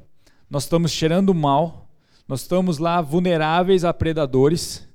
nós 0.49 0.63
estamos 0.63 0.93
cheirando 0.93 1.35
mal, 1.35 1.89
nós 2.29 2.43
estamos 2.43 2.79
lá 2.79 3.01
vulneráveis 3.01 3.85
a 3.85 3.93
predadores 3.93 4.89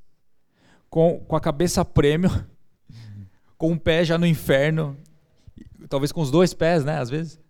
com, 0.90 1.20
com 1.28 1.36
a 1.36 1.42
cabeça 1.42 1.84
prêmio, 1.84 2.30
com 3.58 3.74
um 3.74 3.78
pé 3.78 4.06
já 4.06 4.18
no 4.18 4.26
inferno, 4.26 4.98
talvez 5.90 6.14
com 6.14 6.22
os 6.22 6.32
dois 6.32 6.54
pés, 6.54 6.86
né, 6.86 6.98
às 6.98 7.10
vezes. 7.10 7.45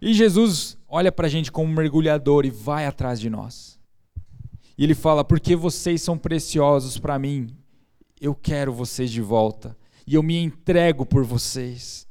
E 0.00 0.12
Jesus 0.12 0.76
olha 0.88 1.10
para 1.10 1.26
a 1.26 1.30
gente 1.30 1.50
como 1.50 1.70
um 1.70 1.74
mergulhador 1.74 2.44
e 2.44 2.50
vai 2.50 2.86
atrás 2.86 3.18
de 3.18 3.30
nós. 3.30 3.78
E 4.76 4.84
ele 4.84 4.94
fala: 4.94 5.24
Porque 5.24 5.56
vocês 5.56 6.02
são 6.02 6.18
preciosos 6.18 6.98
para 6.98 7.18
mim, 7.18 7.48
eu 8.20 8.34
quero 8.34 8.72
vocês 8.72 9.10
de 9.10 9.22
volta. 9.22 9.76
E 10.06 10.14
eu 10.14 10.22
me 10.22 10.36
entrego 10.36 11.04
por 11.04 11.24
vocês. 11.24 12.06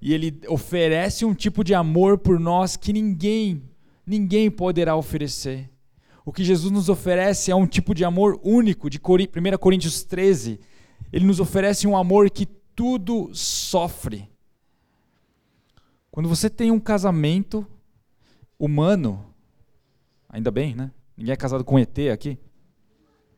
E 0.00 0.12
ele 0.12 0.40
oferece 0.48 1.24
um 1.24 1.34
tipo 1.34 1.62
de 1.62 1.74
amor 1.74 2.18
por 2.18 2.40
nós 2.40 2.76
que 2.76 2.92
ninguém, 2.92 3.62
ninguém 4.04 4.50
poderá 4.50 4.96
oferecer. 4.96 5.70
O 6.24 6.32
que 6.32 6.42
Jesus 6.42 6.72
nos 6.72 6.88
oferece 6.88 7.50
é 7.52 7.54
um 7.54 7.66
tipo 7.66 7.94
de 7.94 8.04
amor 8.04 8.40
único, 8.42 8.90
de 8.90 8.98
1 8.98 9.58
Coríntios 9.58 10.02
13. 10.02 10.58
Ele 11.12 11.24
nos 11.24 11.38
oferece 11.38 11.86
um 11.86 11.96
amor 11.96 12.28
que 12.30 12.46
tudo 12.74 13.30
sofre. 13.32 14.28
Quando 16.16 16.30
você 16.30 16.48
tem 16.48 16.70
um 16.70 16.80
casamento 16.80 17.66
humano, 18.58 19.34
ainda 20.26 20.50
bem, 20.50 20.74
né? 20.74 20.90
Ninguém 21.14 21.34
é 21.34 21.36
casado 21.36 21.62
com 21.62 21.78
ET 21.78 21.94
aqui. 22.10 22.38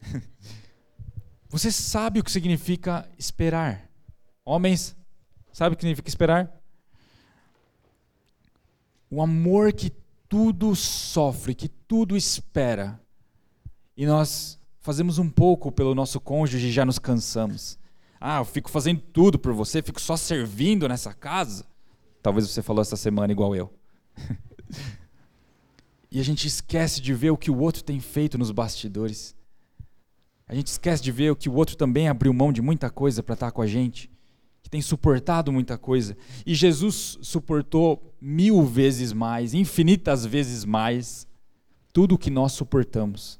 Você 1.50 1.72
sabe 1.72 2.20
o 2.20 2.22
que 2.22 2.30
significa 2.30 3.10
esperar. 3.18 3.90
Homens, 4.44 4.94
sabe 5.52 5.74
o 5.74 5.76
que 5.76 5.82
significa 5.82 6.08
esperar? 6.08 6.56
O 9.10 9.20
amor 9.20 9.72
que 9.72 9.90
tudo 10.28 10.76
sofre, 10.76 11.56
que 11.56 11.66
tudo 11.66 12.16
espera. 12.16 13.00
E 13.96 14.06
nós 14.06 14.56
fazemos 14.78 15.18
um 15.18 15.28
pouco 15.28 15.72
pelo 15.72 15.96
nosso 15.96 16.20
cônjuge 16.20 16.68
e 16.68 16.72
já 16.72 16.84
nos 16.84 17.00
cansamos. 17.00 17.76
Ah, 18.20 18.38
eu 18.38 18.44
fico 18.44 18.70
fazendo 18.70 19.00
tudo 19.00 19.36
por 19.36 19.52
você, 19.52 19.82
fico 19.82 20.00
só 20.00 20.16
servindo 20.16 20.88
nessa 20.88 21.12
casa. 21.12 21.66
Talvez 22.22 22.48
você 22.48 22.62
falou 22.62 22.82
essa 22.82 22.96
semana 22.96 23.32
igual 23.32 23.54
eu. 23.54 23.72
e 26.10 26.20
a 26.20 26.22
gente 26.22 26.46
esquece 26.46 27.00
de 27.00 27.14
ver 27.14 27.30
o 27.30 27.36
que 27.36 27.50
o 27.50 27.58
outro 27.58 27.82
tem 27.82 28.00
feito 28.00 28.36
nos 28.36 28.50
bastidores. 28.50 29.34
A 30.46 30.54
gente 30.54 30.68
esquece 30.68 31.02
de 31.02 31.12
ver 31.12 31.30
o 31.30 31.36
que 31.36 31.48
o 31.48 31.54
outro 31.54 31.76
também 31.76 32.08
abriu 32.08 32.32
mão 32.32 32.52
de 32.52 32.62
muita 32.62 32.90
coisa 32.90 33.22
para 33.22 33.34
estar 33.34 33.50
com 33.50 33.60
a 33.60 33.66
gente, 33.66 34.10
que 34.62 34.70
tem 34.70 34.80
suportado 34.80 35.52
muita 35.52 35.76
coisa. 35.76 36.16
E 36.46 36.54
Jesus 36.54 37.18
suportou 37.20 38.14
mil 38.20 38.64
vezes 38.64 39.12
mais, 39.12 39.54
infinitas 39.54 40.24
vezes 40.24 40.64
mais, 40.64 41.26
tudo 41.92 42.14
o 42.14 42.18
que 42.18 42.30
nós 42.30 42.52
suportamos. 42.52 43.38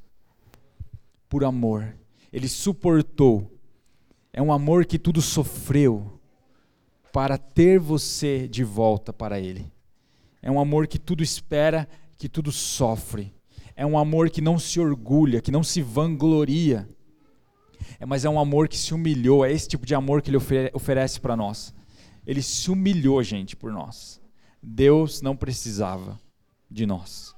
Por 1.29 1.45
amor. 1.45 1.97
Ele 2.33 2.49
suportou 2.49 3.59
é 4.33 4.43
um 4.43 4.53
amor 4.53 4.85
que 4.85 4.99
tudo 4.99 5.21
sofreu 5.21 6.18
para 7.19 7.37
ter 7.37 7.81
você 7.81 8.47
de 8.47 8.63
volta 8.63 9.13
para 9.13 9.41
Ele. 9.41 9.73
É 10.41 10.49
um 10.49 10.61
amor 10.61 10.87
que 10.87 11.01
tudo 11.01 11.21
espera, 11.21 11.89
que 12.17 12.29
tudo 12.29 12.53
sofre. 12.53 13.35
É 13.75 13.85
um 13.85 13.99
amor 13.99 14.31
que 14.31 14.41
não 14.41 14.57
se 14.57 14.79
orgulha, 14.79 15.41
que 15.41 15.51
não 15.51 15.65
se 15.65 15.83
vangloria. 15.83 16.89
É, 17.99 18.07
mas 18.07 18.25
é 18.25 18.31
um 18.31 18.39
amor 18.39 18.69
que 18.69 18.79
se 18.79 18.95
humilhou. 18.95 19.45
É 19.45 19.53
esse 19.53 19.67
tipo 19.67 19.85
de 19.85 19.97
amor 19.97 20.23
que 20.23 20.31
Ele 20.31 20.39
oferece 20.73 21.19
para 21.19 21.37
nós. 21.37 21.75
Ele 22.25 22.41
se 22.41 22.71
humilhou, 22.71 23.21
gente, 23.21 23.57
por 23.57 23.73
nós. 23.73 24.21
Deus 24.63 25.21
não 25.21 25.35
precisava 25.35 26.21
de 26.71 26.87
nós. 26.87 27.35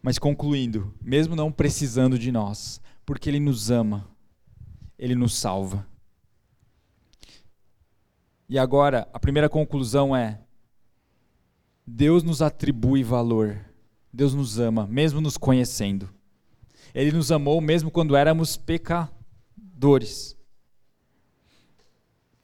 Mas 0.00 0.18
concluindo, 0.18 0.94
mesmo 1.02 1.36
não 1.36 1.52
precisando 1.52 2.18
de 2.18 2.32
nós, 2.32 2.80
porque 3.04 3.28
Ele 3.28 3.40
nos 3.40 3.70
ama, 3.70 4.08
Ele 4.98 5.14
nos 5.14 5.36
salva. 5.36 5.91
E 8.52 8.58
agora, 8.58 9.08
a 9.14 9.18
primeira 9.18 9.48
conclusão 9.48 10.14
é: 10.14 10.38
Deus 11.86 12.22
nos 12.22 12.42
atribui 12.42 13.02
valor, 13.02 13.58
Deus 14.12 14.34
nos 14.34 14.58
ama, 14.58 14.86
mesmo 14.86 15.22
nos 15.22 15.38
conhecendo. 15.38 16.10
Ele 16.94 17.12
nos 17.12 17.32
amou 17.32 17.62
mesmo 17.62 17.90
quando 17.90 18.14
éramos 18.14 18.58
pecadores. 18.58 20.36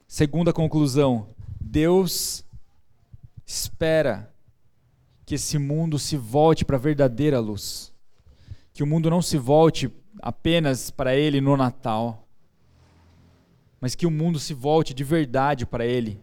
Segunda 0.07 0.51
conclusão: 0.51 1.27
Deus 1.61 2.43
espera 3.45 4.33
que 5.27 5.35
esse 5.35 5.59
mundo 5.59 5.99
se 5.99 6.17
volte 6.17 6.65
para 6.65 6.77
a 6.77 6.79
verdadeira 6.79 7.39
luz. 7.39 7.93
Que 8.73 8.81
o 8.81 8.87
mundo 8.87 9.11
não 9.11 9.21
se 9.21 9.37
volte 9.37 9.93
apenas 10.23 10.89
para 10.89 11.15
Ele 11.15 11.39
no 11.39 11.55
Natal, 11.55 12.27
mas 13.79 13.95
que 13.95 14.05
o 14.05 14.11
mundo 14.11 14.39
se 14.39 14.53
volte 14.53 14.93
de 14.93 15.03
verdade 15.03 15.65
para 15.65 15.85
Ele. 15.85 16.21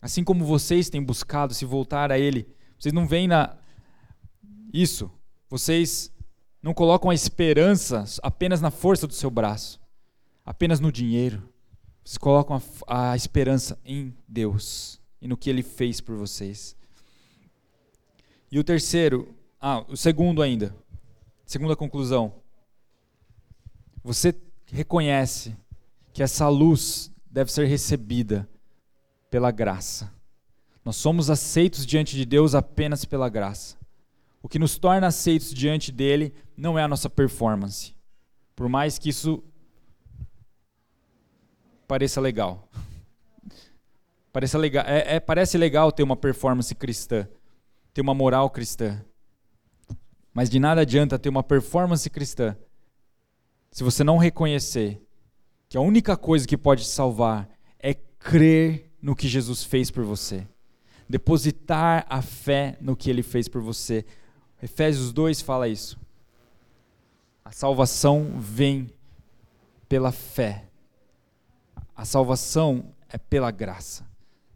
Assim 0.00 0.22
como 0.22 0.44
vocês 0.44 0.88
têm 0.90 1.02
buscado 1.02 1.54
se 1.54 1.64
voltar 1.64 2.10
a 2.12 2.18
Ele, 2.18 2.48
vocês 2.78 2.92
não 2.92 3.06
veem 3.06 3.28
na 3.28 3.56
isso, 4.72 5.10
vocês 5.48 6.12
não 6.62 6.74
colocam 6.74 7.10
a 7.10 7.14
esperança 7.14 8.04
apenas 8.22 8.60
na 8.60 8.70
força 8.70 9.06
do 9.06 9.14
seu 9.14 9.30
braço, 9.30 9.80
apenas 10.44 10.78
no 10.78 10.92
dinheiro. 10.92 11.48
Vocês 12.04 12.18
colocam 12.18 12.60
a, 12.86 13.12
a 13.12 13.16
esperança 13.16 13.78
em 13.84 14.14
Deus 14.26 15.00
e 15.20 15.28
no 15.28 15.36
que 15.36 15.48
Ele 15.50 15.62
fez 15.62 16.00
por 16.00 16.16
vocês. 16.16 16.76
E 18.50 18.58
o 18.58 18.64
terceiro, 18.64 19.34
ah, 19.60 19.84
o 19.88 19.96
segundo 19.96 20.42
ainda, 20.42 20.74
segunda 21.44 21.76
conclusão. 21.76 22.34
Você 24.02 24.34
reconhece 24.66 25.56
que 26.18 26.22
essa 26.24 26.48
luz 26.48 27.12
deve 27.30 27.52
ser 27.52 27.68
recebida 27.68 28.48
pela 29.30 29.52
graça. 29.52 30.12
Nós 30.84 30.96
somos 30.96 31.30
aceitos 31.30 31.86
diante 31.86 32.16
de 32.16 32.24
Deus 32.24 32.56
apenas 32.56 33.04
pela 33.04 33.28
graça. 33.28 33.78
O 34.42 34.48
que 34.48 34.58
nos 34.58 34.76
torna 34.76 35.06
aceitos 35.06 35.54
diante 35.54 35.92
dele 35.92 36.34
não 36.56 36.76
é 36.76 36.82
a 36.82 36.88
nossa 36.88 37.08
performance. 37.08 37.94
Por 38.56 38.68
mais 38.68 38.98
que 38.98 39.10
isso 39.10 39.44
pareça 41.86 42.20
legal. 42.20 42.68
Pareça 44.32 44.58
legal 44.58 44.84
é, 44.88 45.14
é, 45.14 45.20
parece 45.20 45.56
legal 45.56 45.92
ter 45.92 46.02
uma 46.02 46.16
performance 46.16 46.74
cristã, 46.74 47.28
ter 47.94 48.00
uma 48.00 48.12
moral 48.12 48.50
cristã. 48.50 49.04
Mas 50.34 50.50
de 50.50 50.58
nada 50.58 50.80
adianta 50.80 51.16
ter 51.16 51.28
uma 51.28 51.44
performance 51.44 52.10
cristã 52.10 52.56
se 53.70 53.84
você 53.84 54.02
não 54.02 54.16
reconhecer 54.16 55.00
que 55.68 55.76
a 55.76 55.80
única 55.80 56.16
coisa 56.16 56.46
que 56.46 56.56
pode 56.56 56.82
te 56.82 56.88
salvar 56.88 57.48
é 57.78 57.94
crer 57.94 58.90
no 59.00 59.14
que 59.14 59.28
Jesus 59.28 59.62
fez 59.62 59.90
por 59.90 60.04
você, 60.04 60.46
depositar 61.08 62.06
a 62.08 62.22
fé 62.22 62.76
no 62.80 62.96
que 62.96 63.10
ele 63.10 63.22
fez 63.22 63.48
por 63.48 63.60
você. 63.60 64.04
Efésios 64.62 65.12
2 65.12 65.40
fala 65.40 65.68
isso. 65.68 65.98
A 67.44 67.52
salvação 67.52 68.34
vem 68.38 68.90
pela 69.88 70.12
fé. 70.12 70.64
A 71.96 72.04
salvação 72.04 72.92
é 73.08 73.16
pela 73.16 73.50
graça. 73.50 74.06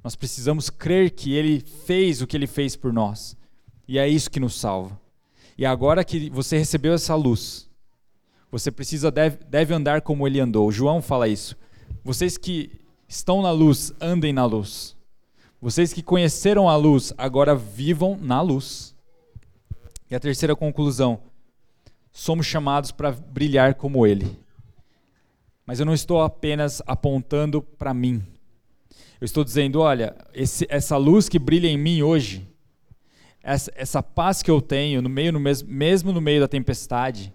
Nós 0.02 0.16
precisamos 0.16 0.68
crer 0.68 1.10
que 1.10 1.32
ele 1.34 1.60
fez 1.60 2.20
o 2.20 2.26
que 2.26 2.36
ele 2.36 2.46
fez 2.46 2.74
por 2.74 2.92
nós. 2.92 3.36
E 3.86 3.98
é 3.98 4.08
isso 4.08 4.30
que 4.30 4.40
nos 4.40 4.58
salva. 4.58 5.00
E 5.56 5.64
agora 5.64 6.04
que 6.04 6.28
você 6.30 6.58
recebeu 6.58 6.92
essa 6.92 7.14
luz, 7.14 7.70
você 8.52 8.70
precisa 8.70 9.10
deve, 9.10 9.38
deve 9.48 9.72
andar 9.72 10.02
como 10.02 10.26
ele 10.26 10.38
andou. 10.38 10.70
João 10.70 11.00
fala 11.00 11.26
isso. 11.26 11.56
Vocês 12.04 12.36
que 12.36 12.70
estão 13.08 13.40
na 13.40 13.50
luz, 13.50 13.94
andem 13.98 14.30
na 14.30 14.44
luz. 14.44 14.94
Vocês 15.58 15.90
que 15.90 16.02
conheceram 16.02 16.68
a 16.68 16.76
luz, 16.76 17.14
agora 17.16 17.54
vivam 17.56 18.18
na 18.20 18.42
luz. 18.42 18.94
E 20.10 20.14
a 20.14 20.20
terceira 20.20 20.54
conclusão: 20.54 21.20
somos 22.12 22.44
chamados 22.44 22.92
para 22.92 23.10
brilhar 23.10 23.74
como 23.74 24.06
ele. 24.06 24.38
Mas 25.64 25.80
eu 25.80 25.86
não 25.86 25.94
estou 25.94 26.20
apenas 26.20 26.82
apontando 26.86 27.62
para 27.62 27.94
mim. 27.94 28.22
Eu 29.18 29.24
estou 29.24 29.44
dizendo, 29.44 29.80
olha, 29.80 30.14
esse, 30.34 30.66
essa 30.68 30.98
luz 30.98 31.26
que 31.26 31.38
brilha 31.38 31.68
em 31.68 31.78
mim 31.78 32.02
hoje, 32.02 32.46
essa, 33.42 33.72
essa 33.74 34.02
paz 34.02 34.42
que 34.42 34.50
eu 34.50 34.60
tenho 34.60 35.00
no 35.00 35.08
meio, 35.08 35.32
no 35.32 35.40
mesmo, 35.40 35.70
mesmo 35.70 36.12
no 36.12 36.20
meio 36.20 36.40
da 36.40 36.48
tempestade, 36.48 37.32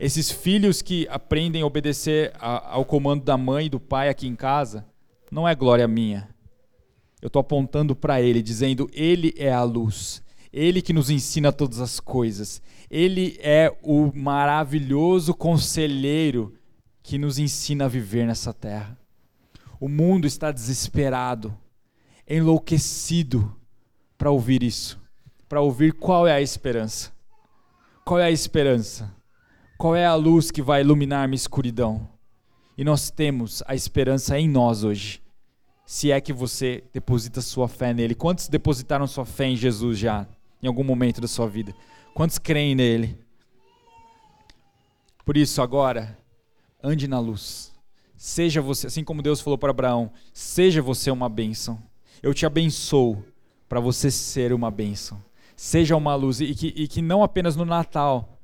esses 0.00 0.30
filhos 0.30 0.80
que 0.80 1.06
aprendem 1.10 1.62
a 1.62 1.66
obedecer 1.66 2.32
a, 2.38 2.74
ao 2.74 2.84
comando 2.84 3.24
da 3.24 3.36
mãe 3.36 3.66
e 3.66 3.70
do 3.70 3.80
pai 3.80 4.08
aqui 4.08 4.26
em 4.26 4.36
casa, 4.36 4.86
não 5.30 5.46
é 5.46 5.54
glória 5.54 5.88
minha. 5.88 6.28
Eu 7.20 7.26
estou 7.26 7.40
apontando 7.40 7.96
para 7.96 8.20
Ele, 8.20 8.42
dizendo: 8.42 8.88
Ele 8.92 9.34
é 9.36 9.52
a 9.52 9.62
luz, 9.62 10.22
Ele 10.52 10.80
que 10.80 10.92
nos 10.92 11.10
ensina 11.10 11.52
todas 11.52 11.80
as 11.80 11.98
coisas, 11.98 12.62
Ele 12.88 13.38
é 13.40 13.76
o 13.82 14.12
maravilhoso 14.14 15.34
conselheiro 15.34 16.54
que 17.02 17.18
nos 17.18 17.38
ensina 17.38 17.86
a 17.86 17.88
viver 17.88 18.26
nessa 18.26 18.52
terra. 18.52 18.96
O 19.80 19.88
mundo 19.88 20.26
está 20.26 20.52
desesperado, 20.52 21.56
enlouquecido 22.28 23.54
para 24.16 24.30
ouvir 24.30 24.62
isso, 24.62 25.00
para 25.48 25.60
ouvir 25.60 25.92
qual 25.92 26.26
é 26.26 26.32
a 26.32 26.40
esperança. 26.40 27.12
Qual 28.04 28.18
é 28.18 28.24
a 28.24 28.30
esperança? 28.30 29.17
Qual 29.78 29.94
é 29.94 30.04
a 30.04 30.16
luz 30.16 30.50
que 30.50 30.60
vai 30.60 30.80
iluminar 30.80 31.28
minha 31.28 31.36
escuridão? 31.36 32.08
E 32.76 32.82
nós 32.82 33.12
temos 33.12 33.62
a 33.64 33.76
esperança 33.76 34.36
em 34.36 34.48
nós 34.48 34.82
hoje. 34.82 35.22
Se 35.86 36.10
é 36.10 36.20
que 36.20 36.32
você 36.32 36.82
deposita 36.92 37.40
sua 37.40 37.68
fé 37.68 37.94
nele. 37.94 38.16
Quantos 38.16 38.48
depositaram 38.48 39.06
sua 39.06 39.24
fé 39.24 39.46
em 39.46 39.54
Jesus 39.54 39.96
já, 39.96 40.26
em 40.60 40.66
algum 40.66 40.82
momento 40.82 41.20
da 41.20 41.28
sua 41.28 41.46
vida? 41.46 41.72
Quantos 42.12 42.38
creem 42.40 42.74
nele? 42.74 43.16
Por 45.24 45.36
isso, 45.36 45.62
agora, 45.62 46.18
ande 46.82 47.06
na 47.06 47.20
luz. 47.20 47.72
Seja 48.16 48.60
você, 48.60 48.88
assim 48.88 49.04
como 49.04 49.22
Deus 49.22 49.40
falou 49.40 49.56
para 49.56 49.70
Abraão, 49.70 50.10
seja 50.32 50.82
você 50.82 51.08
uma 51.08 51.28
bênção. 51.28 51.80
Eu 52.20 52.34
te 52.34 52.44
abençoo 52.44 53.24
para 53.68 53.78
você 53.78 54.10
ser 54.10 54.52
uma 54.52 54.72
bênção. 54.72 55.22
Seja 55.54 55.96
uma 55.96 56.16
luz. 56.16 56.40
E 56.40 56.52
que, 56.52 56.74
e 56.74 56.88
que 56.88 57.00
não 57.00 57.22
apenas 57.22 57.54
no 57.54 57.64
Natal 57.64 58.37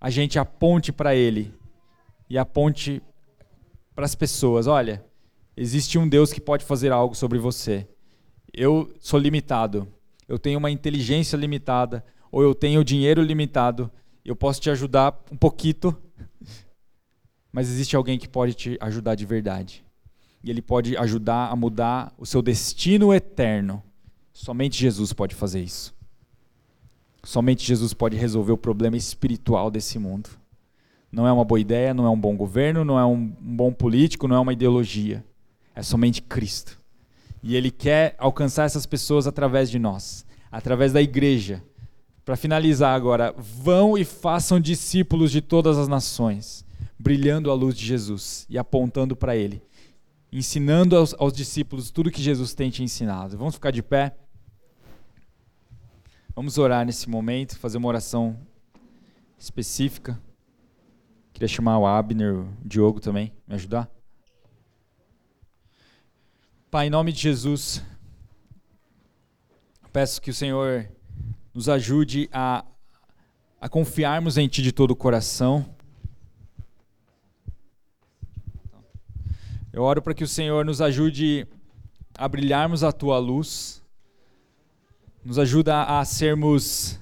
a 0.00 0.10
gente 0.10 0.38
aponte 0.38 0.92
para 0.92 1.14
Ele 1.14 1.52
e 2.28 2.38
aponte 2.38 3.02
para 3.94 4.04
as 4.04 4.14
pessoas: 4.14 4.66
olha, 4.66 5.04
Existe 5.62 5.98
um 5.98 6.08
Deus 6.08 6.32
que 6.32 6.40
pode 6.40 6.64
fazer 6.64 6.90
algo 6.90 7.14
sobre 7.14 7.38
você. 7.38 7.86
Eu 8.50 8.90
sou 8.98 9.20
limitado. 9.20 9.86
Eu 10.26 10.38
tenho 10.38 10.58
uma 10.58 10.70
inteligência 10.70 11.36
limitada, 11.36 12.02
ou 12.32 12.42
eu 12.42 12.54
tenho 12.54 12.82
dinheiro 12.82 13.22
limitado. 13.22 13.90
Eu 14.24 14.34
posso 14.34 14.58
te 14.58 14.70
ajudar 14.70 15.22
um 15.30 15.36
pouquinho, 15.36 15.94
mas 17.52 17.68
existe 17.68 17.94
alguém 17.94 18.18
que 18.18 18.26
pode 18.26 18.54
te 18.54 18.78
ajudar 18.80 19.16
de 19.16 19.26
verdade. 19.26 19.84
E 20.42 20.48
ele 20.48 20.62
pode 20.62 20.96
ajudar 20.96 21.50
a 21.50 21.56
mudar 21.56 22.14
o 22.16 22.24
seu 22.24 22.40
destino 22.40 23.12
eterno. 23.12 23.82
Somente 24.32 24.80
Jesus 24.80 25.12
pode 25.12 25.34
fazer 25.34 25.60
isso. 25.60 25.94
Somente 27.22 27.66
Jesus 27.66 27.92
pode 27.92 28.16
resolver 28.16 28.52
o 28.52 28.58
problema 28.58 28.96
espiritual 28.96 29.70
desse 29.70 29.98
mundo. 29.98 30.30
Não 31.12 31.26
é 31.26 31.32
uma 31.32 31.44
boa 31.44 31.60
ideia, 31.60 31.92
não 31.92 32.06
é 32.06 32.10
um 32.10 32.18
bom 32.18 32.36
governo, 32.36 32.84
não 32.84 32.98
é 32.98 33.04
um 33.04 33.26
bom 33.40 33.72
político, 33.72 34.28
não 34.28 34.36
é 34.36 34.40
uma 34.40 34.52
ideologia. 34.52 35.24
É 35.74 35.82
somente 35.82 36.22
Cristo. 36.22 36.80
E 37.42 37.56
Ele 37.56 37.70
quer 37.70 38.14
alcançar 38.18 38.64
essas 38.64 38.86
pessoas 38.86 39.26
através 39.26 39.70
de 39.70 39.78
nós, 39.78 40.24
através 40.50 40.92
da 40.92 41.02
igreja. 41.02 41.62
Para 42.24 42.36
finalizar 42.36 42.94
agora, 42.94 43.34
vão 43.36 43.98
e 43.98 44.04
façam 44.04 44.60
discípulos 44.60 45.32
de 45.32 45.40
todas 45.40 45.78
as 45.78 45.88
nações, 45.88 46.64
brilhando 46.98 47.50
a 47.50 47.54
luz 47.54 47.74
de 47.74 47.84
Jesus 47.84 48.46
e 48.48 48.56
apontando 48.56 49.16
para 49.16 49.36
Ele, 49.36 49.62
ensinando 50.30 50.96
aos, 50.96 51.14
aos 51.18 51.32
discípulos 51.32 51.90
tudo 51.90 52.10
que 52.10 52.22
Jesus 52.22 52.54
tem 52.54 52.70
te 52.70 52.84
ensinado. 52.84 53.36
Vamos 53.36 53.54
ficar 53.54 53.72
de 53.72 53.82
pé? 53.82 54.14
Vamos 56.34 56.58
orar 56.58 56.86
nesse 56.86 57.10
momento, 57.10 57.58
fazer 57.58 57.78
uma 57.78 57.88
oração 57.88 58.38
específica. 59.36 60.20
Queria 61.32 61.48
chamar 61.48 61.78
o 61.78 61.86
Abner, 61.86 62.34
o 62.34 62.48
Diogo 62.64 63.00
também, 63.00 63.32
me 63.48 63.54
ajudar. 63.56 63.90
Pai, 66.70 66.86
em 66.86 66.90
nome 66.90 67.12
de 67.12 67.20
Jesus, 67.20 67.84
peço 69.92 70.22
que 70.22 70.30
o 70.30 70.34
Senhor 70.34 70.88
nos 71.52 71.68
ajude 71.68 72.28
a, 72.32 72.64
a 73.60 73.68
confiarmos 73.68 74.38
em 74.38 74.46
Ti 74.46 74.62
de 74.62 74.70
todo 74.70 74.92
o 74.92 74.96
coração. 74.96 75.66
Eu 79.72 79.82
oro 79.82 80.00
para 80.00 80.14
que 80.14 80.22
o 80.22 80.28
Senhor 80.28 80.64
nos 80.64 80.80
ajude 80.80 81.46
a 82.14 82.28
brilharmos 82.28 82.84
a 82.84 82.92
Tua 82.92 83.18
luz, 83.18 83.79
nos 85.24 85.38
ajuda 85.38 85.82
a 85.82 86.04
sermos 86.04 86.98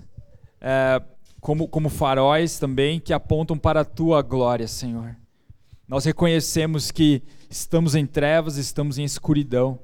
é, 0.60 1.00
como, 1.40 1.68
como 1.68 1.88
faróis 1.88 2.58
também 2.58 2.98
que 2.98 3.12
apontam 3.12 3.56
para 3.56 3.80
a 3.80 3.84
tua 3.84 4.22
glória, 4.22 4.66
Senhor. 4.66 5.16
Nós 5.86 6.04
reconhecemos 6.04 6.90
que 6.90 7.22
estamos 7.48 7.94
em 7.94 8.04
trevas, 8.04 8.56
estamos 8.56 8.98
em 8.98 9.04
escuridão, 9.04 9.78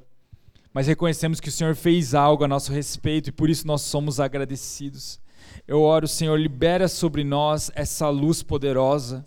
mas 0.72 0.86
reconhecemos 0.86 1.40
que 1.40 1.48
o 1.48 1.52
Senhor 1.52 1.74
fez 1.76 2.14
algo 2.14 2.44
a 2.44 2.48
nosso 2.48 2.72
respeito 2.72 3.28
e 3.28 3.32
por 3.32 3.48
isso 3.48 3.66
nós 3.66 3.82
somos 3.82 4.18
agradecidos. 4.18 5.20
Eu 5.66 5.80
oro, 5.80 6.08
Senhor, 6.08 6.38
libera 6.38 6.88
sobre 6.88 7.22
nós 7.22 7.70
essa 7.74 8.08
luz 8.10 8.42
poderosa, 8.42 9.24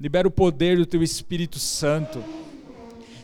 libera 0.00 0.26
o 0.26 0.30
poder 0.30 0.78
do 0.78 0.86
Teu 0.86 1.02
Espírito 1.02 1.58
Santo, 1.58 2.24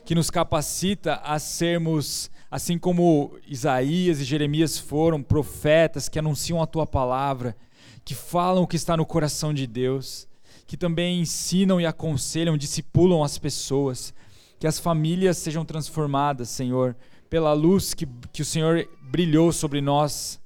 que 0.05 0.15
nos 0.15 0.31
capacita 0.31 1.15
a 1.25 1.39
sermos 1.39 2.31
assim 2.55 2.79
como 2.79 3.37
Isaías 3.49 4.21
e 4.21 4.25
Jeremias 4.25 4.79
foram 4.79 5.21
profetas 5.21 6.09
que 6.09 6.21
anunciam 6.21 6.63
a 6.63 6.67
tua 6.69 6.87
palavra, 6.87 7.57
que 8.05 8.15
falam 8.15 8.63
o 8.63 8.67
que 8.69 8.77
está 8.77 8.97
no 8.97 9.05
coração 9.05 9.53
de 9.53 9.67
Deus, 9.67 10.29
que 10.65 10.77
também 10.77 11.21
ensinam 11.21 11.81
e 11.81 11.85
aconselham, 11.85 12.57
discipulam 12.57 13.25
as 13.25 13.39
pessoas, 13.39 14.15
que 14.57 14.69
as 14.69 14.79
famílias 14.79 15.37
sejam 15.37 15.65
transformadas, 15.65 16.49
Senhor, 16.49 16.97
pela 17.29 17.53
luz 17.53 17.93
que, 17.93 18.07
que 18.33 18.43
o 18.43 18.45
Senhor 18.45 18.89
brilhou 19.03 19.51
sobre 19.51 19.81
nós. 19.81 20.41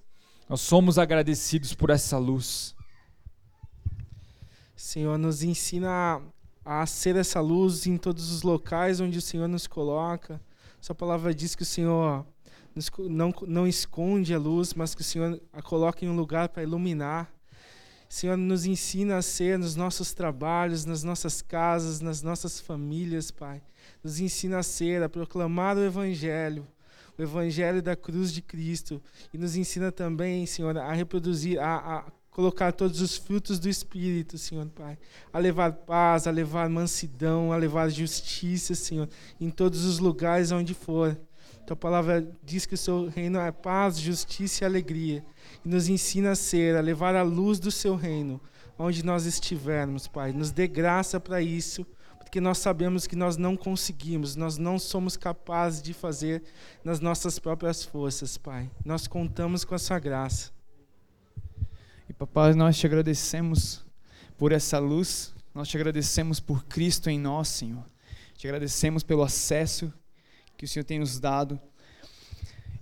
Nós 0.49 0.63
somos 0.63 0.99
agradecidos 0.99 1.75
por 1.75 1.91
essa 1.91 2.17
luz. 2.17 2.75
Senhor, 4.75 5.19
nos 5.19 5.43
ensina 5.43 6.23
a 6.65 6.87
ser 6.87 7.17
essa 7.17 7.43
luz 7.43 7.87
em 7.87 7.99
todos 7.99 8.33
os 8.33 8.43
locais 8.43 8.99
onde 8.99 9.19
o 9.19 9.23
Senhor 9.23 9.47
nos 9.47 9.67
coloca 9.67 10.41
sua 10.81 10.95
palavra 10.95 11.35
diz 11.35 11.55
que 11.55 11.63
o 11.63 11.67
Senhor 11.67 12.27
não, 13.09 13.35
não 13.47 13.67
esconde 13.67 14.33
a 14.35 14.39
luz, 14.39 14.75
mas 14.75 14.95
que 14.95 15.01
o 15.01 15.05
Senhor 15.05 15.41
a 15.53 15.61
coloca 15.61 16.05
em 16.05 16.09
um 16.09 16.17
lugar 16.17 16.49
para 16.49 16.63
iluminar. 16.63 17.33
Senhor 18.09 18.39
nos 18.39 18.65
ensina 18.65 19.19
a 19.19 19.23
ser 19.23 19.59
nos 19.59 19.77
nossos 19.77 20.15
trabalhos, 20.15 20.87
nas 20.87 21.03
nossas 21.03 21.43
casas, 21.43 22.01
nas 22.01 22.23
nossas 22.23 22.59
famílias, 22.59 23.31
Pai. 23.31 23.63
Nos 24.03 24.19
ensina 24.19 24.59
a 24.59 24.63
ser, 24.63 25.03
a 25.03 25.09
proclamar 25.11 25.77
o 25.77 25.85
Evangelho, 25.85 26.67
o 27.19 27.23
Evangelho 27.23 27.83
da 27.83 27.95
cruz 27.95 28.33
de 28.33 28.41
Cristo. 28.41 29.03
E 29.33 29.37
nos 29.37 29.57
ensina 29.57 29.93
também, 29.93 30.47
Senhor, 30.47 30.79
a 30.79 30.93
reproduzir, 30.93 31.61
a, 31.61 31.99
a 31.99 32.13
colocar 32.39 32.71
todos 32.71 33.01
os 33.01 33.17
frutos 33.17 33.59
do 33.59 33.69
Espírito, 33.69 34.39
Senhor 34.39 34.65
Pai, 34.67 34.97
a 35.33 35.41
levar 35.41 35.73
paz, 35.73 36.25
a 36.25 36.31
levar 36.31 36.69
mansidão, 36.69 37.53
a 37.53 37.57
levar 37.57 37.89
justiça, 37.89 38.77
Senhor, 38.77 39.09
em 39.41 39.51
todos 39.51 39.85
os 39.85 39.99
lugares 39.99 40.53
onde 40.53 40.73
for. 40.73 41.19
Tua 41.67 41.75
palavra 41.75 42.31
diz 42.45 42.65
que 42.65 42.75
o 42.75 42.79
seu 42.79 43.09
reino 43.09 43.41
é 43.41 43.51
paz, 43.51 43.99
justiça 43.99 44.63
e 44.63 44.67
alegria, 44.67 45.25
e 45.65 45.69
nos 45.69 45.89
ensina 45.89 46.31
a 46.31 46.37
ser, 46.37 46.77
a 46.77 46.81
levar 46.81 47.17
a 47.17 47.25
luz 47.25 47.59
do 47.59 47.73
seu 47.73 47.97
reino, 47.97 48.41
onde 48.79 49.05
nós 49.05 49.27
estivermos, 49.27 50.07
Pai. 50.07 50.31
Nos 50.31 50.53
dê 50.53 50.69
graça 50.69 51.19
para 51.19 51.43
isso, 51.43 51.85
porque 52.21 52.41
nós 52.41 52.59
sabemos 52.59 53.05
que 53.09 53.17
nós 53.17 53.37
não 53.37 53.57
conseguimos, 53.57 54.37
nós 54.37 54.57
não 54.57 54.79
somos 54.79 55.17
capazes 55.17 55.83
de 55.83 55.93
fazer 55.93 56.45
nas 56.85 57.01
nossas 57.01 57.41
próprias 57.41 57.83
forças, 57.83 58.39
Pai. 58.39 58.71
Nós 58.85 59.09
contamos 59.09 59.65
com 59.65 59.75
a 59.75 59.79
sua 59.79 59.99
graça. 59.99 60.57
Papai, 62.19 62.53
nós 62.53 62.77
te 62.77 62.85
agradecemos 62.85 63.81
por 64.37 64.51
essa 64.51 64.77
luz, 64.81 65.33
nós 65.55 65.69
te 65.69 65.77
agradecemos 65.77 66.41
por 66.41 66.65
Cristo 66.65 67.09
em 67.09 67.17
nós, 67.17 67.47
Senhor. 67.47 67.85
Te 68.37 68.49
agradecemos 68.49 69.05
pelo 69.05 69.23
acesso 69.23 69.93
que 70.57 70.65
o 70.65 70.69
Senhor 70.69 70.85
tem 70.85 70.99
nos 70.99 71.21
dado. 71.21 71.61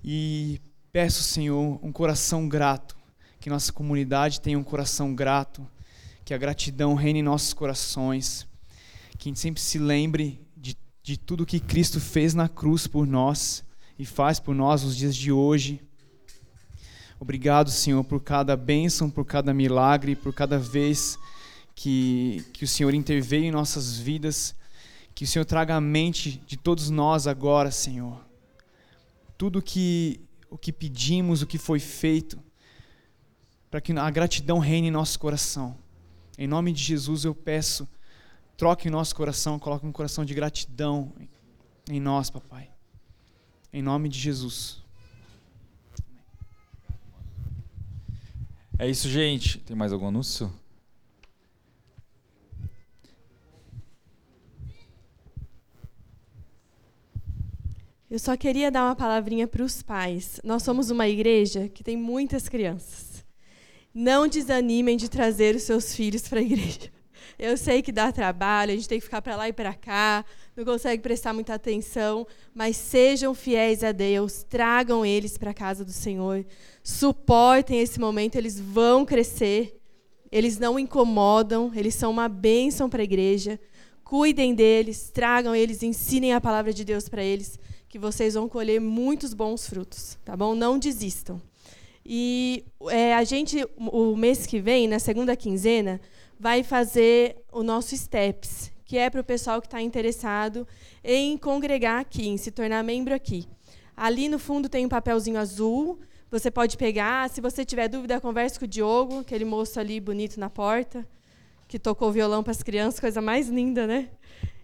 E 0.02 0.58
peço, 0.90 1.22
Senhor, 1.22 1.78
um 1.82 1.92
coração 1.92 2.48
grato, 2.48 2.96
que 3.38 3.50
nossa 3.50 3.70
comunidade 3.70 4.40
tenha 4.40 4.58
um 4.58 4.64
coração 4.64 5.14
grato, 5.14 5.68
que 6.24 6.32
a 6.32 6.38
gratidão 6.38 6.94
reine 6.94 7.18
em 7.18 7.22
nossos 7.22 7.52
corações, 7.52 8.48
que 9.18 9.28
a 9.28 9.30
gente 9.30 9.40
sempre 9.40 9.60
se 9.60 9.78
lembre 9.78 10.40
de, 10.56 10.74
de 11.02 11.18
tudo 11.18 11.44
que 11.44 11.60
Cristo 11.60 12.00
fez 12.00 12.32
na 12.32 12.48
cruz 12.48 12.86
por 12.86 13.06
nós 13.06 13.62
e 13.98 14.06
faz 14.06 14.40
por 14.40 14.54
nós 14.54 14.82
nos 14.82 14.96
dias 14.96 15.14
de 15.14 15.30
hoje 15.30 15.85
Obrigado, 17.18 17.70
Senhor, 17.70 18.04
por 18.04 18.20
cada 18.20 18.56
bênção, 18.56 19.08
por 19.08 19.24
cada 19.24 19.54
milagre, 19.54 20.14
por 20.14 20.34
cada 20.34 20.58
vez 20.58 21.18
que, 21.74 22.44
que 22.52 22.64
o 22.64 22.68
Senhor 22.68 22.92
interveio 22.92 23.44
em 23.44 23.50
nossas 23.50 23.98
vidas. 23.98 24.54
Que 25.14 25.24
o 25.24 25.26
Senhor 25.26 25.46
traga 25.46 25.76
à 25.76 25.80
mente 25.80 26.42
de 26.46 26.58
todos 26.58 26.90
nós 26.90 27.26
agora, 27.26 27.70
Senhor, 27.70 28.20
tudo 29.38 29.62
que, 29.62 30.20
o 30.50 30.58
que 30.58 30.70
pedimos, 30.70 31.40
o 31.40 31.46
que 31.46 31.56
foi 31.56 31.80
feito, 31.80 32.38
para 33.70 33.80
que 33.80 33.92
a 33.92 34.10
gratidão 34.10 34.58
reine 34.58 34.88
em 34.88 34.90
nosso 34.90 35.18
coração. 35.18 35.78
Em 36.36 36.46
nome 36.46 36.70
de 36.70 36.82
Jesus 36.82 37.24
eu 37.24 37.34
peço, 37.34 37.88
troque 38.58 38.88
em 38.88 38.90
nosso 38.90 39.16
coração, 39.16 39.58
coloque 39.58 39.86
um 39.86 39.92
coração 39.92 40.22
de 40.22 40.34
gratidão 40.34 41.14
em 41.88 41.98
nós, 41.98 42.28
papai. 42.28 42.70
Em 43.72 43.80
nome 43.80 44.10
de 44.10 44.18
Jesus. 44.18 44.85
É 48.78 48.88
isso, 48.88 49.08
gente. 49.08 49.58
Tem 49.60 49.74
mais 49.74 49.90
algum 49.90 50.08
anúncio? 50.08 50.52
Eu 58.10 58.18
só 58.18 58.36
queria 58.36 58.70
dar 58.70 58.84
uma 58.84 58.94
palavrinha 58.94 59.48
para 59.48 59.64
os 59.64 59.82
pais. 59.82 60.40
Nós 60.44 60.62
somos 60.62 60.90
uma 60.90 61.08
igreja 61.08 61.68
que 61.68 61.82
tem 61.82 61.96
muitas 61.96 62.48
crianças. 62.48 63.24
Não 63.94 64.28
desanimem 64.28 64.96
de 64.96 65.08
trazer 65.08 65.56
os 65.56 65.62
seus 65.62 65.94
filhos 65.94 66.28
para 66.28 66.40
a 66.40 66.42
igreja. 66.42 66.92
Eu 67.38 67.56
sei 67.56 67.82
que 67.82 67.90
dá 67.90 68.12
trabalho, 68.12 68.72
a 68.72 68.76
gente 68.76 68.88
tem 68.88 68.98
que 68.98 69.04
ficar 69.04 69.20
para 69.20 69.36
lá 69.36 69.48
e 69.48 69.52
para 69.52 69.74
cá, 69.74 70.24
não 70.56 70.64
consegue 70.64 71.02
prestar 71.02 71.34
muita 71.34 71.54
atenção, 71.54 72.26
mas 72.54 72.76
sejam 72.76 73.34
fiéis 73.34 73.84
a 73.84 73.92
Deus, 73.92 74.42
tragam 74.44 75.04
eles 75.04 75.36
para 75.36 75.50
a 75.50 75.54
casa 75.54 75.84
do 75.84 75.92
Senhor, 75.92 76.46
suportem 76.86 77.80
esse 77.80 77.98
momento, 77.98 78.36
eles 78.36 78.60
vão 78.60 79.04
crescer, 79.04 79.76
eles 80.30 80.56
não 80.56 80.78
incomodam, 80.78 81.72
eles 81.74 81.96
são 81.96 82.12
uma 82.12 82.28
bênção 82.28 82.88
para 82.88 83.02
a 83.02 83.04
igreja. 83.04 83.58
Cuidem 84.04 84.54
deles, 84.54 85.10
tragam 85.10 85.52
eles, 85.52 85.82
ensinem 85.82 86.32
a 86.32 86.40
palavra 86.40 86.72
de 86.72 86.84
Deus 86.84 87.08
para 87.08 87.24
eles, 87.24 87.58
que 87.88 87.98
vocês 87.98 88.34
vão 88.34 88.48
colher 88.48 88.80
muitos 88.80 89.34
bons 89.34 89.66
frutos, 89.68 90.16
tá 90.24 90.36
bom? 90.36 90.54
Não 90.54 90.78
desistam. 90.78 91.42
E 92.04 92.64
é, 92.88 93.16
a 93.16 93.24
gente, 93.24 93.66
o 93.76 94.14
mês 94.14 94.46
que 94.46 94.60
vem, 94.60 94.86
na 94.86 95.00
segunda 95.00 95.34
quinzena, 95.34 96.00
vai 96.38 96.62
fazer 96.62 97.42
o 97.52 97.64
nosso 97.64 97.96
STEPS, 97.96 98.70
que 98.84 98.96
é 98.96 99.10
para 99.10 99.22
o 99.22 99.24
pessoal 99.24 99.60
que 99.60 99.66
está 99.66 99.82
interessado 99.82 100.64
em 101.02 101.36
congregar 101.36 102.00
aqui, 102.00 102.28
em 102.28 102.36
se 102.36 102.52
tornar 102.52 102.84
membro 102.84 103.12
aqui. 103.12 103.44
Ali 103.96 104.28
no 104.28 104.38
fundo 104.38 104.68
tem 104.68 104.86
um 104.86 104.88
papelzinho 104.88 105.36
azul, 105.36 105.98
você 106.30 106.50
pode 106.50 106.76
pegar. 106.76 107.28
Se 107.30 107.40
você 107.40 107.64
tiver 107.64 107.88
dúvida, 107.88 108.20
converse 108.20 108.58
com 108.58 108.64
o 108.64 108.68
Diogo, 108.68 109.20
aquele 109.20 109.44
moço 109.44 109.78
ali 109.78 110.00
bonito 110.00 110.38
na 110.38 110.50
porta, 110.50 111.06
que 111.68 111.78
tocou 111.78 112.10
violão 112.10 112.42
para 112.42 112.52
as 112.52 112.62
crianças, 112.62 113.00
coisa 113.00 113.20
mais 113.20 113.48
linda, 113.48 113.86
né? 113.86 114.08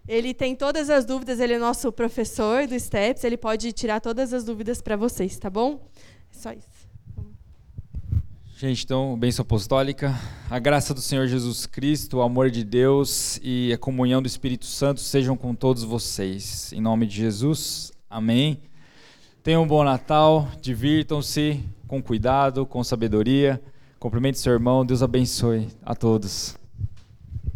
Ele 0.07 0.33
tem 0.33 0.55
todas 0.55 0.89
as 0.89 1.05
dúvidas, 1.05 1.39
ele 1.39 1.53
é 1.53 1.57
nosso 1.57 1.91
professor 1.91 2.67
do 2.67 2.77
STEPS, 2.77 3.23
ele 3.23 3.37
pode 3.37 3.71
tirar 3.71 4.01
todas 4.01 4.33
as 4.33 4.43
dúvidas 4.43 4.81
para 4.81 4.97
vocês, 4.97 5.37
tá 5.37 5.49
bom? 5.49 5.87
É 6.29 6.37
só 6.37 6.51
isso. 6.51 6.73
Gente, 8.57 8.83
então, 8.83 9.17
bênção 9.17 9.43
apostólica, 9.43 10.13
a 10.49 10.59
graça 10.59 10.93
do 10.93 11.01
Senhor 11.01 11.27
Jesus 11.27 11.65
Cristo, 11.65 12.17
o 12.17 12.21
amor 12.21 12.49
de 12.49 12.63
Deus 12.63 13.39
e 13.41 13.73
a 13.73 13.77
comunhão 13.77 14.21
do 14.21 14.27
Espírito 14.27 14.65
Santo 14.65 15.01
sejam 15.01 15.35
com 15.35 15.55
todos 15.55 15.83
vocês. 15.83 16.71
Em 16.71 16.79
nome 16.79 17.05
de 17.05 17.15
Jesus, 17.15 17.91
amém. 18.09 18.61
Tenham 19.43 19.63
um 19.63 19.67
bom 19.67 19.83
Natal, 19.83 20.47
divirtam-se 20.61 21.61
com 21.85 22.01
cuidado, 22.01 22.65
com 22.65 22.81
sabedoria. 22.81 23.61
Cumprimente 23.99 24.39
seu 24.39 24.53
irmão, 24.53 24.85
Deus 24.85 25.03
abençoe 25.03 25.67
a 25.83 25.93
todos. 25.93 26.57